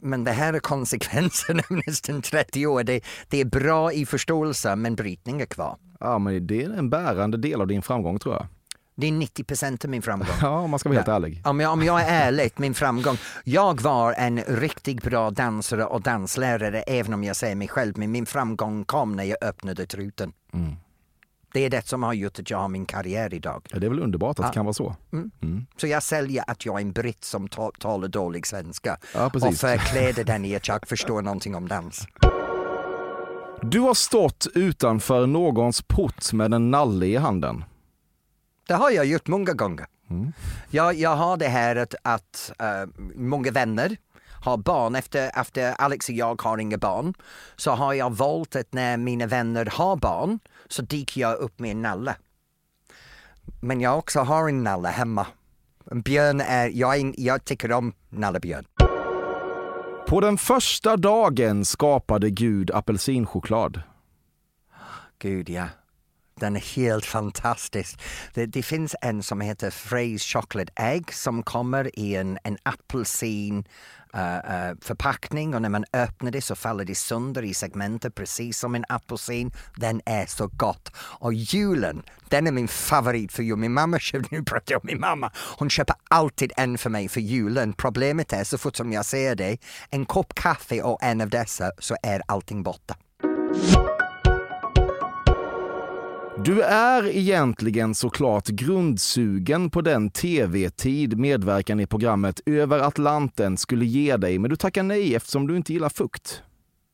Men 0.00 0.24
det 0.24 0.32
här 0.32 0.52
är 0.52 0.58
konsekvenserna 0.58 1.62
av 1.70 1.76
nästan 1.86 2.22
30 2.22 2.66
år. 2.66 2.84
Det, 2.84 3.04
det 3.28 3.40
är 3.40 3.44
bra 3.44 3.92
i 3.92 4.06
förståelse 4.06 4.76
men 4.76 4.94
brytning 4.94 5.40
är 5.40 5.46
kvar. 5.46 5.76
Ja, 6.00 6.18
men 6.18 6.46
det 6.46 6.62
är 6.62 6.70
en 6.70 6.90
bärande 6.90 7.38
del 7.38 7.60
av 7.60 7.66
din 7.66 7.82
framgång 7.82 8.18
tror 8.18 8.34
jag. 8.34 8.46
Det 8.98 9.06
är 9.06 9.12
90 9.12 9.44
procent 9.44 9.84
av 9.84 9.90
min 9.90 10.02
framgång. 10.02 10.28
Ja, 10.42 10.48
om 10.58 10.70
man 10.70 10.78
ska 10.78 10.88
vara 10.88 10.98
helt 10.98 11.08
ärlig. 11.08 11.42
Om 11.44 11.60
jag, 11.60 11.72
om 11.72 11.82
jag 11.82 12.00
är 12.02 12.26
ärlig, 12.26 12.52
min 12.56 12.74
framgång. 12.74 13.16
Jag 13.44 13.80
var 13.80 14.12
en 14.12 14.40
riktigt 14.40 15.02
bra 15.02 15.30
dansare 15.30 15.84
och 15.84 16.02
danslärare 16.02 16.82
även 16.82 17.14
om 17.14 17.24
jag 17.24 17.36
säger 17.36 17.54
mig 17.54 17.68
själv. 17.68 17.98
Men 17.98 18.12
min 18.12 18.26
framgång 18.26 18.84
kom 18.84 19.12
när 19.16 19.24
jag 19.24 19.36
öppnade 19.44 19.86
truten. 19.86 20.32
Det 21.52 21.60
är 21.60 21.70
det 21.70 21.86
som 21.88 22.02
har 22.02 22.12
gjort 22.12 22.38
att 22.38 22.50
jag 22.50 22.58
har 22.58 22.68
min 22.68 22.86
karriär 22.86 23.34
idag. 23.34 23.62
Ja, 23.72 23.78
det 23.78 23.86
är 23.86 23.90
väl 23.90 24.00
underbart 24.02 24.38
att 24.40 24.46
det 24.46 24.52
kan 24.54 24.64
vara 24.64 24.74
så. 24.74 24.94
Så 25.76 25.86
jag 25.86 26.02
säljer 26.02 26.44
att 26.46 26.66
jag 26.66 26.76
är 26.76 26.80
en 26.80 26.92
britt 26.92 27.24
som 27.24 27.48
ta- 27.48 27.70
talar 27.78 28.08
dålig 28.08 28.46
svenska 28.46 28.96
Ja, 29.14 29.26
och 29.26 29.32
precis. 29.32 29.60
förkläder 29.60 30.24
den 30.24 30.44
i 30.44 30.56
att 30.56 30.68
jag 30.68 30.88
förstår 30.88 31.22
någonting 31.22 31.54
om 31.54 31.68
dans. 31.68 32.06
Du 33.62 33.80
har 33.80 33.94
stått 33.94 34.46
utanför 34.54 35.26
någons 35.26 35.82
port 35.82 36.32
med 36.32 36.54
en 36.54 36.70
nalle 36.70 37.06
i 37.06 37.16
handen. 37.16 37.64
Det 38.66 38.74
har 38.74 38.90
jag 38.90 39.06
gjort 39.06 39.28
många 39.28 39.52
gånger. 39.52 39.86
Jag, 40.70 40.94
jag 40.94 41.16
har 41.16 41.36
det 41.36 41.48
här 41.48 41.76
att, 41.76 41.94
att 42.02 42.52
eh, 42.58 42.88
många 43.14 43.50
vänner 43.50 43.96
ha 44.44 44.56
barn. 44.56 44.94
Efter, 44.94 45.30
efter 45.40 45.72
Alex 45.72 46.08
och 46.08 46.14
jag 46.14 46.42
har 46.42 46.58
inga 46.58 46.78
barn 46.78 47.14
så 47.56 47.70
har 47.70 47.94
jag 47.94 48.16
valt 48.16 48.56
att 48.56 48.72
när 48.72 48.96
mina 48.96 49.26
vänner 49.26 49.68
har 49.72 49.96
barn 49.96 50.38
så 50.68 50.82
dyker 50.82 51.20
jag 51.20 51.36
upp 51.36 51.58
med 51.58 51.70
en 51.70 51.82
nalle. 51.82 52.16
Men 53.60 53.80
jag 53.80 53.98
också 53.98 54.20
har 54.20 54.48
en 54.48 54.64
nalle 54.64 54.88
hemma. 54.88 55.26
En 55.90 56.02
björn 56.02 56.40
är, 56.40 56.68
jag, 56.68 56.96
är, 56.96 57.12
jag 57.16 57.44
tycker 57.44 57.72
om 57.72 57.92
nallebjörn. 58.08 58.64
På 60.08 60.20
den 60.20 60.38
första 60.38 60.96
dagen 60.96 61.64
skapade 61.64 62.30
Gud 62.30 62.70
apelsinchoklad. 62.70 63.82
Gud 65.18 65.48
ja. 65.48 65.64
Den 66.40 66.56
är 66.56 66.60
helt 66.60 67.06
fantastisk. 67.06 68.00
Det, 68.34 68.46
det 68.46 68.62
finns 68.62 68.96
en 69.02 69.22
som 69.22 69.40
heter 69.40 69.70
Frey's 69.70 70.32
Chocolate 70.32 70.72
Egg 70.76 71.14
som 71.14 71.42
kommer 71.42 71.98
i 71.98 72.16
en, 72.16 72.38
en 72.42 72.58
apelsin 72.62 73.64
uh, 74.14 74.20
uh, 74.20 74.76
förpackning 74.80 75.54
och 75.54 75.62
när 75.62 75.68
man 75.68 75.84
öppnar 75.92 76.30
det 76.30 76.42
så 76.42 76.54
faller 76.54 76.84
det 76.84 76.94
sönder 76.94 77.42
i 77.42 77.54
segmenter 77.54 78.10
precis 78.10 78.58
som 78.58 78.74
en 78.74 78.84
apelsin. 78.88 79.50
Den 79.76 80.00
är 80.06 80.26
så 80.26 80.46
gott. 80.46 80.92
Och 80.98 81.34
julen, 81.34 82.02
den 82.28 82.46
är 82.46 82.52
min 82.52 82.68
favorit 82.68 83.32
för 83.32 83.42
jul. 83.42 83.56
Min 83.56 83.72
mamma 83.72 83.98
köper, 84.00 84.28
nu 84.30 84.42
pratar 84.42 84.72
jag 84.72 84.80
om 84.80 84.86
min 84.86 85.00
mamma, 85.00 85.32
hon 85.58 85.70
köper 85.70 85.96
alltid 86.10 86.52
en 86.56 86.78
för 86.78 86.90
mig 86.90 87.08
för 87.08 87.20
julen. 87.20 87.72
Problemet 87.72 88.32
är 88.32 88.44
så 88.44 88.58
fort 88.58 88.76
som 88.76 88.92
jag 88.92 89.06
ser 89.06 89.34
det, 89.34 89.58
en 89.90 90.06
kopp 90.06 90.34
kaffe 90.34 90.82
och 90.82 91.02
en 91.02 91.20
av 91.20 91.30
dessa 91.30 91.70
så 91.78 91.96
är 92.02 92.22
allting 92.26 92.62
borta. 92.62 92.96
Du 96.44 96.62
är 96.62 97.06
egentligen 97.06 97.94
såklart 97.94 98.46
grundsugen 98.46 99.70
på 99.70 99.80
den 99.80 100.10
tv-tid 100.10 101.18
medverkan 101.18 101.80
i 101.80 101.86
programmet 101.86 102.40
Över 102.46 102.78
Atlanten 102.78 103.56
skulle 103.56 103.84
ge 103.84 104.16
dig, 104.16 104.38
men 104.38 104.50
du 104.50 104.56
tackar 104.56 104.82
nej 104.82 105.14
eftersom 105.14 105.46
du 105.46 105.56
inte 105.56 105.72
gillar 105.72 105.88
fukt. 105.88 106.42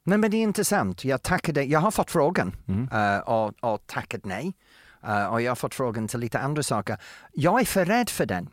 Nej 0.04 0.18
men 0.18 0.30
det 0.30 0.36
är 0.36 0.42
intressant. 0.42 1.04
Jag 1.04 1.22
tackade, 1.22 1.64
jag 1.64 1.80
har 1.80 1.90
fått 1.90 2.10
frågan 2.10 2.56
uh, 2.68 3.18
och, 3.18 3.54
och 3.60 3.86
tackat 3.86 4.24
nej. 4.24 4.52
Uh, 5.08 5.26
och 5.26 5.42
jag 5.42 5.50
har 5.50 5.56
fått 5.56 5.74
frågan 5.74 6.08
till 6.08 6.20
lite 6.20 6.38
andra 6.38 6.62
saker. 6.62 6.96
Jag 7.32 7.60
är 7.60 7.64
för 7.64 7.84
rädd 7.84 8.08
för 8.10 8.26
den. 8.26 8.48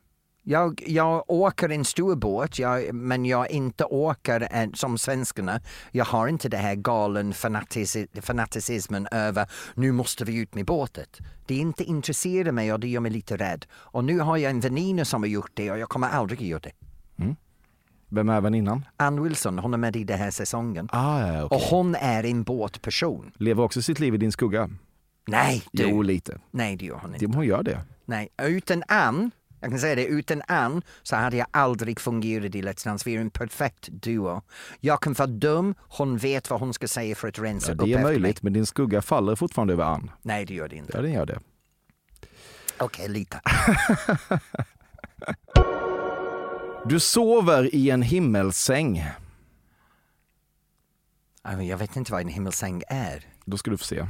Jag, 0.49 0.83
jag 0.87 1.23
åker 1.27 1.69
en 1.69 1.85
stor 1.85 2.15
båt, 2.15 2.59
jag, 2.59 2.93
men 2.93 3.25
jag 3.25 3.51
inte 3.51 3.85
åker 3.85 4.47
en, 4.51 4.73
som 4.73 4.97
svenskarna. 4.97 5.61
Jag 5.91 6.05
har 6.05 6.27
inte 6.27 6.49
det 6.49 6.57
här 6.57 6.75
galen 6.75 7.33
fanatis, 7.33 7.97
fanaticismen 8.21 9.07
över 9.11 9.47
nu 9.73 9.91
måste 9.91 10.25
vi 10.25 10.35
ut 10.35 10.55
med 10.55 10.65
båtet. 10.65 11.17
Det 11.47 11.55
inte 11.55 11.83
intresserar 11.83 12.51
mig 12.51 12.73
och 12.73 12.79
det 12.79 12.87
gör 12.87 13.01
mig 13.01 13.11
lite 13.11 13.37
rädd. 13.37 13.65
Och 13.71 14.03
nu 14.03 14.19
har 14.19 14.37
jag 14.37 14.49
en 14.49 14.59
väninna 14.59 15.05
som 15.05 15.23
har 15.23 15.27
gjort 15.27 15.51
det 15.53 15.71
och 15.71 15.79
jag 15.79 15.89
kommer 15.89 16.07
aldrig 16.09 16.39
att 16.39 16.47
göra 16.47 16.59
det. 16.59 16.71
Vem 18.09 18.29
är 18.29 18.41
väninnan? 18.41 18.85
Ann 18.97 19.23
Wilson, 19.23 19.59
hon 19.59 19.73
är 19.73 19.77
med 19.77 19.95
i 19.95 20.03
den 20.03 20.19
här 20.19 20.31
säsongen. 20.31 20.89
Ah, 20.91 21.19
ja, 21.19 21.43
okej. 21.43 21.55
Och 21.55 21.61
hon 21.61 21.95
är 21.95 22.25
en 22.25 22.43
båtperson. 22.43 23.31
Lever 23.35 23.63
också 23.63 23.81
sitt 23.81 23.99
liv 23.99 24.15
i 24.15 24.17
din 24.17 24.31
skugga? 24.31 24.69
Nej, 25.27 25.63
du. 25.71 25.83
Jo, 25.83 26.01
lite. 26.01 26.39
Nej, 26.51 26.75
det 26.75 26.85
gör 26.85 26.99
hon 27.01 27.13
inte. 27.15 27.37
Hon 27.37 27.45
gör 27.45 27.63
det. 27.63 27.81
Nej, 28.05 28.29
utan 28.37 28.83
Ann, 28.87 29.31
jag 29.59 29.69
kan 29.69 29.79
säga 29.79 29.95
det, 29.95 30.05
utan 30.05 30.41
Ann 30.47 30.81
så 31.03 31.15
hade 31.15 31.37
jag 31.37 31.47
aldrig 31.51 31.99
fungerat 31.99 32.55
i 32.55 32.61
Let's 32.61 32.85
Dance. 32.85 33.09
Vi 33.09 33.15
är 33.15 33.21
en 33.21 33.29
perfekt 33.29 33.87
duo. 33.91 34.41
Jag 34.79 35.01
kan 35.01 35.13
vara 35.13 35.27
dum, 35.27 35.75
hon 35.79 36.17
vet 36.17 36.49
vad 36.49 36.59
hon 36.59 36.73
ska 36.73 36.87
säga 36.87 37.15
för 37.15 37.27
att 37.27 37.39
rensa 37.39 37.67
Ja, 37.67 37.73
upp 37.73 37.79
det 37.79 37.85
är 37.85 37.89
efter 37.95 38.03
möjligt, 38.03 38.23
mig. 38.23 38.35
men 38.41 38.53
din 38.53 38.65
skugga 38.65 39.01
faller 39.01 39.35
fortfarande 39.35 39.73
över 39.73 39.83
Ann. 39.83 40.11
Nej, 40.21 40.45
det 40.45 40.53
gör 40.53 40.67
det 40.69 40.75
inte. 40.75 40.91
Ja, 40.95 41.01
den 41.01 41.11
gör 41.11 41.25
det. 41.25 41.39
Okej, 42.79 43.07
lite. 43.07 43.41
Du 46.85 46.99
sover 46.99 47.75
i 47.75 47.89
en 47.89 48.01
himmelsäng. 48.01 49.05
Jag 51.43 51.77
vet 51.77 51.95
inte 51.95 52.11
vad 52.11 52.21
en 52.21 52.27
himmelsäng 52.27 52.83
är. 52.87 53.25
Då 53.45 53.57
ska 53.57 53.71
du 53.71 53.77
få 53.77 53.83
se. 53.83 53.95
Jag 53.95 54.07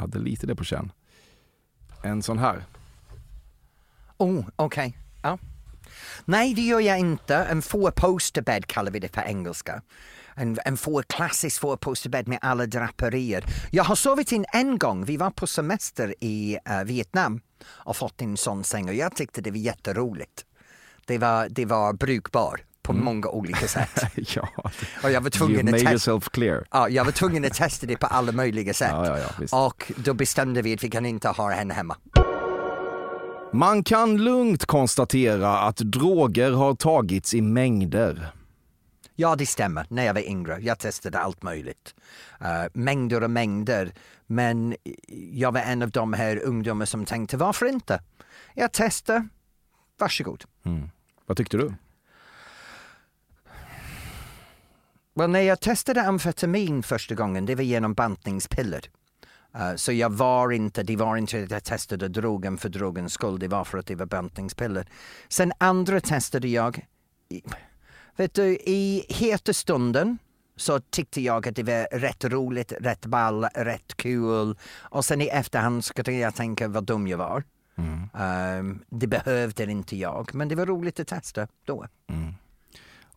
hade 0.00 0.18
lite 0.18 0.46
det 0.46 0.54
på 0.54 0.64
känn. 0.64 0.92
En 2.02 2.22
sån 2.22 2.38
här. 2.38 2.64
Oh, 4.16 4.44
okej. 4.56 4.96
Ja. 5.22 5.38
Nej, 6.24 6.54
det 6.54 6.62
gör 6.62 6.80
jag 6.80 6.98
inte. 6.98 7.36
En 7.36 7.62
four-posterbed 7.62 8.66
kallar 8.66 8.90
vi 8.90 8.98
det 8.98 9.08
på 9.08 9.20
engelska. 9.20 9.82
En, 10.34 10.58
en 10.64 10.76
four, 10.76 11.02
klassisk 11.02 11.60
four-posterbed 11.60 12.28
med 12.28 12.38
alla 12.42 12.66
draperier. 12.66 13.44
Jag 13.70 13.84
har 13.84 13.94
sovit 13.94 14.32
in 14.32 14.44
en 14.52 14.78
gång. 14.78 15.04
Vi 15.04 15.16
var 15.16 15.30
på 15.30 15.46
semester 15.46 16.14
i 16.20 16.58
uh, 16.70 16.84
Vietnam 16.84 17.40
och 17.64 17.96
fått 17.96 18.22
en 18.22 18.36
sån 18.36 18.64
säng 18.64 18.88
och 18.88 18.94
jag 18.94 19.16
tyckte 19.16 19.40
det 19.40 19.50
var 19.50 19.58
jätteroligt. 19.58 20.44
Det 21.06 21.18
var, 21.18 21.48
det 21.48 21.64
var 21.64 21.92
brukbar 21.92 22.60
på 22.82 22.92
många 22.92 23.28
olika 23.28 23.68
sätt. 23.68 24.02
ja, 24.34 24.48
Och 25.02 25.10
jag 25.10 25.20
var 25.20 25.26
you 25.26 25.30
tvungen 25.30 25.68
att 25.68 25.72
made 25.72 25.90
yourself 25.90 26.28
clear. 26.28 26.64
Ja, 26.70 26.88
jag 26.88 27.04
var 27.04 27.12
tvungen 27.12 27.44
att 27.44 27.54
testa 27.54 27.86
det 27.86 27.96
på 27.96 28.06
alla 28.06 28.32
möjliga 28.32 28.74
sätt. 28.74 28.90
Ja, 28.90 29.18
ja, 29.50 29.66
och 29.66 29.92
då 29.96 30.14
bestämde 30.14 30.62
vi 30.62 30.74
att 30.74 30.84
vi 30.84 30.90
kan 30.90 31.06
inte 31.06 31.28
ha 31.28 31.50
henne 31.50 31.74
hemma. 31.74 31.96
Man 33.52 33.84
kan 33.84 34.16
lugnt 34.16 34.64
konstatera 34.64 35.58
att 35.58 35.76
droger 35.76 36.50
har 36.50 36.74
tagits 36.74 37.34
i 37.34 37.40
mängder. 37.40 38.32
Ja, 39.14 39.36
det 39.36 39.46
stämmer. 39.46 39.86
När 39.88 40.04
jag 40.04 40.14
var 40.14 40.28
yngre. 40.28 40.58
Jag 40.60 40.78
testade 40.78 41.18
allt 41.18 41.42
möjligt. 41.42 41.94
Uh, 42.40 42.46
mängder 42.72 43.22
och 43.22 43.30
mängder. 43.30 43.92
Men 44.26 44.76
jag 45.32 45.52
var 45.52 45.60
en 45.60 45.82
av 45.82 45.90
de 45.90 46.12
här 46.12 46.42
ungdomar 46.44 46.86
som 46.86 47.04
tänkte, 47.04 47.36
varför 47.36 47.66
inte? 47.66 48.02
Jag 48.54 48.70
testar. 48.72 49.28
Varsågod. 49.98 50.44
Vad 51.26 51.36
tyckte 51.36 51.56
du? 51.56 51.74
Well, 55.14 55.30
när 55.30 55.40
jag 55.40 55.60
testade 55.60 56.02
amfetamin 56.02 56.82
första 56.82 57.14
gången, 57.14 57.46
det 57.46 57.54
var 57.54 57.62
genom 57.62 57.94
bantningspiller. 57.94 58.90
Uh, 59.56 59.76
så 59.76 59.92
jag 59.92 60.10
var 60.10 60.52
inte, 60.52 60.82
det 60.82 60.96
var 60.96 61.16
inte 61.16 61.42
att 61.42 61.50
jag 61.50 61.64
testade 61.64 62.08
drogen 62.08 62.58
för 62.58 62.68
drogens 62.68 63.12
skull, 63.12 63.38
det 63.38 63.48
var 63.48 63.64
för 63.64 63.78
att 63.78 63.86
det 63.86 63.94
var 63.94 64.06
bantningspiller. 64.06 64.88
Sen 65.28 65.52
andra 65.58 66.00
testade 66.00 66.48
jag, 66.48 66.86
i, 67.28 67.42
vet 68.16 68.34
du, 68.34 68.44
i 68.56 69.06
heta 69.08 69.52
stunden 69.52 70.18
så 70.56 70.80
tyckte 70.80 71.20
jag 71.20 71.48
att 71.48 71.56
det 71.56 71.62
var 71.62 71.98
rätt 71.98 72.24
roligt, 72.24 72.72
rätt 72.80 73.06
ball, 73.06 73.44
rätt 73.44 73.96
kul. 73.96 74.58
Och 74.74 75.04
sen 75.04 75.20
i 75.20 75.26
efterhand 75.26 75.84
skulle 75.84 76.12
jag 76.12 76.34
tänka 76.34 76.68
vad 76.68 76.84
dum 76.84 77.06
jag 77.06 77.18
var. 77.18 77.44
Um, 78.58 78.84
det 78.90 79.06
behövde 79.06 79.64
inte 79.64 79.96
jag, 79.96 80.34
men 80.34 80.48
det 80.48 80.54
var 80.54 80.66
roligt 80.66 81.00
att 81.00 81.08
testa 81.08 81.48
då. 81.64 81.86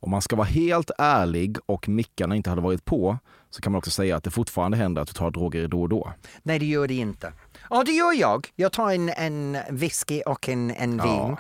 Om 0.06 0.12
man 0.12 0.22
ska 0.22 0.36
vara 0.36 0.47
helt 0.47 0.91
ärlig 0.97 1.58
och 1.66 1.89
mickarna 1.89 2.36
inte 2.36 2.49
hade 2.49 2.62
varit 2.62 2.86
på 2.86 3.18
så 3.49 3.62
kan 3.62 3.72
man 3.72 3.80
också 3.80 3.91
säga 3.91 4.16
att 4.16 4.24
det 4.24 4.32
fortfarande 4.32 4.78
händer 4.78 5.01
att 5.01 5.08
du 5.08 5.14
tar 5.14 5.32
droger 5.32 5.68
då 5.68 5.82
och 5.82 5.89
då. 5.89 6.14
Nej, 6.43 6.60
det 6.60 6.66
gör 6.66 6.88
det 6.88 6.93
inte. 6.93 7.34
Ja, 7.70 7.84
det 7.84 7.91
gör 7.91 8.14
jag. 8.14 8.47
Jag 8.56 8.72
tar 8.72 8.91
en, 8.91 9.10
en 9.10 9.58
whisky 9.70 10.22
och 10.22 10.49
en, 10.49 10.72
en 10.72 10.91
vin. 10.91 10.99
Ja. 11.06 11.38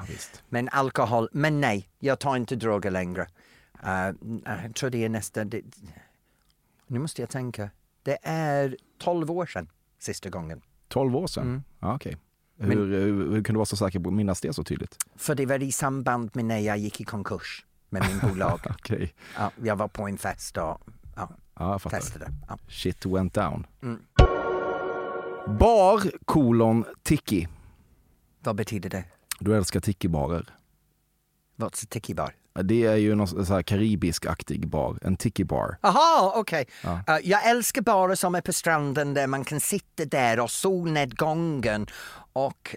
Men 0.49 0.69
alkohol, 0.69 1.29
men 1.31 1.61
nej, 1.61 1.89
jag 1.99 2.19
tar 2.19 2.35
inte 2.35 2.55
droger 2.55 2.91
längre. 2.91 3.27
Uh, 3.83 4.15
jag 4.63 4.75
tror 4.75 4.89
det 4.89 5.05
är 5.05 5.09
nästan... 5.09 5.49
Det, 5.49 5.61
nu 6.87 6.99
måste 6.99 7.21
jag 7.21 7.29
tänka. 7.29 7.69
Det 8.03 8.17
är 8.23 8.77
12 8.99 9.31
år 9.31 9.45
sedan 9.45 9.69
sista 9.99 10.29
gången. 10.29 10.61
12 10.87 11.15
år 11.15 11.27
sedan? 11.27 11.63
Ja, 11.79 11.95
okej. 11.95 12.17
Hur, 12.57 12.87
hur, 12.87 13.31
hur 13.31 13.43
kan 13.43 13.53
du 13.53 13.57
vara 13.57 13.65
så 13.65 13.77
säker 13.77 13.99
på 13.99 14.09
att 14.09 14.15
minnas 14.15 14.41
det 14.41 14.53
så 14.53 14.63
tydligt? 14.63 14.97
För 15.15 15.35
det 15.35 15.45
var 15.45 15.63
i 15.63 15.71
samband 15.71 16.29
med 16.33 16.45
när 16.45 16.59
jag 16.59 16.77
gick 16.77 17.01
i 17.01 17.03
konkurs 17.03 17.65
med 17.89 18.07
min 18.07 18.29
bolag. 18.29 18.59
Okej, 18.69 19.13
ja, 19.37 19.51
jag 19.63 19.75
var 19.75 19.87
på 19.87 20.07
en 20.07 20.17
fest 20.17 20.57
och 20.57 20.81
ja, 21.15 21.29
ja, 21.59 21.79
testade. 21.79 22.31
Ja. 22.47 22.57
Shit 22.67 23.05
went 23.05 23.33
down. 23.33 23.67
Mm. 23.83 23.99
Bar 25.59 26.11
kolon 26.25 26.85
tiki. 27.03 27.47
Vad 28.39 28.55
betyder 28.55 28.89
det? 28.89 29.03
Du 29.39 29.57
älskar 29.57 29.79
tiki-barer. 29.79 30.49
What's 31.57 31.83
a 31.83 31.87
tiki 31.89 32.13
bar? 32.13 32.33
Det 32.63 32.85
är 32.85 32.95
ju 32.95 33.15
någon 33.15 33.45
så 33.45 33.63
karibisk-aktig 33.63 34.67
bar, 34.67 34.99
en 35.01 35.17
tiki-bar. 35.17 35.77
Aha, 35.81 36.33
okej. 36.35 36.65
Ja. 36.83 37.03
Uh, 37.09 37.27
jag 37.29 37.49
älskar 37.49 37.81
barer 37.81 38.15
som 38.15 38.35
är 38.35 38.41
på 38.41 38.53
stranden 38.53 39.13
där 39.13 39.27
man 39.27 39.45
kan 39.45 39.59
sitta 39.59 40.05
där 40.05 40.39
och 40.39 40.51
solnedgången 40.51 41.87
och 42.33 42.75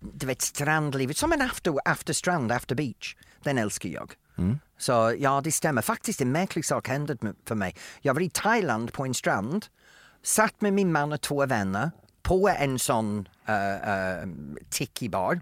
du 0.00 0.26
vet 0.26 0.42
strandlivet, 0.42 1.16
som 1.16 1.32
en 1.32 1.42
after, 1.42 1.74
after 1.84 2.12
strand, 2.12 2.52
after 2.52 2.74
beach. 2.74 3.16
Den 3.42 3.58
älskar 3.58 3.88
jag. 3.88 4.12
Mm. 4.38 4.58
Så 4.78 5.14
ja, 5.18 5.40
det 5.44 5.52
stämmer. 5.52 5.82
Faktiskt 5.82 6.20
en 6.20 6.32
märklig 6.32 6.64
sak 6.64 6.88
hände 6.88 7.16
för 7.46 7.54
mig. 7.54 7.76
Jag 8.00 8.14
var 8.14 8.20
i 8.20 8.30
Thailand 8.30 8.92
på 8.92 9.04
en 9.04 9.14
strand, 9.14 9.66
satt 10.22 10.60
med 10.60 10.72
min 10.72 10.92
man 10.92 11.12
och 11.12 11.20
två 11.20 11.46
vänner 11.46 11.90
på 12.22 12.48
en 12.48 12.78
sån 12.78 13.28
uh, 13.48 13.90
uh, 13.90 14.28
tiki-bar. 14.70 15.40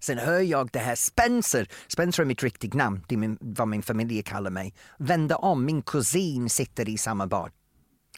Sen 0.00 0.18
hör 0.18 0.40
jag 0.40 0.68
det 0.72 0.78
här 0.78 0.94
Spencer, 0.94 1.68
Spencer 1.88 2.22
är 2.22 2.26
mitt 2.26 2.42
riktiga 2.42 2.74
namn, 2.74 3.04
det 3.08 3.14
är 3.14 3.18
min, 3.18 3.38
vad 3.40 3.68
min 3.68 3.82
familj 3.82 4.22
kallar 4.22 4.50
mig, 4.50 4.74
vända 4.98 5.36
om, 5.36 5.64
min 5.64 5.82
kusin 5.82 6.50
sitter 6.50 6.88
i 6.88 6.98
samma 6.98 7.26
bar. 7.26 7.50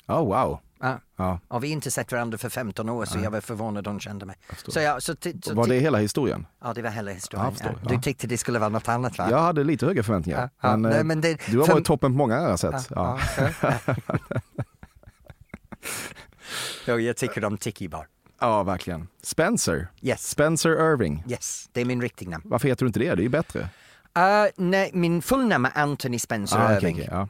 Oh, 0.09 0.25
wow. 0.27 0.59
Ja. 0.81 1.01
Ja. 1.17 1.41
Och 1.49 1.65
vi 1.65 1.69
har 1.69 1.73
inte 1.73 1.91
sett 1.91 2.13
varandra 2.13 2.39
för 2.39 2.49
15 2.49 2.89
år 2.89 3.05
så 3.05 3.19
jag 3.19 3.31
var 3.31 3.41
förvånad 3.41 3.85
de 3.85 4.01
kände 4.01 4.27
mig. 4.27 4.37
Så 4.69 4.81
jag, 4.81 5.03
så 5.03 5.15
så 5.43 5.55
Var 5.55 5.67
det 5.67 5.75
hela 5.79 5.99
historien? 5.99 6.47
Ja, 6.63 6.73
det 6.75 6.83
var 6.83 6.91
hela 6.91 7.11
Ja, 7.11 7.15
historien. 7.15 7.53
förstår, 7.53 7.79
Ja. 7.83 7.89
Du 7.89 7.95
ja. 7.95 8.01
tyckte 8.01 8.27
det 8.27 8.39
skulle 8.39 8.59
vara 8.59 8.69
något 8.69 8.89
annat 8.89 9.19
va? 9.19 9.29
Jag 9.31 9.39
hade 9.39 9.65
lite 9.65 9.87
höga 9.87 10.03
förväntningar. 10.03 10.41
Ja, 10.41 10.69
ja. 10.69 10.77
Men, 10.77 10.91
Nej, 10.91 10.99
eh, 10.99 11.05
men 11.05 11.21
det- 11.21 11.41
du 11.47 11.59
har 11.59 11.67
för- 11.67 11.73
varit 11.73 11.85
toppen 11.87 12.13
på 12.13 12.17
många 12.17 12.37
andra 12.37 12.57
sätt. 12.57 12.87
Ja. 12.91 13.19
Ja, 13.39 13.75
ja. 16.87 16.99
Jag 17.01 17.17
tycker 17.17 17.45
om 17.45 17.59
Tiki 17.59 17.89
Bar. 17.89 18.07
ja, 18.41 18.63
verkligen. 18.63 19.09
Spencer. 19.23 19.89
Yes, 20.03 20.29
Spencer 20.31 20.93
Irving. 20.93 21.25
yes, 21.29 21.69
det 21.73 21.81
är 21.81 21.85
min 21.85 22.03
riktiga 22.03 22.31
namn. 22.31 22.43
Varför 22.47 22.69
heter 22.69 22.85
du 22.85 22.87
inte 22.87 22.99
det? 23.01 23.15
Det 23.15 23.21
är 23.21 23.25
ju 23.25 23.29
bättre. 23.29 23.61
Uh, 24.19 24.47
nej, 24.57 24.91
min 24.95 25.23
fullnamn 25.23 25.65
är 25.67 25.73
Anthony 25.83 26.19
Spencer 26.19 26.59
Ah, 26.59 26.77
Irving. 26.77 26.95
okej, 26.97 27.09
ja. 27.11 27.29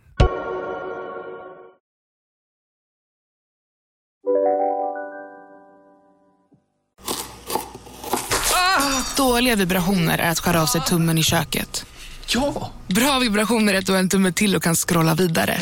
Dåliga 9.19 9.57
vibrationer 9.57 10.19
är 10.19 10.31
att 10.31 10.39
skära 10.39 10.63
av 10.63 10.67
sig 10.67 10.81
tummen 10.81 11.19
i 11.19 11.23
köket. 11.23 11.87
Ja! 12.35 12.71
Bra 12.87 13.19
vibrationer 13.19 13.75
är 13.75 13.79
att 13.79 13.87
du 13.87 13.93
har 13.93 13.99
en 13.99 14.09
tumme 14.09 14.33
till 14.33 14.57
och 14.57 14.63
kan 14.63 14.75
scrolla 14.75 15.15
vidare. 15.15 15.59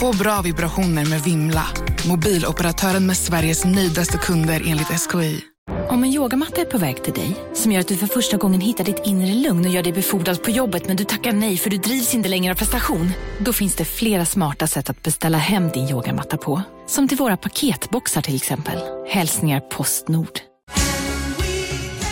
Få 0.00 0.12
bra 0.12 0.42
vibrationer 0.42 1.04
med 1.04 1.22
Vimla. 1.22 1.66
Mobiloperatören 2.08 3.06
med 3.06 3.16
Sveriges 3.16 3.64
nöjdaste 3.64 4.18
kunder 4.18 4.62
enligt 4.66 4.86
SKI. 4.86 5.40
Om 5.88 6.04
en 6.04 6.10
yogamatta 6.10 6.60
är 6.60 6.64
på 6.64 6.78
väg 6.78 7.04
till 7.04 7.12
dig, 7.12 7.36
som 7.54 7.72
gör 7.72 7.80
att 7.80 7.88
du 7.88 7.96
för 7.96 8.06
första 8.06 8.36
gången 8.36 8.60
hittar 8.60 8.84
ditt 8.84 9.02
inre 9.04 9.34
lugn 9.34 9.66
och 9.66 9.72
gör 9.72 9.82
dig 9.82 9.92
befordrad 9.92 10.42
på 10.42 10.50
jobbet 10.50 10.86
men 10.86 10.96
du 10.96 11.04
tackar 11.04 11.32
nej 11.32 11.56
för 11.56 11.70
du 11.70 11.76
drivs 11.76 12.14
inte 12.14 12.28
längre 12.28 12.52
av 12.52 12.56
prestation. 12.56 13.10
Då 13.38 13.52
finns 13.52 13.76
det 13.76 13.84
flera 13.84 14.24
smarta 14.24 14.66
sätt 14.66 14.90
att 14.90 15.02
beställa 15.02 15.38
hem 15.38 15.68
din 15.68 15.88
yogamatta 15.88 16.36
på. 16.36 16.62
Som 16.86 17.08
till 17.08 17.18
våra 17.18 17.36
paketboxar 17.36 18.22
till 18.22 18.36
exempel. 18.36 18.78
Hälsningar 19.08 19.60
Postnord. 19.60 20.47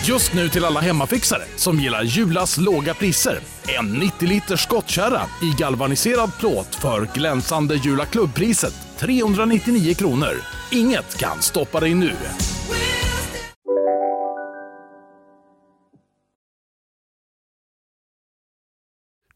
Just 0.09 0.35
nu 0.35 0.49
till 0.49 0.65
alla 0.65 0.81
hemmafixare 0.81 1.43
som 1.57 1.81
gillar 1.81 2.03
Julas 2.03 2.59
låga 2.59 2.95
priser. 2.95 3.39
En 3.79 3.93
90 3.93 4.29
liters 4.29 4.61
skottkärra 4.61 5.21
i 5.43 5.53
galvaniserad 5.59 6.31
plåt 6.39 6.75
för 6.75 7.09
glänsande 7.15 7.75
Jula 7.75 8.05
klubbpriset 8.05 8.75
399 8.99 9.95
kronor. 9.95 10.33
Inget 10.73 11.19
kan 11.19 11.43
stoppa 11.43 11.81
dig 11.81 11.95
nu. 11.95 12.13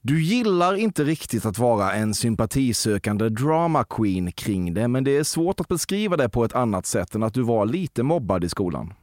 Du 0.02 0.22
gillar 0.22 0.74
inte 0.74 1.04
riktigt 1.04 1.46
att 1.46 1.58
vara 1.58 1.92
en 1.92 2.14
sympatisökande 2.14 3.28
drama 3.28 3.84
queen 3.84 4.32
kring 4.32 4.74
det, 4.74 4.88
men 4.88 5.04
det 5.04 5.16
är 5.16 5.24
svårt 5.24 5.60
att 5.60 5.68
beskriva 5.68 6.16
det 6.16 6.28
på 6.28 6.44
ett 6.44 6.54
annat 6.54 6.86
sätt 6.86 7.14
än 7.14 7.22
att 7.22 7.34
du 7.34 7.42
var 7.42 7.66
lite 7.66 8.02
mobbad 8.02 8.44
i 8.44 8.48
skolan. 8.48 8.94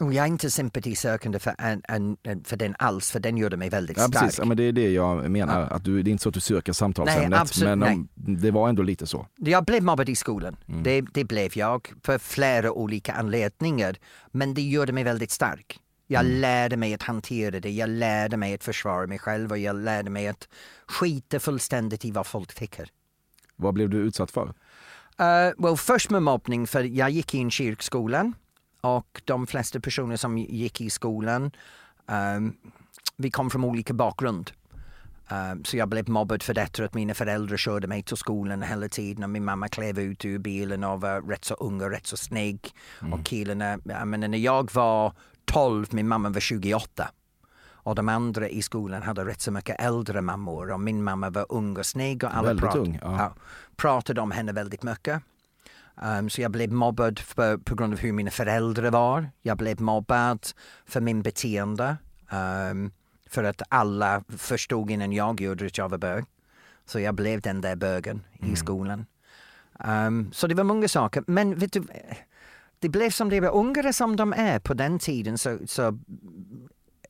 Och 0.00 0.12
jag 0.14 0.22
är 0.24 0.28
inte 0.28 0.50
sympatisökande 0.50 1.38
för, 1.38 1.54
en, 1.58 1.82
en, 2.22 2.44
för 2.44 2.56
den 2.56 2.74
alls, 2.78 3.10
för 3.10 3.20
den 3.20 3.36
gjorde 3.36 3.56
mig 3.56 3.68
väldigt 3.70 3.96
Ja, 3.96 4.02
stark. 4.08 4.22
precis. 4.24 4.38
Ja, 4.38 4.44
men 4.44 4.56
det 4.56 4.62
är 4.62 4.72
det 4.72 4.90
jag 4.90 5.30
menar. 5.30 5.60
Att 5.60 5.84
du, 5.84 6.02
det 6.02 6.10
är 6.10 6.12
inte 6.12 6.22
så 6.22 6.28
att 6.28 6.34
du 6.34 6.40
söker 6.40 6.72
samtalsämnet, 6.72 7.30
Nej, 7.30 7.38
absolut, 7.38 7.78
men 7.78 7.92
om, 7.92 8.08
det 8.14 8.50
var 8.50 8.68
ändå 8.68 8.82
lite 8.82 9.06
så. 9.06 9.26
Jag 9.36 9.64
blev 9.64 9.82
mobbad 9.82 10.08
i 10.08 10.16
skolan. 10.16 10.56
Mm. 10.68 10.82
Det, 10.82 11.00
det 11.00 11.24
blev 11.24 11.50
jag 11.58 11.92
för 12.04 12.18
flera 12.18 12.72
olika 12.72 13.12
anledningar. 13.12 13.96
Men 14.30 14.54
det 14.54 14.62
gjorde 14.62 14.92
mig 14.92 15.04
väldigt 15.04 15.30
stark. 15.30 15.78
Jag 16.06 16.24
Mm. 16.26 16.40
lärde 16.40 16.76
mig 16.76 16.94
att 16.94 17.02
hantera 17.02 17.60
det. 17.60 17.70
Jag 17.70 17.88
lärde 17.90 18.36
mig 18.36 18.54
att 18.54 18.64
försvara 18.64 19.06
mig 19.06 19.18
själv 19.18 19.50
och 19.50 19.58
jag 19.58 19.76
lärde 19.76 20.10
mig 20.10 20.28
att 20.28 20.48
skita 20.88 21.40
fullständigt 21.40 22.04
i 22.04 22.10
vad 22.10 22.26
folk 22.26 22.54
tycker. 22.54 22.88
Vad 23.56 23.74
blev 23.74 23.90
du 23.90 23.98
utsatt 23.98 24.30
för? 24.30 24.46
Uh, 24.46 25.52
well, 25.58 25.76
först 25.76 26.10
med 26.10 26.22
mobbning, 26.22 26.66
för 26.66 26.82
jag 26.82 27.10
gick 27.10 27.34
i 27.34 27.38
en 27.38 27.50
kyrkskolan 27.50 28.34
och 28.82 29.22
de 29.24 29.46
flesta 29.46 29.80
personer 29.80 30.16
som 30.16 30.38
gick 30.38 30.80
i 30.80 30.90
skolan, 30.90 31.50
um, 32.36 32.56
vi 33.16 33.30
kom 33.30 33.50
från 33.50 33.64
olika 33.64 33.94
bakgrund. 33.94 34.50
Um, 35.30 35.64
så 35.64 35.76
jag 35.76 35.88
blev 35.88 36.08
mobbad 36.08 36.42
för 36.42 36.54
detta 36.54 36.84
att 36.84 36.94
mina 36.94 37.14
föräldrar 37.14 37.56
körde 37.56 37.86
mig 37.86 38.02
till 38.02 38.16
skolan 38.16 38.62
hela 38.62 38.88
tiden 38.88 39.24
och 39.24 39.30
min 39.30 39.44
mamma 39.44 39.68
klev 39.68 39.98
ut 39.98 40.24
ur 40.24 40.38
bilen 40.38 40.84
och 40.84 41.00
var 41.00 41.20
rätt 41.20 41.44
så 41.44 41.54
ung 41.54 41.82
och 41.82 41.90
rätt 41.90 42.06
så 42.06 42.16
snygg. 42.16 42.74
Och 43.12 43.24
killarna, 43.24 43.78
jag 43.84 44.08
menar, 44.08 44.28
när 44.28 44.38
jag 44.38 44.72
var 44.72 45.12
12, 45.44 45.86
min 45.90 46.08
mamma 46.08 46.28
var 46.28 46.40
28. 46.40 47.10
Och 47.84 47.94
de 47.94 48.08
andra 48.08 48.48
i 48.48 48.62
skolan 48.62 49.02
hade 49.02 49.24
rätt 49.24 49.40
så 49.40 49.50
mycket 49.50 49.80
äldre 49.80 50.20
mammor 50.20 50.70
och 50.70 50.80
min 50.80 51.04
mamma 51.04 51.30
var 51.30 51.46
ung 51.48 51.76
och 51.76 51.86
snygg 51.86 52.24
och 52.24 52.36
alla 52.36 52.54
prat- 52.54 52.76
ung, 52.76 52.98
ja. 53.02 53.16
ja, 53.18 53.34
pratade 53.76 54.20
om 54.20 54.30
henne 54.30 54.52
väldigt 54.52 54.82
mycket. 54.82 55.22
Um, 55.94 56.30
så 56.30 56.40
jag 56.40 56.50
blev 56.50 56.72
mobbad 56.72 57.18
för, 57.18 57.56
på 57.56 57.74
grund 57.74 57.92
av 57.92 57.98
hur 57.98 58.12
mina 58.12 58.30
föräldrar 58.30 58.90
var. 58.90 59.30
Jag 59.42 59.56
blev 59.56 59.80
mobbad 59.80 60.46
för 60.86 61.00
min 61.00 61.22
beteende. 61.22 61.96
Um, 62.70 62.92
för 63.26 63.44
att 63.44 63.62
alla 63.68 64.24
förstod 64.28 64.90
innan 64.90 65.12
jag 65.12 65.40
gjorde 65.40 65.66
att 65.66 65.78
jag 65.78 65.88
var 65.88 65.98
bög. 65.98 66.24
Så 66.86 67.00
jag 67.00 67.14
blev 67.14 67.40
den 67.40 67.60
där 67.60 67.76
bögen 67.76 68.24
i 68.40 68.56
skolan. 68.56 69.06
Um, 69.84 70.32
så 70.32 70.46
det 70.46 70.54
var 70.54 70.64
många 70.64 70.88
saker. 70.88 71.24
Men 71.26 71.58
vet 71.58 71.72
du, 71.72 71.84
det 72.78 72.88
blev 72.88 73.10
som 73.10 73.28
det 73.28 73.40
var. 73.40 73.50
Ungare 73.50 73.92
som 73.92 74.16
de 74.16 74.32
är 74.32 74.58
på 74.58 74.74
den 74.74 74.98
tiden 74.98 75.38
så, 75.38 75.58
så 75.66 75.98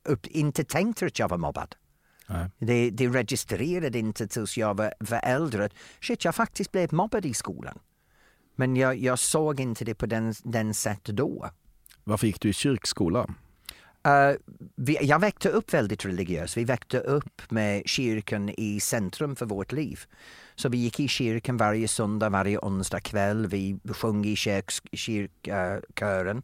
upp, 0.03 0.27
inte 0.27 0.63
tänkte 0.63 1.05
att 1.05 1.19
jag 1.19 1.29
var 1.29 1.37
mobbad. 1.37 1.75
Nej. 2.27 2.49
Det, 2.57 2.89
det 2.89 3.07
registrerade 3.07 3.99
inte 3.99 4.27
tills 4.27 4.57
jag 4.57 4.77
var, 4.77 4.93
var 4.99 5.19
äldre. 5.23 5.69
Shit, 6.01 6.25
jag 6.25 6.35
faktiskt 6.35 6.71
blev 6.71 6.93
mobbad 6.93 7.25
i 7.25 7.33
skolan. 7.33 7.79
Men 8.55 8.75
jag, 8.75 8.97
jag 8.97 9.19
såg 9.19 9.59
inte 9.59 9.85
det 9.85 9.95
på 9.95 10.05
den, 10.05 10.33
den 10.43 10.73
sätt 10.73 11.03
då. 11.03 11.49
Varför 12.03 12.27
gick 12.27 12.41
du 12.41 12.49
i 12.49 12.53
kyrkskola? 12.53 13.27
Uh, 14.07 14.37
vi, 14.75 14.97
jag 15.01 15.19
växte 15.19 15.49
upp 15.49 15.73
väldigt 15.73 16.05
religiös. 16.05 16.57
Vi 16.57 16.63
växte 16.63 16.99
upp 16.99 17.51
med 17.51 17.83
kyrkan 17.85 18.49
i 18.49 18.79
centrum 18.79 19.35
för 19.35 19.45
vårt 19.45 19.71
liv. 19.71 19.99
Så 20.55 20.69
vi 20.69 20.77
gick 20.77 20.99
i 20.99 21.07
kyrkan 21.07 21.57
varje 21.57 21.87
söndag, 21.87 22.29
varje 22.29 22.57
onsdag 22.57 22.99
kväll. 22.99 23.47
Vi 23.47 23.79
sjöng 23.89 24.25
i 24.25 24.35
kyrkkören. 24.91 26.41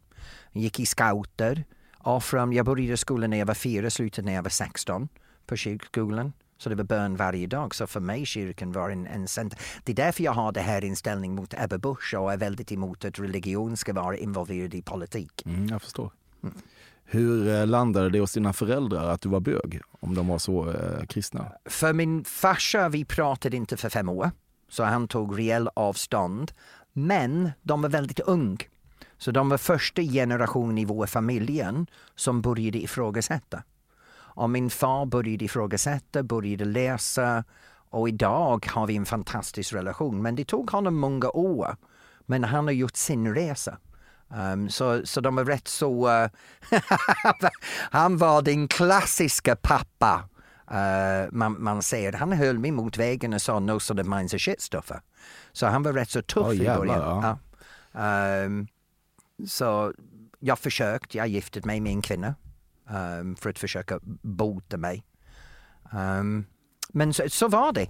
Vi 0.52 0.60
gick 0.60 0.80
i 0.80 0.86
scouter. 0.86 1.64
Och 1.98 2.24
från, 2.24 2.52
jag 2.52 2.66
började 2.66 2.96
skolan 2.96 3.30
när 3.30 3.38
jag 3.38 3.46
var 3.46 3.54
fyra, 3.54 3.90
slutade 3.90 4.26
när 4.26 4.34
jag 4.34 4.42
var 4.42 4.50
16 4.50 5.08
på 5.46 5.56
kyrkskolan. 5.56 6.32
Så 6.60 6.68
det 6.68 6.74
var 6.74 6.84
bön 6.84 7.16
varje 7.16 7.46
dag. 7.46 7.74
Så 7.74 7.86
för 7.86 8.00
mig 8.00 8.26
kyrkan 8.26 8.72
var 8.72 8.90
en, 8.90 9.06
en 9.06 9.28
center. 9.28 9.58
Det 9.84 9.92
är 9.92 9.96
därför 9.96 10.24
jag 10.24 10.32
har 10.32 10.52
det 10.52 10.60
här 10.60 10.84
inställning 10.84 11.34
mot 11.34 11.54
Ebba 11.58 11.78
Busch 11.78 12.14
och 12.18 12.32
är 12.32 12.36
väldigt 12.36 12.72
emot 12.72 13.04
att 13.04 13.18
religion 13.18 13.76
ska 13.76 13.92
vara 13.92 14.16
involverad 14.16 14.74
i 14.74 14.82
politik. 14.82 15.42
Mm, 15.46 15.66
jag 15.68 15.82
förstår. 15.82 16.10
Hur 17.04 17.48
eh, 17.48 17.66
landade 17.66 18.10
det 18.10 18.20
hos 18.20 18.32
dina 18.32 18.52
föräldrar 18.52 19.08
att 19.08 19.20
du 19.20 19.28
var 19.28 19.40
bög? 19.40 19.80
Om 20.00 20.14
de 20.14 20.28
var 20.28 20.38
så 20.38 20.70
eh, 20.70 21.06
kristna? 21.06 21.52
För 21.64 21.92
min 21.92 22.24
farsa, 22.24 22.88
vi 22.88 23.04
pratade 23.04 23.56
inte 23.56 23.76
för 23.76 23.88
fem 23.88 24.08
år. 24.08 24.30
Så 24.68 24.84
han 24.84 25.08
tog 25.08 25.38
rejäl 25.38 25.68
avstånd. 25.74 26.52
Men 26.92 27.50
de 27.62 27.82
var 27.82 27.88
väldigt 27.88 28.20
ung. 28.20 28.58
Så 29.18 29.30
de 29.30 29.48
var 29.48 29.58
första 29.58 30.02
generationen 30.02 30.78
i 30.78 30.84
vår 30.84 31.06
familjen 31.06 31.86
som 32.14 32.42
började 32.42 32.78
ifrågasätta. 32.78 33.62
Och 34.40 34.50
min 34.50 34.70
far 34.70 35.06
började 35.06 35.44
ifrågasätta, 35.44 36.22
började 36.22 36.64
läsa 36.64 37.44
och 37.90 38.08
idag 38.08 38.66
har 38.70 38.86
vi 38.86 38.96
en 38.96 39.06
fantastisk 39.06 39.72
relation. 39.72 40.22
Men 40.22 40.36
det 40.36 40.44
tog 40.44 40.70
honom 40.70 40.94
många 40.94 41.30
år. 41.30 41.76
Men 42.26 42.44
han 42.44 42.64
har 42.64 42.72
gjort 42.72 42.96
sin 42.96 43.34
resa. 43.34 43.78
Um, 44.28 44.68
så, 44.68 45.06
så 45.06 45.20
de 45.20 45.38
är 45.38 45.44
rätt 45.44 45.68
så... 45.68 46.08
uh, 46.08 46.28
han 47.90 48.16
var 48.18 48.42
den 48.42 48.68
klassiska 48.68 49.56
pappa. 49.56 50.28
Uh, 50.70 51.32
man, 51.32 51.62
man 51.62 51.82
säger, 51.82 52.12
han 52.12 52.32
höll 52.32 52.58
mig 52.58 52.70
mot 52.70 52.96
väggen 52.96 53.32
och 53.32 53.42
sa 53.42 53.58
no 53.58 53.80
sort 53.80 54.00
of 54.00 54.06
minds 54.06 54.34
a 54.34 54.38
shit 54.38 54.60
stuffer. 54.60 55.00
Så 55.52 55.66
han 55.66 55.82
var 55.82 55.92
rätt 55.92 56.10
så 56.10 56.22
tuff 56.22 56.52
i 56.52 56.64
jävlar, 56.64 56.98
början. 56.98 57.22
ja. 57.22 57.38
Ja. 57.92 58.44
Um, 58.44 58.68
så 59.46 59.92
jag 60.38 60.58
försökte, 60.58 61.18
jag 61.18 61.28
gifte 61.28 61.60
mig 61.64 61.80
med 61.80 61.92
en 61.92 62.02
kvinna 62.02 62.34
um, 62.90 63.36
för 63.36 63.50
att 63.50 63.58
försöka 63.58 64.00
bota 64.22 64.76
mig. 64.76 65.04
Um, 65.92 66.44
men 66.88 67.12
så, 67.12 67.28
så 67.28 67.48
var 67.48 67.72
det. 67.72 67.86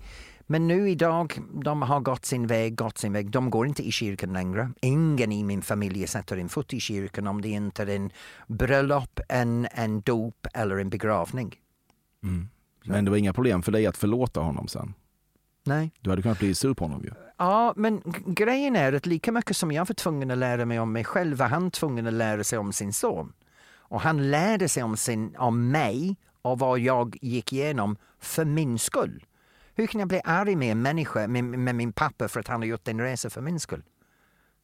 Men 0.46 0.68
nu 0.68 0.90
idag, 0.90 1.38
de 1.64 1.82
har 1.82 2.00
gått 2.00 2.24
sin 2.24 2.46
väg, 2.46 2.76
gått 2.76 2.98
sin 2.98 3.12
väg. 3.12 3.30
De 3.30 3.50
går 3.50 3.66
inte 3.66 3.88
i 3.88 3.92
kyrkan 3.92 4.32
längre. 4.32 4.72
Ingen 4.80 5.32
i 5.32 5.44
min 5.44 5.62
familj 5.62 6.06
sätter 6.06 6.36
en 6.36 6.48
fot 6.48 6.72
i 6.72 6.80
kyrkan 6.80 7.26
om 7.26 7.40
det 7.40 7.48
inte 7.48 7.82
är 7.82 7.86
en 7.86 8.10
bröllop, 8.46 9.20
en, 9.28 9.68
en 9.72 10.00
dop 10.00 10.46
eller 10.54 10.76
en 10.76 10.90
begravning. 10.90 11.56
Men 12.84 13.04
det 13.04 13.10
var 13.10 13.18
inga 13.18 13.32
problem 13.32 13.62
för 13.62 13.72
dig 13.72 13.86
att 13.86 13.96
förlåta 13.96 14.40
honom 14.40 14.68
sen? 14.68 14.94
Nej. 15.64 15.90
Du 16.00 16.10
hade 16.10 16.22
kunnat 16.22 16.38
bli 16.38 16.54
sur 16.54 16.74
på 16.74 16.84
honom 16.84 17.02
ju. 17.04 17.10
Ja, 17.36 17.72
men 17.76 18.02
grejen 18.26 18.76
är 18.76 18.92
att 18.92 19.06
lika 19.06 19.32
mycket 19.32 19.56
som 19.56 19.72
jag 19.72 19.86
var 19.86 19.94
tvungen 19.94 20.30
att 20.30 20.38
lära 20.38 20.64
mig 20.64 20.80
om 20.80 20.92
mig 20.92 21.04
själv 21.04 21.36
var 21.36 21.46
han 21.46 21.70
tvungen 21.70 22.06
att 22.06 22.12
lära 22.12 22.44
sig 22.44 22.58
om 22.58 22.72
sin 22.72 22.92
son. 22.92 23.32
Och 23.90 24.00
han 24.00 24.30
lärde 24.30 24.68
sig 24.68 24.82
om, 24.82 24.96
sin, 24.96 25.36
om 25.36 25.70
mig 25.70 26.16
och 26.42 26.58
vad 26.58 26.78
jag 26.78 27.16
gick 27.20 27.52
igenom 27.52 27.96
för 28.18 28.44
min 28.44 28.78
skull. 28.78 29.24
Hur 29.74 29.86
kan 29.86 29.98
jag 29.98 30.08
bli 30.08 30.20
arg 30.24 30.56
med 30.56 30.72
en 30.72 30.82
människa, 30.82 31.28
med, 31.28 31.44
med 31.44 31.74
min 31.74 31.92
pappa 31.92 32.28
för 32.28 32.40
att 32.40 32.48
han 32.48 32.60
har 32.60 32.66
gjort 32.66 32.88
en 32.88 33.00
resa 33.00 33.30
för 33.30 33.40
min 33.40 33.60
skull? 33.60 33.82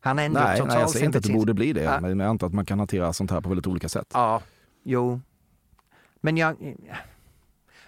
Han 0.01 0.19
ändå 0.19 0.41
Nej, 0.41 0.57
totalt 0.57 0.73
nej, 0.75 0.81
jag 0.81 0.91
säger 0.91 1.07
inte 1.07 1.19
att 1.19 1.25
det 1.25 1.33
borde 1.33 1.55
bli 1.55 1.73
det, 1.73 1.83
Ja. 1.83 2.01
men 2.01 2.21
jag 2.21 2.29
antar 2.29 2.47
att 2.47 2.55
man 2.55 2.65
kan 2.65 2.79
hantera 2.79 3.13
sånt 3.13 3.31
här 3.31 3.41
på 3.41 3.49
väldigt 3.49 3.67
olika 3.67 3.89
sätt. 3.89 4.11
Ja, 4.15 4.43
jo. 4.83 5.21
Men 6.21 6.37
jag, 6.37 6.77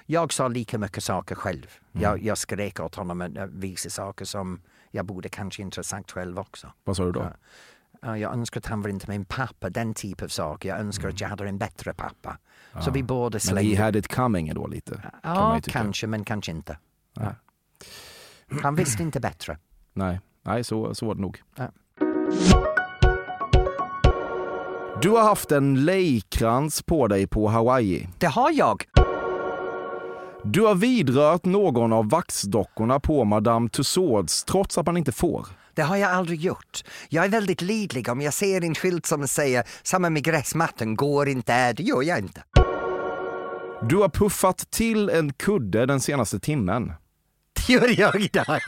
jag 0.07 0.33
sa 0.33 0.49
lika 0.49 0.79
mycket 0.79 1.05
saker 1.05 1.35
själv. 1.35 1.67
Mm. 1.93 2.03
Jag, 2.03 2.23
jag 2.23 2.39
skrek 2.39 2.81
åt 2.81 2.95
honom 2.95 3.21
och 3.21 3.49
vissa 3.53 3.91
saker 3.91 4.25
som 4.25 4.61
jag 4.91 5.05
borde 5.05 5.29
kanske 5.29 5.63
inte 5.63 5.85
sagt 5.85 6.11
själv 6.11 6.39
också. 6.39 6.73
Vad 6.85 6.97
sa 6.97 7.05
du 7.05 7.13
då? 7.13 7.21
Ja. 7.21 7.33
Ja, 8.03 8.19
jag 8.19 8.33
önskar 8.33 8.61
att 8.61 8.67
han 8.67 8.83
var 8.83 8.89
inte 8.89 9.11
min 9.11 9.25
pappa, 9.25 9.71
den 9.71 9.95
typ 9.95 10.23
av 10.23 10.29
sak. 10.29 10.65
Jag 10.65 10.79
önskar 10.79 11.09
att 11.09 11.21
jag 11.21 11.29
hade 11.29 11.49
en 11.49 11.59
bättre 11.59 11.95
pappa. 11.95 12.39
Så 12.81 12.91
vi 12.91 13.03
båda 13.03 13.35
Men 13.35 13.41
slängde... 13.41 13.77
he 13.77 13.83
had 13.85 13.97
it 13.97 14.15
coming 14.15 14.55
då 14.55 14.67
lite. 14.67 14.95
kan 14.95 15.11
ja, 15.23 15.61
tycka. 15.63 15.79
kanske, 15.79 16.07
men 16.07 16.25
kanske 16.25 16.53
inte. 16.53 16.79
Nej. 17.17 17.35
Han 18.63 18.75
visste 18.75 19.03
inte 19.03 19.21
bättre. 19.21 19.59
Nej, 19.93 20.21
nej 20.43 20.65
så, 20.65 20.95
så 20.95 21.07
var 21.07 21.15
det 21.15 21.21
nog. 21.21 21.43
Ja. 21.57 21.69
Du 25.03 25.11
har 25.11 25.23
haft 25.23 25.53
en 25.53 25.85
lejkrans 25.85 26.83
på 26.83 27.07
dig 27.09 27.27
på 27.27 27.49
Hawaii. 27.49 28.09
Det 28.19 28.27
har 28.27 28.51
jag! 28.51 28.85
Du 30.45 30.63
har 30.63 30.75
vidrört 30.75 31.45
någon 31.45 31.93
av 31.93 32.09
vaxdockorna 32.11 33.01
på 33.01 33.25
Madame 33.25 33.69
Tussauds 33.69 34.45
trots 34.45 34.79
att 34.79 34.87
man 34.87 34.97
inte 34.97 35.13
får. 35.13 35.47
Det 35.79 35.85
har 35.85 35.97
jag 35.97 36.11
aldrig 36.11 36.41
gjort. 36.41 36.85
Jag 37.09 37.25
är 37.25 37.29
väldigt 37.29 37.63
lidlig 37.63 38.09
om 38.09 38.21
jag 38.21 38.35
ser 38.35 38.65
en 38.65 38.75
skylt 38.75 39.07
som 39.07 39.29
säger 39.29 39.65
samma 39.83 40.11
med 40.11 40.23
gräsmattan 40.25 40.97
går 40.97 41.29
inte 41.29 41.53
här, 41.53 41.73
det 41.73 41.83
gör 41.83 42.03
jag 42.03 42.19
inte. 42.19 42.43
Du 43.89 43.97
har 43.97 44.09
puffat 44.09 44.71
till 44.71 45.11
en 45.11 45.33
kudde 45.33 45.87
den 45.87 46.01
senaste 46.01 46.41
timmen. 46.41 46.93
Det 47.67 47.73
gjorde 47.73 47.93
jag 47.93 48.21
idag. 48.21 48.47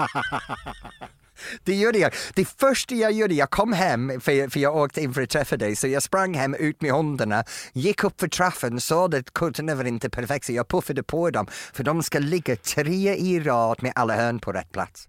Det 1.65 1.75
gjorde 1.75 1.99
jag. 1.99 2.13
Det 2.35 2.45
första 2.45 2.95
jag 2.95 3.13
gjorde, 3.13 3.35
jag 3.35 3.51
kom 3.51 3.73
hem, 3.73 4.21
för, 4.21 4.51
för 4.51 4.61
jag 4.61 4.77
åkte 4.77 5.01
in 5.01 5.15
för 5.15 5.23
att 5.23 5.31
träffa 5.31 5.57
dig, 5.57 5.77
så 5.77 5.89
jag 5.89 6.03
sprang 6.03 6.35
hem 6.35 6.55
ut 6.55 6.83
med 6.83 6.93
hundarna, 6.93 7.45
gick 7.73 8.05
upp 8.05 8.21
för 8.21 8.29
trappan, 8.29 8.81
såg 8.81 9.15
att 9.15 9.33
kuddarna 9.33 9.75
var 9.75 9.85
inte 9.85 10.11
perfekta, 10.11 10.47
så 10.47 10.53
jag 10.53 10.69
puffade 10.69 11.03
på 11.03 11.31
dem, 11.31 11.47
för 11.73 11.85
de 11.85 12.03
ska 12.03 12.19
ligga 12.19 12.57
tre 12.57 13.15
i 13.15 13.41
rad 13.41 13.83
med 13.83 13.93
alla 13.95 14.17
hörn 14.17 14.39
på 14.39 14.53
rätt 14.53 14.73
plats. 14.73 15.09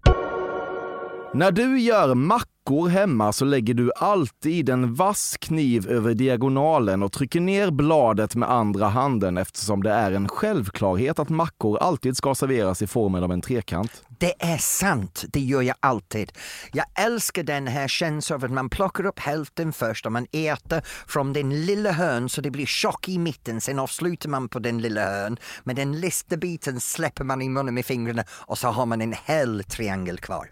När 1.34 1.52
du 1.52 1.80
gör 1.80 2.14
mackor 2.14 2.88
hemma 2.88 3.32
så 3.32 3.44
lägger 3.44 3.74
du 3.74 3.90
alltid 3.96 4.68
en 4.68 4.94
vass 4.94 5.36
kniv 5.40 5.88
över 5.88 6.14
diagonalen 6.14 7.02
och 7.02 7.12
trycker 7.12 7.40
ner 7.40 7.70
bladet 7.70 8.34
med 8.34 8.50
andra 8.50 8.88
handen 8.88 9.38
eftersom 9.38 9.82
det 9.82 9.90
är 9.90 10.12
en 10.12 10.28
självklarhet 10.28 11.18
att 11.18 11.28
mackor 11.28 11.78
alltid 11.78 12.16
ska 12.16 12.34
serveras 12.34 12.82
i 12.82 12.86
formen 12.86 13.24
av 13.24 13.32
en 13.32 13.40
trekant. 13.40 14.04
Det 14.18 14.34
är 14.38 14.58
sant, 14.58 15.24
det 15.28 15.40
gör 15.40 15.62
jag 15.62 15.76
alltid. 15.80 16.32
Jag 16.72 16.86
älskar 16.94 17.42
den 17.42 17.66
här 17.66 17.88
känslan 17.88 18.36
av 18.36 18.44
att 18.44 18.50
man 18.52 18.70
plockar 18.70 19.06
upp 19.06 19.18
hälften 19.18 19.72
först 19.72 20.06
och 20.06 20.12
man 20.12 20.26
äter 20.32 20.82
från 21.06 21.32
den 21.32 21.66
lilla 21.66 21.92
hörn 21.92 22.28
så 22.28 22.40
det 22.40 22.50
blir 22.50 22.66
tjock 22.66 23.08
i 23.08 23.18
mitten. 23.18 23.60
Sen 23.60 23.78
avslutar 23.78 24.28
man 24.28 24.48
på 24.48 24.58
den 24.58 24.80
lilla 24.80 25.04
hörn. 25.04 25.36
Men 25.64 25.76
den 25.76 26.00
lista 26.00 26.36
biten 26.36 26.80
släpper 26.80 27.24
man 27.24 27.42
i 27.42 27.48
munnen 27.48 27.74
med 27.74 27.86
fingrarna 27.86 28.24
och 28.30 28.58
så 28.58 28.68
har 28.68 28.86
man 28.86 29.00
en 29.00 29.14
hel 29.26 29.64
triangel 29.64 30.18
kvar. 30.18 30.48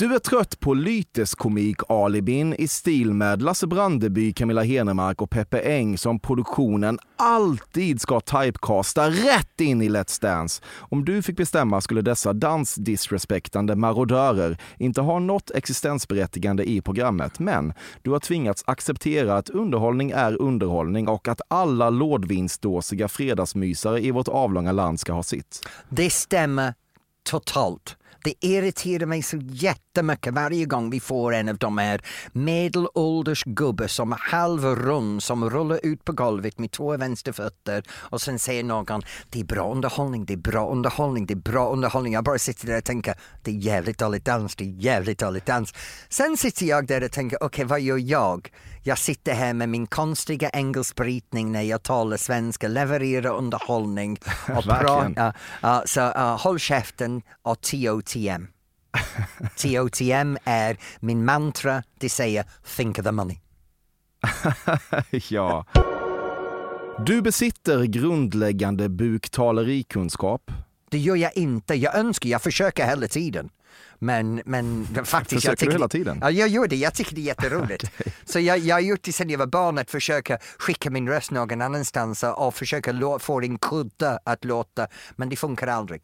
Du 0.00 0.14
är 0.14 0.18
trött 0.18 0.60
på 0.60 0.74
lyteskomik-alibin 0.74 2.54
i 2.54 2.68
stil 2.68 3.14
med 3.14 3.42
Lasse 3.42 3.66
Brandeby, 3.66 4.32
Camilla 4.32 4.62
Henemark 4.62 5.22
och 5.22 5.30
Peppe 5.30 5.58
Eng 5.60 5.98
som 5.98 6.20
produktionen 6.20 6.98
alltid 7.16 8.00
ska 8.00 8.20
typecasta 8.20 9.10
rätt 9.10 9.60
in 9.60 9.82
i 9.82 9.88
Let's 9.88 10.22
Dance. 10.22 10.62
Om 10.76 11.04
du 11.04 11.22
fick 11.22 11.36
bestämma 11.36 11.80
skulle 11.80 12.02
dessa 12.02 12.32
dansdisrespektande 12.32 13.76
marodörer 13.76 14.58
inte 14.78 15.00
ha 15.00 15.18
något 15.18 15.50
existensberättigande 15.50 16.70
i 16.70 16.80
programmet, 16.80 17.38
men 17.38 17.72
du 18.02 18.10
har 18.10 18.20
tvingats 18.20 18.64
acceptera 18.66 19.36
att 19.36 19.50
underhållning 19.50 20.10
är 20.10 20.42
underhållning 20.42 21.08
och 21.08 21.28
att 21.28 21.40
alla 21.48 21.90
lådvinsdåsiga 21.90 23.08
fredagsmysare 23.08 24.00
i 24.00 24.10
vårt 24.10 24.28
avlånga 24.28 24.72
land 24.72 25.00
ska 25.00 25.12
ha 25.12 25.22
sitt. 25.22 25.60
Det 25.88 26.10
stämmer 26.10 26.74
totalt. 27.22 27.96
Det 28.24 28.34
irriterar 28.40 29.06
mig 29.06 29.22
så 29.22 29.36
jättemycket 29.36 30.34
varje 30.34 30.64
gång 30.64 30.90
vi 30.90 31.00
får 31.00 31.34
en 31.34 31.48
av 31.48 31.58
de 31.58 31.78
här 31.78 32.00
medelålders 32.32 33.44
gubbar 33.44 33.86
som 33.86 34.12
är 34.12 34.16
halvrund 34.16 35.22
som 35.22 35.50
rullar 35.50 35.80
ut 35.82 36.04
på 36.04 36.12
golvet 36.12 36.58
med 36.58 36.70
två 36.70 36.96
vänsterfötter 36.96 37.82
och 37.90 38.20
sen 38.20 38.38
säger 38.38 38.64
någon 38.64 39.02
det 39.30 39.40
är 39.40 39.44
bra 39.44 39.72
underhållning, 39.72 40.24
det 40.24 40.32
är 40.32 40.36
bra 40.36 40.70
underhållning, 40.70 41.26
det 41.26 41.34
är 41.34 41.36
bra 41.36 41.72
underhållning. 41.72 42.12
Jag 42.12 42.24
bara 42.24 42.38
sitter 42.38 42.66
där 42.66 42.78
och 42.78 42.84
tänker 42.84 43.14
det 43.42 43.50
är 43.50 43.54
jävligt 43.54 43.98
dåligt 43.98 44.24
dans, 44.24 44.56
det 44.56 44.64
är 44.64 44.68
jävligt 44.68 45.18
dåligt 45.18 45.46
dans. 45.46 45.74
Sen 46.08 46.36
sitter 46.36 46.66
jag 46.66 46.86
där 46.86 47.04
och 47.04 47.12
tänker 47.12 47.42
okej 47.42 47.64
vad 47.64 47.80
gör 47.80 47.98
jag? 47.98 48.50
Jag 48.82 48.98
sitter 48.98 49.34
här 49.34 49.54
med 49.54 49.68
min 49.68 49.86
konstiga 49.86 50.50
engelskbrytning 50.50 51.52
när 51.52 51.62
jag 51.62 51.82
talar 51.82 52.16
svenska, 52.16 52.68
levererar 52.68 53.36
underhållning 53.36 54.18
och 54.48 54.66
Verkligen. 54.66 55.14
pratar. 55.14 55.36
Ja, 55.62 55.82
så 55.86 56.00
uh, 56.00 56.42
håll 56.42 56.58
käften 56.58 57.22
och 57.42 57.60
TOTM. 57.60 58.46
TOTM 59.56 60.36
är 60.44 60.76
min 61.00 61.24
mantra, 61.24 61.82
det 61.98 62.08
säger 62.08 62.44
think 62.76 62.98
of 62.98 63.04
the 63.04 63.12
money. 63.12 63.36
ja. 65.28 65.66
Du 67.06 67.22
besitter 67.22 67.84
grundläggande 67.84 68.88
buktalerikunskap. 68.88 70.50
Det 70.90 70.98
gör 70.98 71.16
jag 71.16 71.36
inte. 71.36 71.74
Jag 71.74 71.94
önskar, 71.94 72.28
jag 72.30 72.42
försöker 72.42 72.86
hela 72.86 73.08
tiden. 73.08 73.50
Men, 73.98 74.42
men 74.44 74.86
faktiskt... 75.04 75.34
Försöker 75.34 75.48
jag 75.48 75.58
tycker 75.58 75.70
du 75.70 75.76
hela 75.76 75.88
tiden? 75.88 76.18
Ja, 76.22 76.30
jag 76.30 76.48
gör 76.48 76.68
det. 76.68 76.76
Jag 76.76 76.94
tycker 76.94 77.14
det 77.14 77.20
är 77.20 77.22
jätteroligt. 77.22 77.84
Så 78.24 78.40
jag, 78.40 78.58
jag 78.58 78.76
har 78.76 78.80
gjort 78.80 79.02
det 79.02 79.12
sedan 79.12 79.30
jag 79.30 79.38
var 79.38 79.46
barn, 79.46 79.78
att 79.78 79.90
försöka 79.90 80.38
skicka 80.58 80.90
min 80.90 81.08
röst 81.08 81.30
någon 81.30 81.62
annanstans 81.62 82.24
och 82.36 82.54
försöka 82.54 83.18
få 83.18 83.40
en 83.40 83.58
kudde 83.58 84.18
att 84.24 84.44
låta, 84.44 84.86
men 85.16 85.28
det 85.28 85.36
funkar 85.36 85.66
aldrig. 85.66 86.02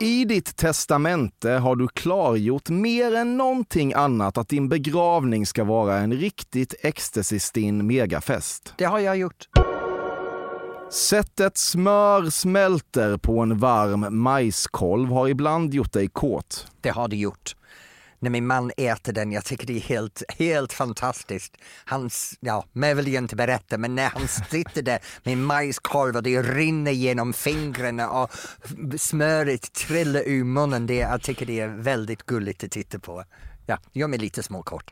I 0.00 0.24
ditt 0.24 0.56
testamente 0.56 1.50
har 1.50 1.76
du 1.76 1.88
klargjort 1.88 2.68
mer 2.68 3.14
än 3.14 3.36
någonting 3.36 3.92
annat 3.92 4.38
att 4.38 4.48
din 4.48 4.68
begravning 4.68 5.46
ska 5.46 5.64
vara 5.64 5.98
en 5.98 6.12
riktigt 6.12 6.74
ecstasy-stinn 6.80 7.86
megafest. 7.86 8.74
Det 8.78 8.84
har 8.84 8.98
jag 8.98 9.16
gjort. 9.16 9.48
Sättet 10.94 11.56
smör 11.58 12.30
smälter 12.30 13.16
på 13.16 13.40
en 13.40 13.58
varm 13.58 14.22
majskolv 14.22 15.08
har 15.08 15.28
ibland 15.28 15.74
gjort 15.74 15.92
dig 15.92 16.08
kåt. 16.08 16.66
Det 16.80 16.88
har 16.88 17.08
det 17.08 17.16
gjort. 17.16 17.56
När 18.18 18.30
min 18.30 18.46
man 18.46 18.70
äter 18.76 19.12
den, 19.12 19.32
jag 19.32 19.44
tycker 19.44 19.66
det 19.66 19.76
är 19.76 19.80
helt, 19.80 20.22
helt 20.28 20.72
fantastiskt. 20.72 21.56
Hans, 21.84 22.38
ja, 22.40 22.64
jag 22.72 22.94
vill 22.94 23.12
jag 23.12 23.22
inte 23.22 23.36
berätta, 23.36 23.78
men 23.78 23.94
när 23.94 24.08
han 24.08 24.28
sitter 24.28 24.82
där 24.82 24.98
med 25.22 25.38
majskorv 25.38 26.16
och 26.16 26.22
det 26.22 26.42
rinner 26.42 26.92
genom 26.92 27.32
fingrarna 27.32 28.10
och 28.10 28.30
smöret 28.98 29.72
trillar 29.72 30.22
ur 30.26 30.44
munnen, 30.44 30.86
det, 30.86 30.94
jag 30.96 31.22
tycker 31.22 31.46
det 31.46 31.60
är 31.60 31.68
väldigt 31.68 32.22
gulligt 32.26 32.64
att 32.64 32.70
titta 32.70 32.98
på. 32.98 33.24
Ja, 33.66 33.78
det 33.92 34.00
gör 34.00 34.08
mig 34.08 34.18
lite 34.18 34.42
småkort. 34.42 34.90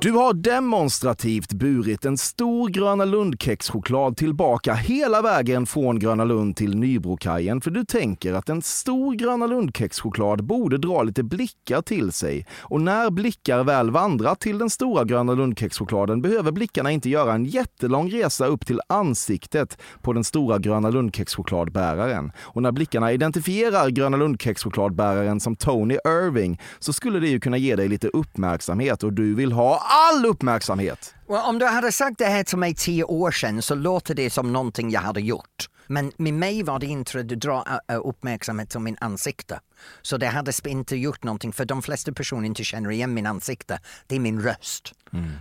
Du 0.00 0.12
har 0.12 0.34
demonstrativt 0.34 1.52
burit 1.52 2.04
en 2.04 2.18
stor 2.18 2.68
Gröna 2.68 3.04
Lund-kexchoklad 3.04 4.16
tillbaka 4.16 4.74
hela 4.74 5.22
vägen 5.22 5.66
från 5.66 5.98
Gröna 5.98 6.24
Lund 6.24 6.56
till 6.56 6.78
Nybrokajen 6.78 7.60
för 7.60 7.70
du 7.70 7.84
tänker 7.84 8.32
att 8.32 8.48
en 8.48 8.62
stor 8.62 9.14
Gröna 9.14 9.46
Lund-kexchoklad 9.46 10.44
borde 10.44 10.78
dra 10.78 11.02
lite 11.02 11.22
blickar 11.22 11.82
till 11.82 12.12
sig. 12.12 12.46
Och 12.60 12.80
när 12.80 13.10
blickar 13.10 13.64
väl 13.64 13.90
vandrat 13.90 14.40
till 14.40 14.58
den 14.58 14.70
stora 14.70 15.04
Gröna 15.04 15.32
Lund-kexchokladen 15.32 16.22
behöver 16.22 16.52
blickarna 16.52 16.90
inte 16.90 17.10
göra 17.10 17.32
en 17.34 17.44
jättelång 17.44 18.10
resa 18.10 18.46
upp 18.46 18.66
till 18.66 18.80
ansiktet 18.86 19.78
på 20.02 20.12
den 20.12 20.24
stora 20.24 20.58
Gröna 20.58 20.90
Lund-kexchokladbäraren. 20.90 22.32
Och 22.38 22.62
när 22.62 22.72
blickarna 22.72 23.12
identifierar 23.12 23.88
Gröna 23.88 24.16
Lund-kexchokladbäraren 24.16 25.40
som 25.40 25.56
Tony 25.56 25.94
Irving 25.94 26.60
så 26.78 26.92
skulle 26.92 27.20
det 27.20 27.28
ju 27.28 27.40
kunna 27.40 27.56
ge 27.56 27.76
dig 27.76 27.88
lite 27.88 28.08
uppmärksamhet 28.08 29.02
och 29.02 29.12
du 29.12 29.34
vill 29.34 29.52
ha 29.52 29.83
all 29.84 30.26
uppmärksamhet. 30.26 31.14
Well, 31.28 31.40
om 31.40 31.58
du 31.58 31.66
hade 31.66 31.92
sagt 31.92 32.18
det 32.18 32.24
här 32.24 32.44
till 32.44 32.58
mig 32.58 32.74
tio 32.74 33.04
år 33.04 33.30
sedan 33.30 33.62
så 33.62 33.74
låter 33.74 34.14
det 34.14 34.30
som 34.30 34.52
någonting 34.52 34.90
jag 34.90 35.00
hade 35.00 35.20
gjort. 35.20 35.68
Men 35.86 36.12
med 36.16 36.34
mig 36.34 36.62
var 36.62 36.78
det 36.78 36.86
inte 36.86 37.20
att 37.20 37.28
dra 37.28 37.80
uppmärksamhet 37.88 38.70
till 38.70 38.80
min 38.80 38.96
ansikte. 39.00 39.60
Så 40.02 40.16
det 40.16 40.26
hade 40.26 40.52
inte 40.64 40.96
gjort 40.96 41.24
någonting 41.24 41.52
för 41.52 41.64
de 41.64 41.82
flesta 41.82 42.12
personer 42.12 42.46
inte 42.46 42.64
känner 42.64 42.90
igen 42.90 43.14
min 43.14 43.26
ansikte. 43.26 43.80
Det 44.06 44.16
är 44.16 44.20
min 44.20 44.42
röst. 44.42 44.92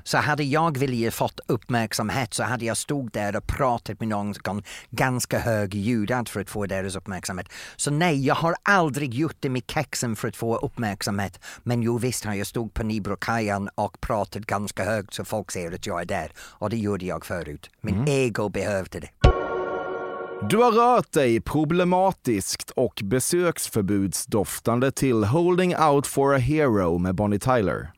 Så 0.03 0.17
hade 0.17 0.43
jag 0.43 0.77
velat 0.77 1.13
fått 1.13 1.39
uppmärksamhet 1.47 2.33
så 2.33 2.43
hade 2.43 2.65
jag 2.65 2.77
stod 2.77 3.11
där 3.11 3.35
och 3.35 3.47
pratat 3.47 3.99
med 3.99 4.09
någon 4.09 4.63
ganska 4.89 5.39
hög 5.39 5.75
ljudad 5.75 6.29
för 6.29 6.41
att 6.41 6.49
få 6.49 6.65
deras 6.65 6.95
uppmärksamhet. 6.95 7.47
Så 7.75 7.91
nej, 7.91 8.25
jag 8.25 8.35
har 8.35 8.55
aldrig 8.63 9.13
gjort 9.13 9.37
det 9.39 9.49
med 9.49 9.63
kexen 9.67 10.15
för 10.15 10.27
att 10.27 10.35
få 10.35 10.57
uppmärksamhet. 10.57 11.39
Men 11.63 11.81
jo 11.81 11.97
visst 11.97 12.25
har 12.25 12.33
jag 12.33 12.47
stod 12.47 12.73
på 12.73 12.83
Nybrokajan 12.83 13.69
och 13.75 14.01
pratat 14.01 14.45
ganska 14.45 14.85
högt 14.85 15.13
så 15.13 15.25
folk 15.25 15.51
ser 15.51 15.71
att 15.71 15.87
jag 15.87 16.01
är 16.01 16.05
där. 16.05 16.31
Och 16.37 16.69
det 16.69 16.77
gjorde 16.77 17.05
jag 17.05 17.25
förut. 17.25 17.69
Min 17.81 18.07
ego 18.07 18.49
behövde 18.49 18.99
det. 18.99 19.09
Du 20.49 20.57
har 20.57 20.71
rört 20.71 21.11
dig 21.11 21.41
problematiskt 21.41 22.71
och 22.71 23.01
besöksförbudsdoftande 23.03 24.91
till 24.91 25.23
Holding 25.23 25.75
Out 25.77 26.07
for 26.07 26.35
a 26.35 26.37
Hero 26.37 26.97
med 26.97 27.15
Bonnie 27.15 27.39
Tyler. 27.39 27.91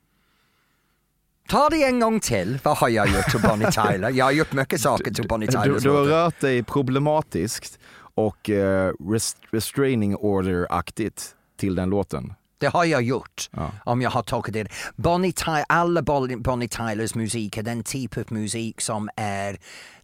Ta 1.47 1.69
det 1.69 1.83
en 1.83 1.99
gång 1.99 2.19
till. 2.19 2.59
Vad 2.63 2.77
har 2.77 2.89
jag 2.89 3.07
gjort 3.07 3.31
till 3.31 3.41
Bonnie 3.41 3.71
Tyler? 3.71 4.09
Jag 4.09 4.25
har 4.25 4.31
gjort 4.31 4.53
mycket 4.53 4.81
saker 4.81 5.11
till 5.11 5.27
Bonnie 5.27 5.47
Tyler. 5.47 5.65
Du, 5.65 5.79
du 5.79 5.89
har 5.89 6.03
rört 6.03 6.39
dig 6.39 6.63
problematiskt 6.63 7.79
och 8.15 8.49
eh, 8.49 8.93
rest, 9.11 9.37
restraining 9.51 10.15
order-aktigt 10.15 11.35
till 11.57 11.75
den 11.75 11.89
låten. 11.89 12.33
Det 12.65 12.69
har 12.69 12.85
jag 12.85 13.01
gjort, 13.01 13.49
Ja. 13.51 13.71
om 13.83 14.01
jag 14.01 14.09
har 14.09 14.23
tolkat 14.23 14.53
det. 14.53 14.67
Bonnie 14.95 15.31
Ty- 15.31 15.63
alla 15.69 16.01
Bonnie, 16.01 16.67
Tylers 16.67 17.15
musik 17.15 17.57
är 17.57 17.63
den 17.63 17.83
typ 17.83 18.17
av 18.17 18.23
musik 18.29 18.81
som 18.81 19.09
är 19.15 19.57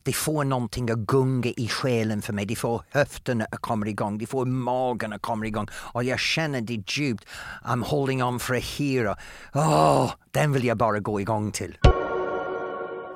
det 0.03 0.13
får 0.13 0.43
någonting 0.43 0.89
att 0.91 0.97
gunga 0.97 1.49
i 1.57 1.67
själen 1.67 2.21
för 2.21 2.33
mig. 2.33 2.45
Det 2.45 2.55
får 2.55 2.83
höfterna 2.89 3.45
att 3.51 3.59
komma 3.61 3.87
igång, 3.87 4.17
det 4.17 4.25
får 4.25 4.45
magen 4.45 5.13
att 5.13 5.21
komma 5.21 5.45
igång 5.45 5.67
och 5.73 6.03
jag 6.03 6.19
känner 6.19 6.61
det 6.61 6.83
djupt. 6.91 7.25
I'm 7.65 7.83
holding 7.85 8.23
on 8.23 8.39
for 8.39 8.55
a 8.55 8.59
hero. 8.77 9.15
Åh, 9.53 10.11
den 10.31 10.53
vill 10.53 10.65
jag 10.65 10.77
bara 10.77 10.99
gå 10.99 11.21
igång 11.21 11.51
till. 11.51 11.77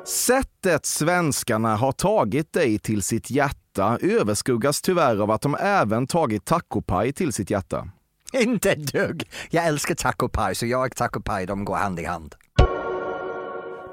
Sättet 0.07 0.85
svenskarna 0.85 1.75
har 1.75 1.91
tagit 1.91 2.53
dig 2.53 2.79
till 2.79 3.03
sitt 3.03 3.29
hjärta 3.29 3.97
överskuggas 4.01 4.81
tyvärr 4.81 5.17
av 5.21 5.31
att 5.31 5.41
de 5.41 5.55
även 5.59 6.07
tagit 6.07 6.45
tacopaj 6.45 7.13
till 7.13 7.33
sitt 7.33 7.49
hjärta. 7.49 7.87
Inte 8.33 8.71
ett 8.71 8.93
dugg. 8.93 9.23
Jag 9.49 9.65
älskar 9.65 9.95
taco 9.95 10.29
pie 10.29 10.55
så 10.55 10.65
jag 10.65 10.85
och 10.85 10.95
taco 10.95 11.21
pie 11.21 11.45
de 11.45 11.65
går 11.65 11.75
hand 11.75 11.99
i 11.99 12.05
hand. 12.05 12.35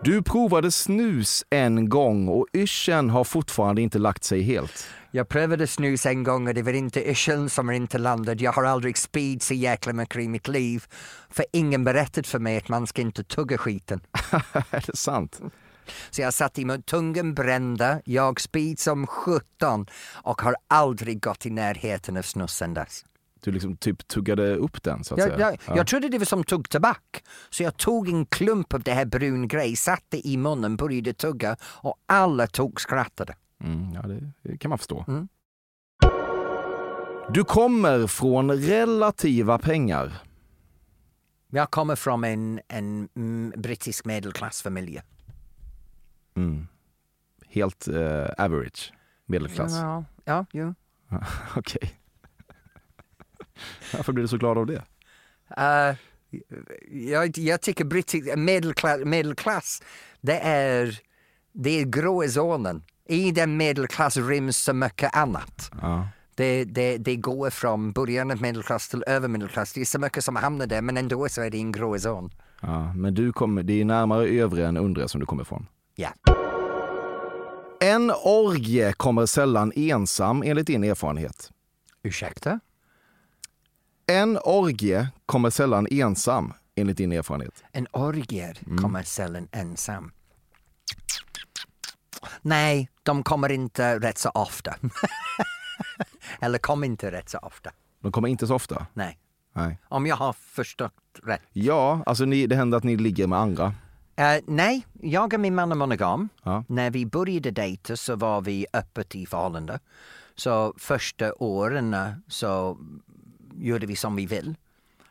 Du 0.05 0.23
provade 0.23 0.71
snus 0.71 1.45
en 1.51 1.89
gång 1.89 2.29
och 2.29 2.47
yrseln 2.53 3.11
har 3.11 3.25
fortfarande 3.25 3.83
inte 3.83 3.99
lagt 3.99 4.25
sig 4.25 4.43
helt. 4.43 4.87
Jag 5.11 5.29
prövade 5.29 5.67
snus 5.67 6.07
en 6.07 6.25
gång 6.25 6.49
och 6.49 6.55
det 6.55 6.63
var 6.63 6.73
inte 6.73 7.11
yrseln 7.11 7.51
som 7.51 7.67
var 7.67 7.75
inte 7.75 7.99
landad. 7.99 8.41
Jag 8.41 8.53
har 8.53 8.65
aldrig 8.65 8.99
speed 8.99 9.43
så 9.43 9.55
jäkla 9.55 9.93
mycket 9.93 10.17
i 10.17 10.29
mitt 10.29 10.49
liv. 10.49 10.85
För 11.31 11.45
ingen 11.53 11.85
berättat 11.85 12.27
för 12.27 12.39
mig 12.39 12.57
att 12.57 12.69
man 12.69 12.87
ska 12.87 13.03
inte 13.03 13.25
tugga 13.25 13.59
skiten. 13.59 14.01
är 14.71 14.87
det 14.87 14.97
sant? 14.97 15.41
Så 16.11 16.21
jag 16.21 16.35
satt 16.35 16.59
i 16.59 16.65
mun, 16.65 16.83
tungan 16.83 17.35
brända, 17.35 18.01
jag 18.05 18.41
speed 18.41 18.79
som 18.79 19.07
17 19.07 19.87
och 20.13 20.43
har 20.43 20.57
aldrig 20.69 21.23
gått 21.23 21.47
i 21.47 21.51
närheten 21.51 22.17
av 22.17 22.23
snus 22.23 22.53
sen 22.53 22.75
dess. 22.75 23.05
Du 23.45 23.53
liksom 23.53 23.77
typ 23.77 24.09
tuggade 24.09 24.57
upp 24.57 24.83
den 24.83 25.05
så 25.05 25.15
att 25.15 25.19
Jag, 25.21 25.29
säga. 25.29 25.41
jag, 25.41 25.59
Ja. 25.67 25.77
jag 25.77 25.87
trodde 25.87 26.09
det 26.09 26.19
var 26.19 26.25
som 26.25 26.45
tugg 26.45 26.69
tobak. 26.69 27.25
Så 27.51 27.63
jag 27.63 27.77
tog 27.77 28.09
en 28.09 28.27
klump 28.27 28.75
av 28.75 28.83
det 28.83 28.93
här 28.93 29.05
brun 29.05 29.49
grej, 29.49 29.77
satte 29.77 30.29
i 30.29 30.37
munnen, 30.37 30.77
började 30.77 31.13
tugga 31.13 31.57
och 31.63 31.95
alla 32.07 32.47
tog 32.47 32.81
skrattade. 32.81 33.35
Mm, 33.65 33.93
ja, 33.95 34.03
det, 34.03 34.33
det 34.43 34.59
kan 34.59 34.69
man 34.69 34.79
förstå. 34.79 35.05
Mm. 35.09 35.29
Du 37.29 37.45
kommer 37.45 38.07
från 38.07 38.51
relativa 38.53 39.59
pengar. 39.59 40.23
Jag 41.51 41.71
kommer 41.71 41.97
från 41.97 42.25
en, 42.25 42.61
en 42.69 43.09
mm, 43.17 43.53
brittisk 43.57 44.05
medelklassfamilj. 44.05 45.01
Mm. 46.37 46.67
Helt 47.49 47.89
eh, 47.89 48.27
average, 48.45 48.93
medelklass. 49.27 49.73
Ja, 49.77 50.05
ja, 50.25 50.47
jo. 50.53 50.75
Okej. 51.57 51.99
Varför 53.93 54.13
blir 54.13 54.23
du 54.23 54.29
så 54.29 54.37
glad 54.37 54.59
av 54.59 54.67
det? 54.67 54.83
Eh, 55.57 55.97
jag, 56.91 57.39
jag 57.39 57.61
tycker 57.61 57.85
brittisk 57.85 58.37
medelklass, 58.37 59.01
medelklass, 59.05 59.83
det 60.21 60.39
är, 60.39 61.01
det 61.53 61.81
är 61.81 61.85
grå 61.85 62.29
zonen. 62.29 62.85
I 63.09 63.31
den 63.31 63.57
medelklass 63.57 64.17
ryms 64.17 64.57
så 64.57 64.73
mycket 64.73 65.17
annat. 65.17 65.71
Ja. 65.81 66.09
Det, 66.35 66.65
det, 66.65 66.97
det 66.97 67.17
går 67.17 67.51
från 67.51 67.93
början 67.93 68.31
av 68.31 68.41
medelklass 68.43 68.89
till 68.89 69.05
övermedelklass. 69.07 69.73
Det 69.73 69.81
är 69.81 69.85
så 69.85 69.99
mycket 69.99 70.25
som 70.25 70.37
hamnar 70.37 70.67
där 70.67 70.83
men 70.83 70.97
ändå 70.97 71.29
så 71.29 71.43
är 71.43 71.51
det 71.51 71.59
en 71.59 71.73
grå 71.73 71.99
zon. 71.99 72.31
Ja, 72.61 72.95
men 72.95 73.15
du 73.15 73.33
kommer, 73.33 73.63
det 73.63 73.81
är 73.81 73.85
närmare 73.85 74.29
övre 74.29 74.67
än 74.67 74.77
undre 74.77 75.09
som 75.09 75.21
du 75.21 75.27
kommer 75.27 75.43
ifrån. 75.43 75.67
Ja. 75.95 76.09
En 77.81 78.13
orgie 78.25 78.93
kommer 78.93 79.27
sällan 79.27 79.73
ensam 79.77 80.43
enligt 80.43 80.67
din 80.67 80.85
erfarenhet. 80.85 81.51
Ursäkta? 82.03 82.61
En 84.07 84.39
orgie 84.45 85.09
kommer 85.27 85.51
sällan 85.51 85.87
ensam 85.91 86.53
enligt 86.75 86.97
din 86.97 87.13
erfarenhet. 87.13 87.65
En 87.73 87.87
orgier 87.93 88.59
kommer 88.83 89.03
sällan 89.03 89.49
ensam. 89.53 90.13
Nej, 92.43 92.89
de 93.03 93.23
kommer 93.23 93.53
inte 93.53 93.99
rätt 93.99 94.19
så 94.19 94.29
ofta. 94.29 94.75
Eller 96.41 96.59
kom 96.59 96.85
inte 96.85 97.11
rätt 97.13 97.29
så 97.29 97.39
ofta. 97.39 97.71
De 98.01 98.13
kommer 98.13 98.29
inte 98.29 98.47
så 98.47 98.55
ofta. 98.55 98.87
Nej. 98.93 99.19
Nej. 99.53 99.79
Om 99.89 100.07
jag 100.07 100.17
har 100.17 100.33
förstått 100.33 100.93
rätt. 101.23 101.43
Ja, 101.53 102.03
alltså 102.07 102.25
ni, 102.25 102.47
det 102.47 102.57
händer 102.57 102.79
att 102.79 102.85
ni 102.85 102.97
ligger 102.97 103.27
med 103.27 103.39
andra. 103.39 103.75
Eh, 104.17 104.43
nej, 104.47 104.87
jag 105.01 105.35
och 105.35 105.41
min 105.41 105.55
man 105.55 105.73
är 105.73 105.77
monogam. 105.77 106.29
Ja. 106.43 106.65
När 106.69 106.91
vi 106.91 107.07
började 107.07 107.51
dejta 107.51 107.97
så 107.97 108.17
var 108.17 108.41
vi 108.41 108.67
öppet 108.73 109.15
i 109.15 109.27
förhållande. 109.27 109.81
Så 110.35 110.75
första 110.79 111.35
åren 111.35 111.97
så 112.29 112.79
gjorde 113.67 113.87
vi 113.87 113.97
som 113.97 114.17
vi 114.17 114.27
vill. 114.27 114.55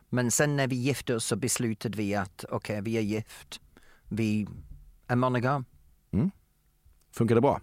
Men 0.09 0.31
sen 0.31 0.55
när 0.55 0.67
vi 0.67 0.75
gifte 0.75 1.15
oss 1.15 1.25
så 1.25 1.35
beslutade 1.35 1.97
vi 1.97 2.15
att 2.15 2.45
okej, 2.49 2.81
vi 2.81 2.97
är 2.97 3.01
gift. 3.01 3.61
Vi 4.09 4.47
är 5.07 5.15
monogam. 5.15 5.65
Funkar 7.11 7.35
det 7.35 7.41
bra? 7.41 7.61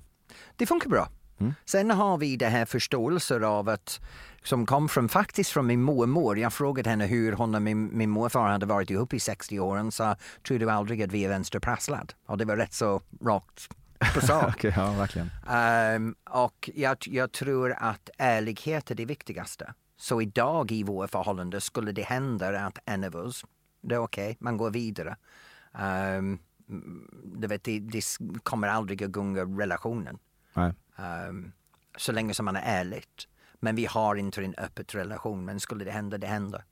Det 0.57 0.67
funkar 0.67 0.91
bra. 0.91 1.09
Mm. 1.39 1.55
Sen 1.65 1.91
har 1.91 2.19
vi 2.19 2.37
det 2.37 2.49
här 2.49 2.65
förståelsen 2.65 3.45
av 3.45 3.69
att 3.69 4.01
som 4.43 4.67
kom 4.67 4.89
från 4.89 5.09
faktiskt 5.09 5.51
från 5.51 5.67
min 5.67 5.83
mormor. 5.83 6.39
Jag 6.39 6.53
frågade 6.53 6.91
henne 6.91 7.07
hur 7.07 7.33
hon 7.33 7.55
och 7.55 7.63
min, 7.63 7.97
min 7.99 8.11
morfar 8.11 8.49
hade 8.49 8.67
varit 8.67 8.91
ihop 8.91 9.15
i 9.15 9.21
60 9.21 9.61
år. 9.61 9.77
Hon 9.77 9.93
sa, 9.93 10.17
tror 10.47 10.59
du 10.59 10.71
aldrig 10.71 11.03
att 11.03 11.13
vi 11.13 11.25
är 11.25 11.29
vänsterprasslad? 11.29 12.15
Och 12.27 12.39
det 12.39 12.45
var 12.45 12.57
rätt 12.57 12.75
så 12.75 13.03
rakt 13.21 13.69
på 14.15 14.21
sak. 14.21 14.49
Okej, 14.57 14.73
ja 14.77 14.93
verkligen. 14.93 15.31
Ehm, 15.51 16.15
och 16.31 16.71
jag, 16.75 16.97
jag 17.01 17.33
tror 17.33 17.73
att 17.79 18.11
ärlighet 18.19 18.91
är 18.91 18.95
det 18.95 19.05
viktigaste. 19.05 19.75
Så 20.01 20.23
idag 20.23 20.73
i 20.73 20.83
våra 20.83 21.09
förhållanden 21.09 21.61
skulle 21.61 21.93
det 21.93 22.03
hända 22.03 22.61
att 22.61 22.79
en 22.85 23.05
av 23.05 23.17
oss, 23.17 23.45
det 23.81 23.95
är 23.95 23.99
okej, 23.99 24.37
man 24.41 24.57
går 24.57 24.71
vidare. 24.71 25.17
Um, 26.19 26.39
du 27.25 27.47
vet, 27.47 27.65
det, 27.65 27.81
det 27.81 28.03
kommer 28.43 28.69
aldrig 28.69 29.03
att 29.03 29.11
gunga 29.11 29.43
relationen. 29.43 30.19
Ehm, 30.97 31.53
så 31.97 32.13
länge 32.13 32.35
som 32.35 32.45
man 32.45 32.57
är 32.57 32.63
ärligt. 32.81 33.29
Men 33.61 33.77
vi 33.77 33.87
har 33.87 34.17
inte 34.17 34.45
en 34.45 34.55
öppen 34.59 34.85
relation, 34.89 35.45
men 35.45 35.61
skulle 35.61 35.85
det 35.85 35.91
hända, 35.91 36.19
det 36.19 36.27
händer. 36.27 36.65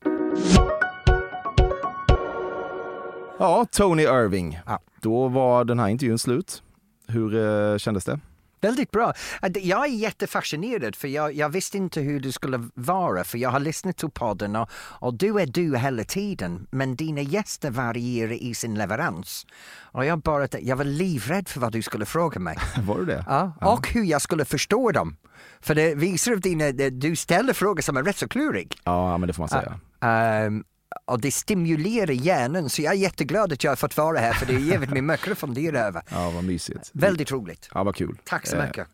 Ja, 3.39 3.65
Tony 3.71 4.03
Irving. 4.03 4.59
Då 5.01 5.27
var 5.27 5.65
den 5.65 5.79
här 5.79 5.87
intervjun 5.87 6.19
slut. 6.19 6.63
Hur 7.07 7.35
eh, 7.35 7.77
kändes 7.77 8.05
det? 8.05 8.19
Väldigt 8.61 8.91
bra. 8.91 9.13
Äh, 9.41 9.49
Jag 9.67 9.85
är 9.85 9.89
jättefascinerad 9.89 10.95
för 10.95 11.07
jag, 11.07 11.33
jag 11.33 11.49
visste 11.49 11.77
inte 11.77 12.01
hur 12.01 12.19
det 12.19 12.31
skulle 12.31 12.69
vara 12.73 13.23
för 13.23 13.37
jag 13.37 13.49
har 13.49 13.59
lyssnat 13.59 13.97
till 13.97 14.09
podden 14.09 14.55
och, 14.55 14.69
och 14.75 15.13
du 15.13 15.39
är 15.41 15.45
du 15.45 15.77
hela 15.77 16.03
tiden 16.03 16.67
men 16.71 16.95
dina 16.95 17.21
gäster 17.21 17.71
varierar 17.71 18.31
i 18.31 18.53
sin 18.53 18.75
leverans. 18.75 19.45
Och 19.79 20.05
jag, 20.05 20.19
bara, 20.19 20.47
jag 20.61 20.75
var 20.75 20.85
livrädd 20.85 21.47
för 21.49 21.59
vad 21.59 21.71
du 21.71 21.81
skulle 21.81 22.05
fråga 22.05 22.39
mig. 22.39 22.57
Var 22.87 22.97
du 22.97 23.05
det? 23.05 23.25
Ja, 23.27 23.53
och 23.61 23.87
hur 23.87 24.03
jag 24.03 24.21
skulle 24.21 24.45
förstå 24.45 24.91
dem. 24.91 25.15
För 25.61 25.75
det 25.75 25.95
visar 25.95 26.31
av 26.31 26.39
dina, 26.41 26.71
du 26.91 27.15
ställer 27.15 27.53
frågor 27.53 27.81
som 27.81 27.97
är 27.97 28.03
rätt 28.03 28.17
så 28.17 28.27
klurig. 28.27 28.75
Ja, 28.83 29.17
men 29.17 29.27
det 29.27 29.33
får 29.33 29.41
man 29.41 29.49
säga. 29.49 29.79
Ehm, 30.01 30.63
och 31.05 31.21
det 31.21 31.31
stimulerar 31.31 32.11
hjärnan 32.11 32.69
så 32.69 32.81
jag 32.81 32.93
är 32.93 32.97
jätteglad 32.97 33.53
att 33.53 33.63
jag 33.63 33.71
har 33.71 33.75
fått 33.75 33.97
vara 33.97 34.19
här 34.19 34.33
för 34.33 34.45
det 34.45 34.53
har 34.53 34.59
givit 34.59 34.89
mig 34.89 35.01
mycket 35.01 35.31
att 35.31 35.37
fundera 35.37 35.79
över. 35.79 36.01
Ja, 36.11 36.29
vad 36.29 36.43
mysigt. 36.43 36.89
Väldigt 36.93 37.31
roligt. 37.31 37.69
Ja, 37.73 37.83
vad 37.83 37.95
kul. 37.95 38.17
Tack 38.23 38.47
så 38.47 38.55
Eh, 38.55 38.65
mycket. 38.65 38.87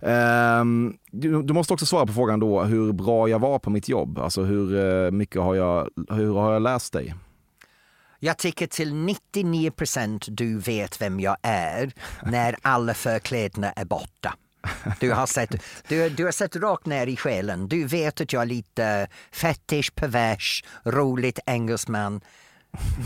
Ehm, 0.00 0.96
du, 1.10 1.42
du 1.42 1.52
måste 1.52 1.72
också 1.72 1.86
svara 1.86 2.06
på 2.06 2.12
frågan 2.12 2.40
då 2.40 2.62
hur 2.62 2.92
bra 2.92 3.28
jag 3.28 3.38
var 3.38 3.58
på 3.58 3.70
mitt 3.70 3.88
jobb. 3.88 4.18
Alltså 4.18 4.42
hur 4.42 4.78
eh, 5.04 5.10
mycket 5.10 5.42
har 5.42 5.54
jag, 5.54 5.88
hur 6.10 6.34
har 6.34 6.52
jag 6.52 6.62
läst 6.62 6.92
dig? 6.92 7.14
Jag 8.20 8.38
tycker 8.38 8.66
till 8.66 8.94
99 8.94 9.70
procent 9.70 10.26
du 10.28 10.58
vet 10.58 11.00
vem 11.02 11.20
jag 11.20 11.36
är 11.42 11.92
när 12.22 12.56
alla 12.62 12.94
förklädnader 12.94 13.72
är 13.76 13.84
borta. 13.84 14.34
Du 15.00 15.12
har, 15.12 15.26
sett, 15.26 15.54
du, 15.88 16.08
du 16.08 16.24
har 16.24 16.32
sett 16.32 16.56
rakt 16.56 16.86
ner 16.86 17.06
i 17.06 17.16
själen. 17.16 17.68
Du 17.68 17.84
vet 17.84 18.20
att 18.20 18.32
jag 18.32 18.42
är 18.42 18.46
lite 18.46 19.08
fetish, 19.32 19.90
pervers, 19.94 20.64
roligt 20.84 21.38
engelsman. 21.46 22.20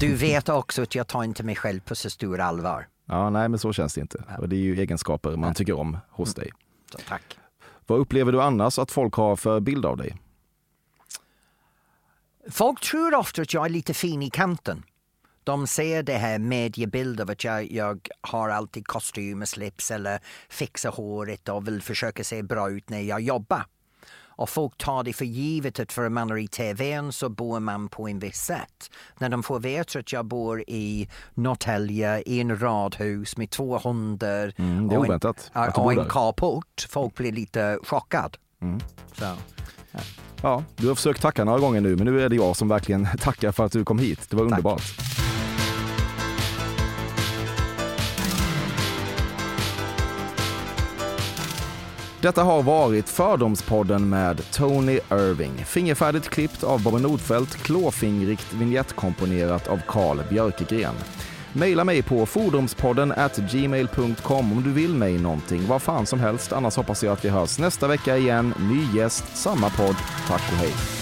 Du 0.00 0.14
vet 0.14 0.48
också 0.48 0.82
att 0.82 0.94
jag 0.94 1.06
tar 1.06 1.24
inte 1.24 1.42
mig 1.42 1.56
själv 1.56 1.80
på 1.80 1.94
så 1.94 2.10
stor 2.10 2.40
allvar. 2.40 2.86
Ja, 3.06 3.30
nej, 3.30 3.48
men 3.48 3.58
så 3.58 3.72
känns 3.72 3.94
det 3.94 4.00
inte. 4.00 4.24
Och 4.38 4.48
det 4.48 4.56
är 4.56 4.60
ju 4.60 4.80
egenskaper 4.80 5.36
man 5.36 5.54
tycker 5.54 5.78
om 5.78 5.98
hos 6.10 6.34
dig. 6.34 6.50
Så 6.92 6.98
tack. 7.08 7.38
Vad 7.86 7.98
upplever 7.98 8.32
du 8.32 8.42
annars 8.42 8.78
att 8.78 8.90
folk 8.90 9.14
har 9.14 9.36
för 9.36 9.60
bild 9.60 9.86
av 9.86 9.96
dig? 9.96 10.16
Folk 12.50 12.80
tror 12.80 13.14
ofta 13.14 13.42
att 13.42 13.54
jag 13.54 13.64
är 13.64 13.70
lite 13.70 13.94
fin 13.94 14.22
i 14.22 14.30
kanten. 14.30 14.82
De 15.44 15.66
ser 15.66 16.02
det 16.02 16.16
här 16.16 16.38
mediebild 16.38 17.20
av 17.20 17.30
att 17.30 17.44
jag, 17.44 17.72
jag 17.72 18.08
har 18.20 18.48
alltid 18.48 18.86
kostym 18.86 19.42
och 19.42 19.48
slips 19.48 19.90
eller 19.90 20.20
fixar 20.48 20.90
håret 20.90 21.48
och 21.48 21.68
vill 21.68 21.82
försöka 21.82 22.24
se 22.24 22.42
bra 22.42 22.70
ut 22.70 22.90
när 22.90 23.00
jag 23.00 23.20
jobbar. 23.20 23.64
Och 24.34 24.48
folk 24.48 24.78
tar 24.78 25.02
det 25.02 25.12
för 25.12 25.24
givet 25.24 25.80
att 25.80 25.92
för 25.92 26.08
man 26.08 26.30
är 26.30 26.38
i 26.38 26.48
tvn 26.48 27.12
så 27.12 27.28
bor 27.28 27.60
man 27.60 27.88
på 27.88 28.08
en 28.08 28.18
viss 28.18 28.36
sätt. 28.40 28.90
När 29.18 29.28
de 29.28 29.42
får 29.42 29.60
veta 29.60 29.98
att 29.98 30.12
jag 30.12 30.24
bor 30.24 30.64
i 30.66 31.08
Norrtälje 31.34 32.22
i 32.26 32.40
en 32.40 32.58
radhus 32.58 33.36
med 33.36 33.50
två 33.50 33.78
hundar 33.78 34.52
Mm, 34.56 34.90
och 34.90 35.06
en, 35.06 35.20
och 35.74 35.92
en 35.92 36.08
carport, 36.08 36.86
folk 36.88 37.14
blir 37.14 37.32
lite 37.32 37.78
chockad. 37.84 38.36
Mm. 38.62 38.80
Så. 39.18 39.24
Ja, 40.42 40.64
du 40.76 40.88
har 40.88 40.94
försökt 40.94 41.22
tacka 41.22 41.44
några 41.44 41.58
gånger 41.58 41.80
nu, 41.80 41.96
men 41.96 42.06
nu 42.06 42.20
är 42.22 42.28
det 42.28 42.36
jag 42.36 42.56
som 42.56 42.68
verkligen 42.68 43.08
tackar 43.18 43.52
för 43.52 43.64
att 43.64 43.72
du 43.72 43.84
kom 43.84 43.98
hit. 43.98 44.30
Det 44.30 44.36
var 44.36 44.44
underbart. 44.44 44.82
Detta 52.22 52.42
har 52.42 52.62
varit 52.62 53.08
Fördomspodden 53.08 54.08
med 54.08 54.42
Tony 54.52 54.98
Irving. 55.10 55.64
Fingerfärdigt 55.64 56.28
klippt 56.28 56.64
av 56.64 56.82
Bobby 56.82 57.02
Nordfeldt, 57.02 57.56
klåfingrigt 57.56 58.52
vignettkomponerat 58.52 59.68
av 59.68 59.80
Carl 59.88 60.22
Björkegren. 60.30 60.94
Maila 61.52 61.84
mig 61.84 62.02
på 62.02 62.26
fordomspodden 62.26 63.12
at 63.12 63.36
gmail.com 63.36 64.52
om 64.52 64.62
du 64.62 64.72
vill 64.72 64.94
mig 64.94 65.18
någonting, 65.18 65.66
vad 65.66 65.82
fan 65.82 66.06
som 66.06 66.20
helst. 66.20 66.52
Annars 66.52 66.76
hoppas 66.76 67.02
jag 67.02 67.12
att 67.12 67.24
vi 67.24 67.28
hörs 67.28 67.58
nästa 67.58 67.88
vecka 67.88 68.16
igen. 68.16 68.54
Ny 68.58 68.98
gäst, 68.98 69.36
samma 69.36 69.70
podd. 69.70 69.96
Tack 70.28 70.52
och 70.52 70.58
hej. 70.58 71.01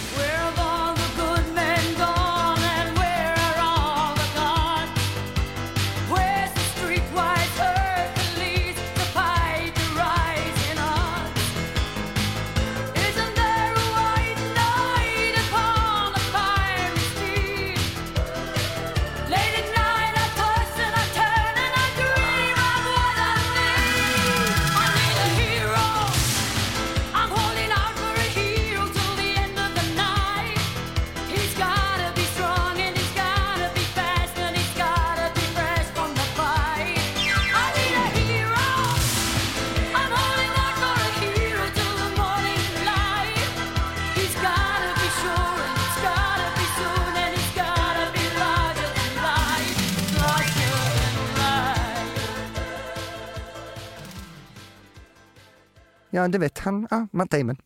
Ja, 56.20 56.28
det 56.28 56.38
vet 56.38 56.58
han. 56.58 56.86
Ja, 56.90 57.06
Matt 57.12 57.30
Damon. 57.32 57.56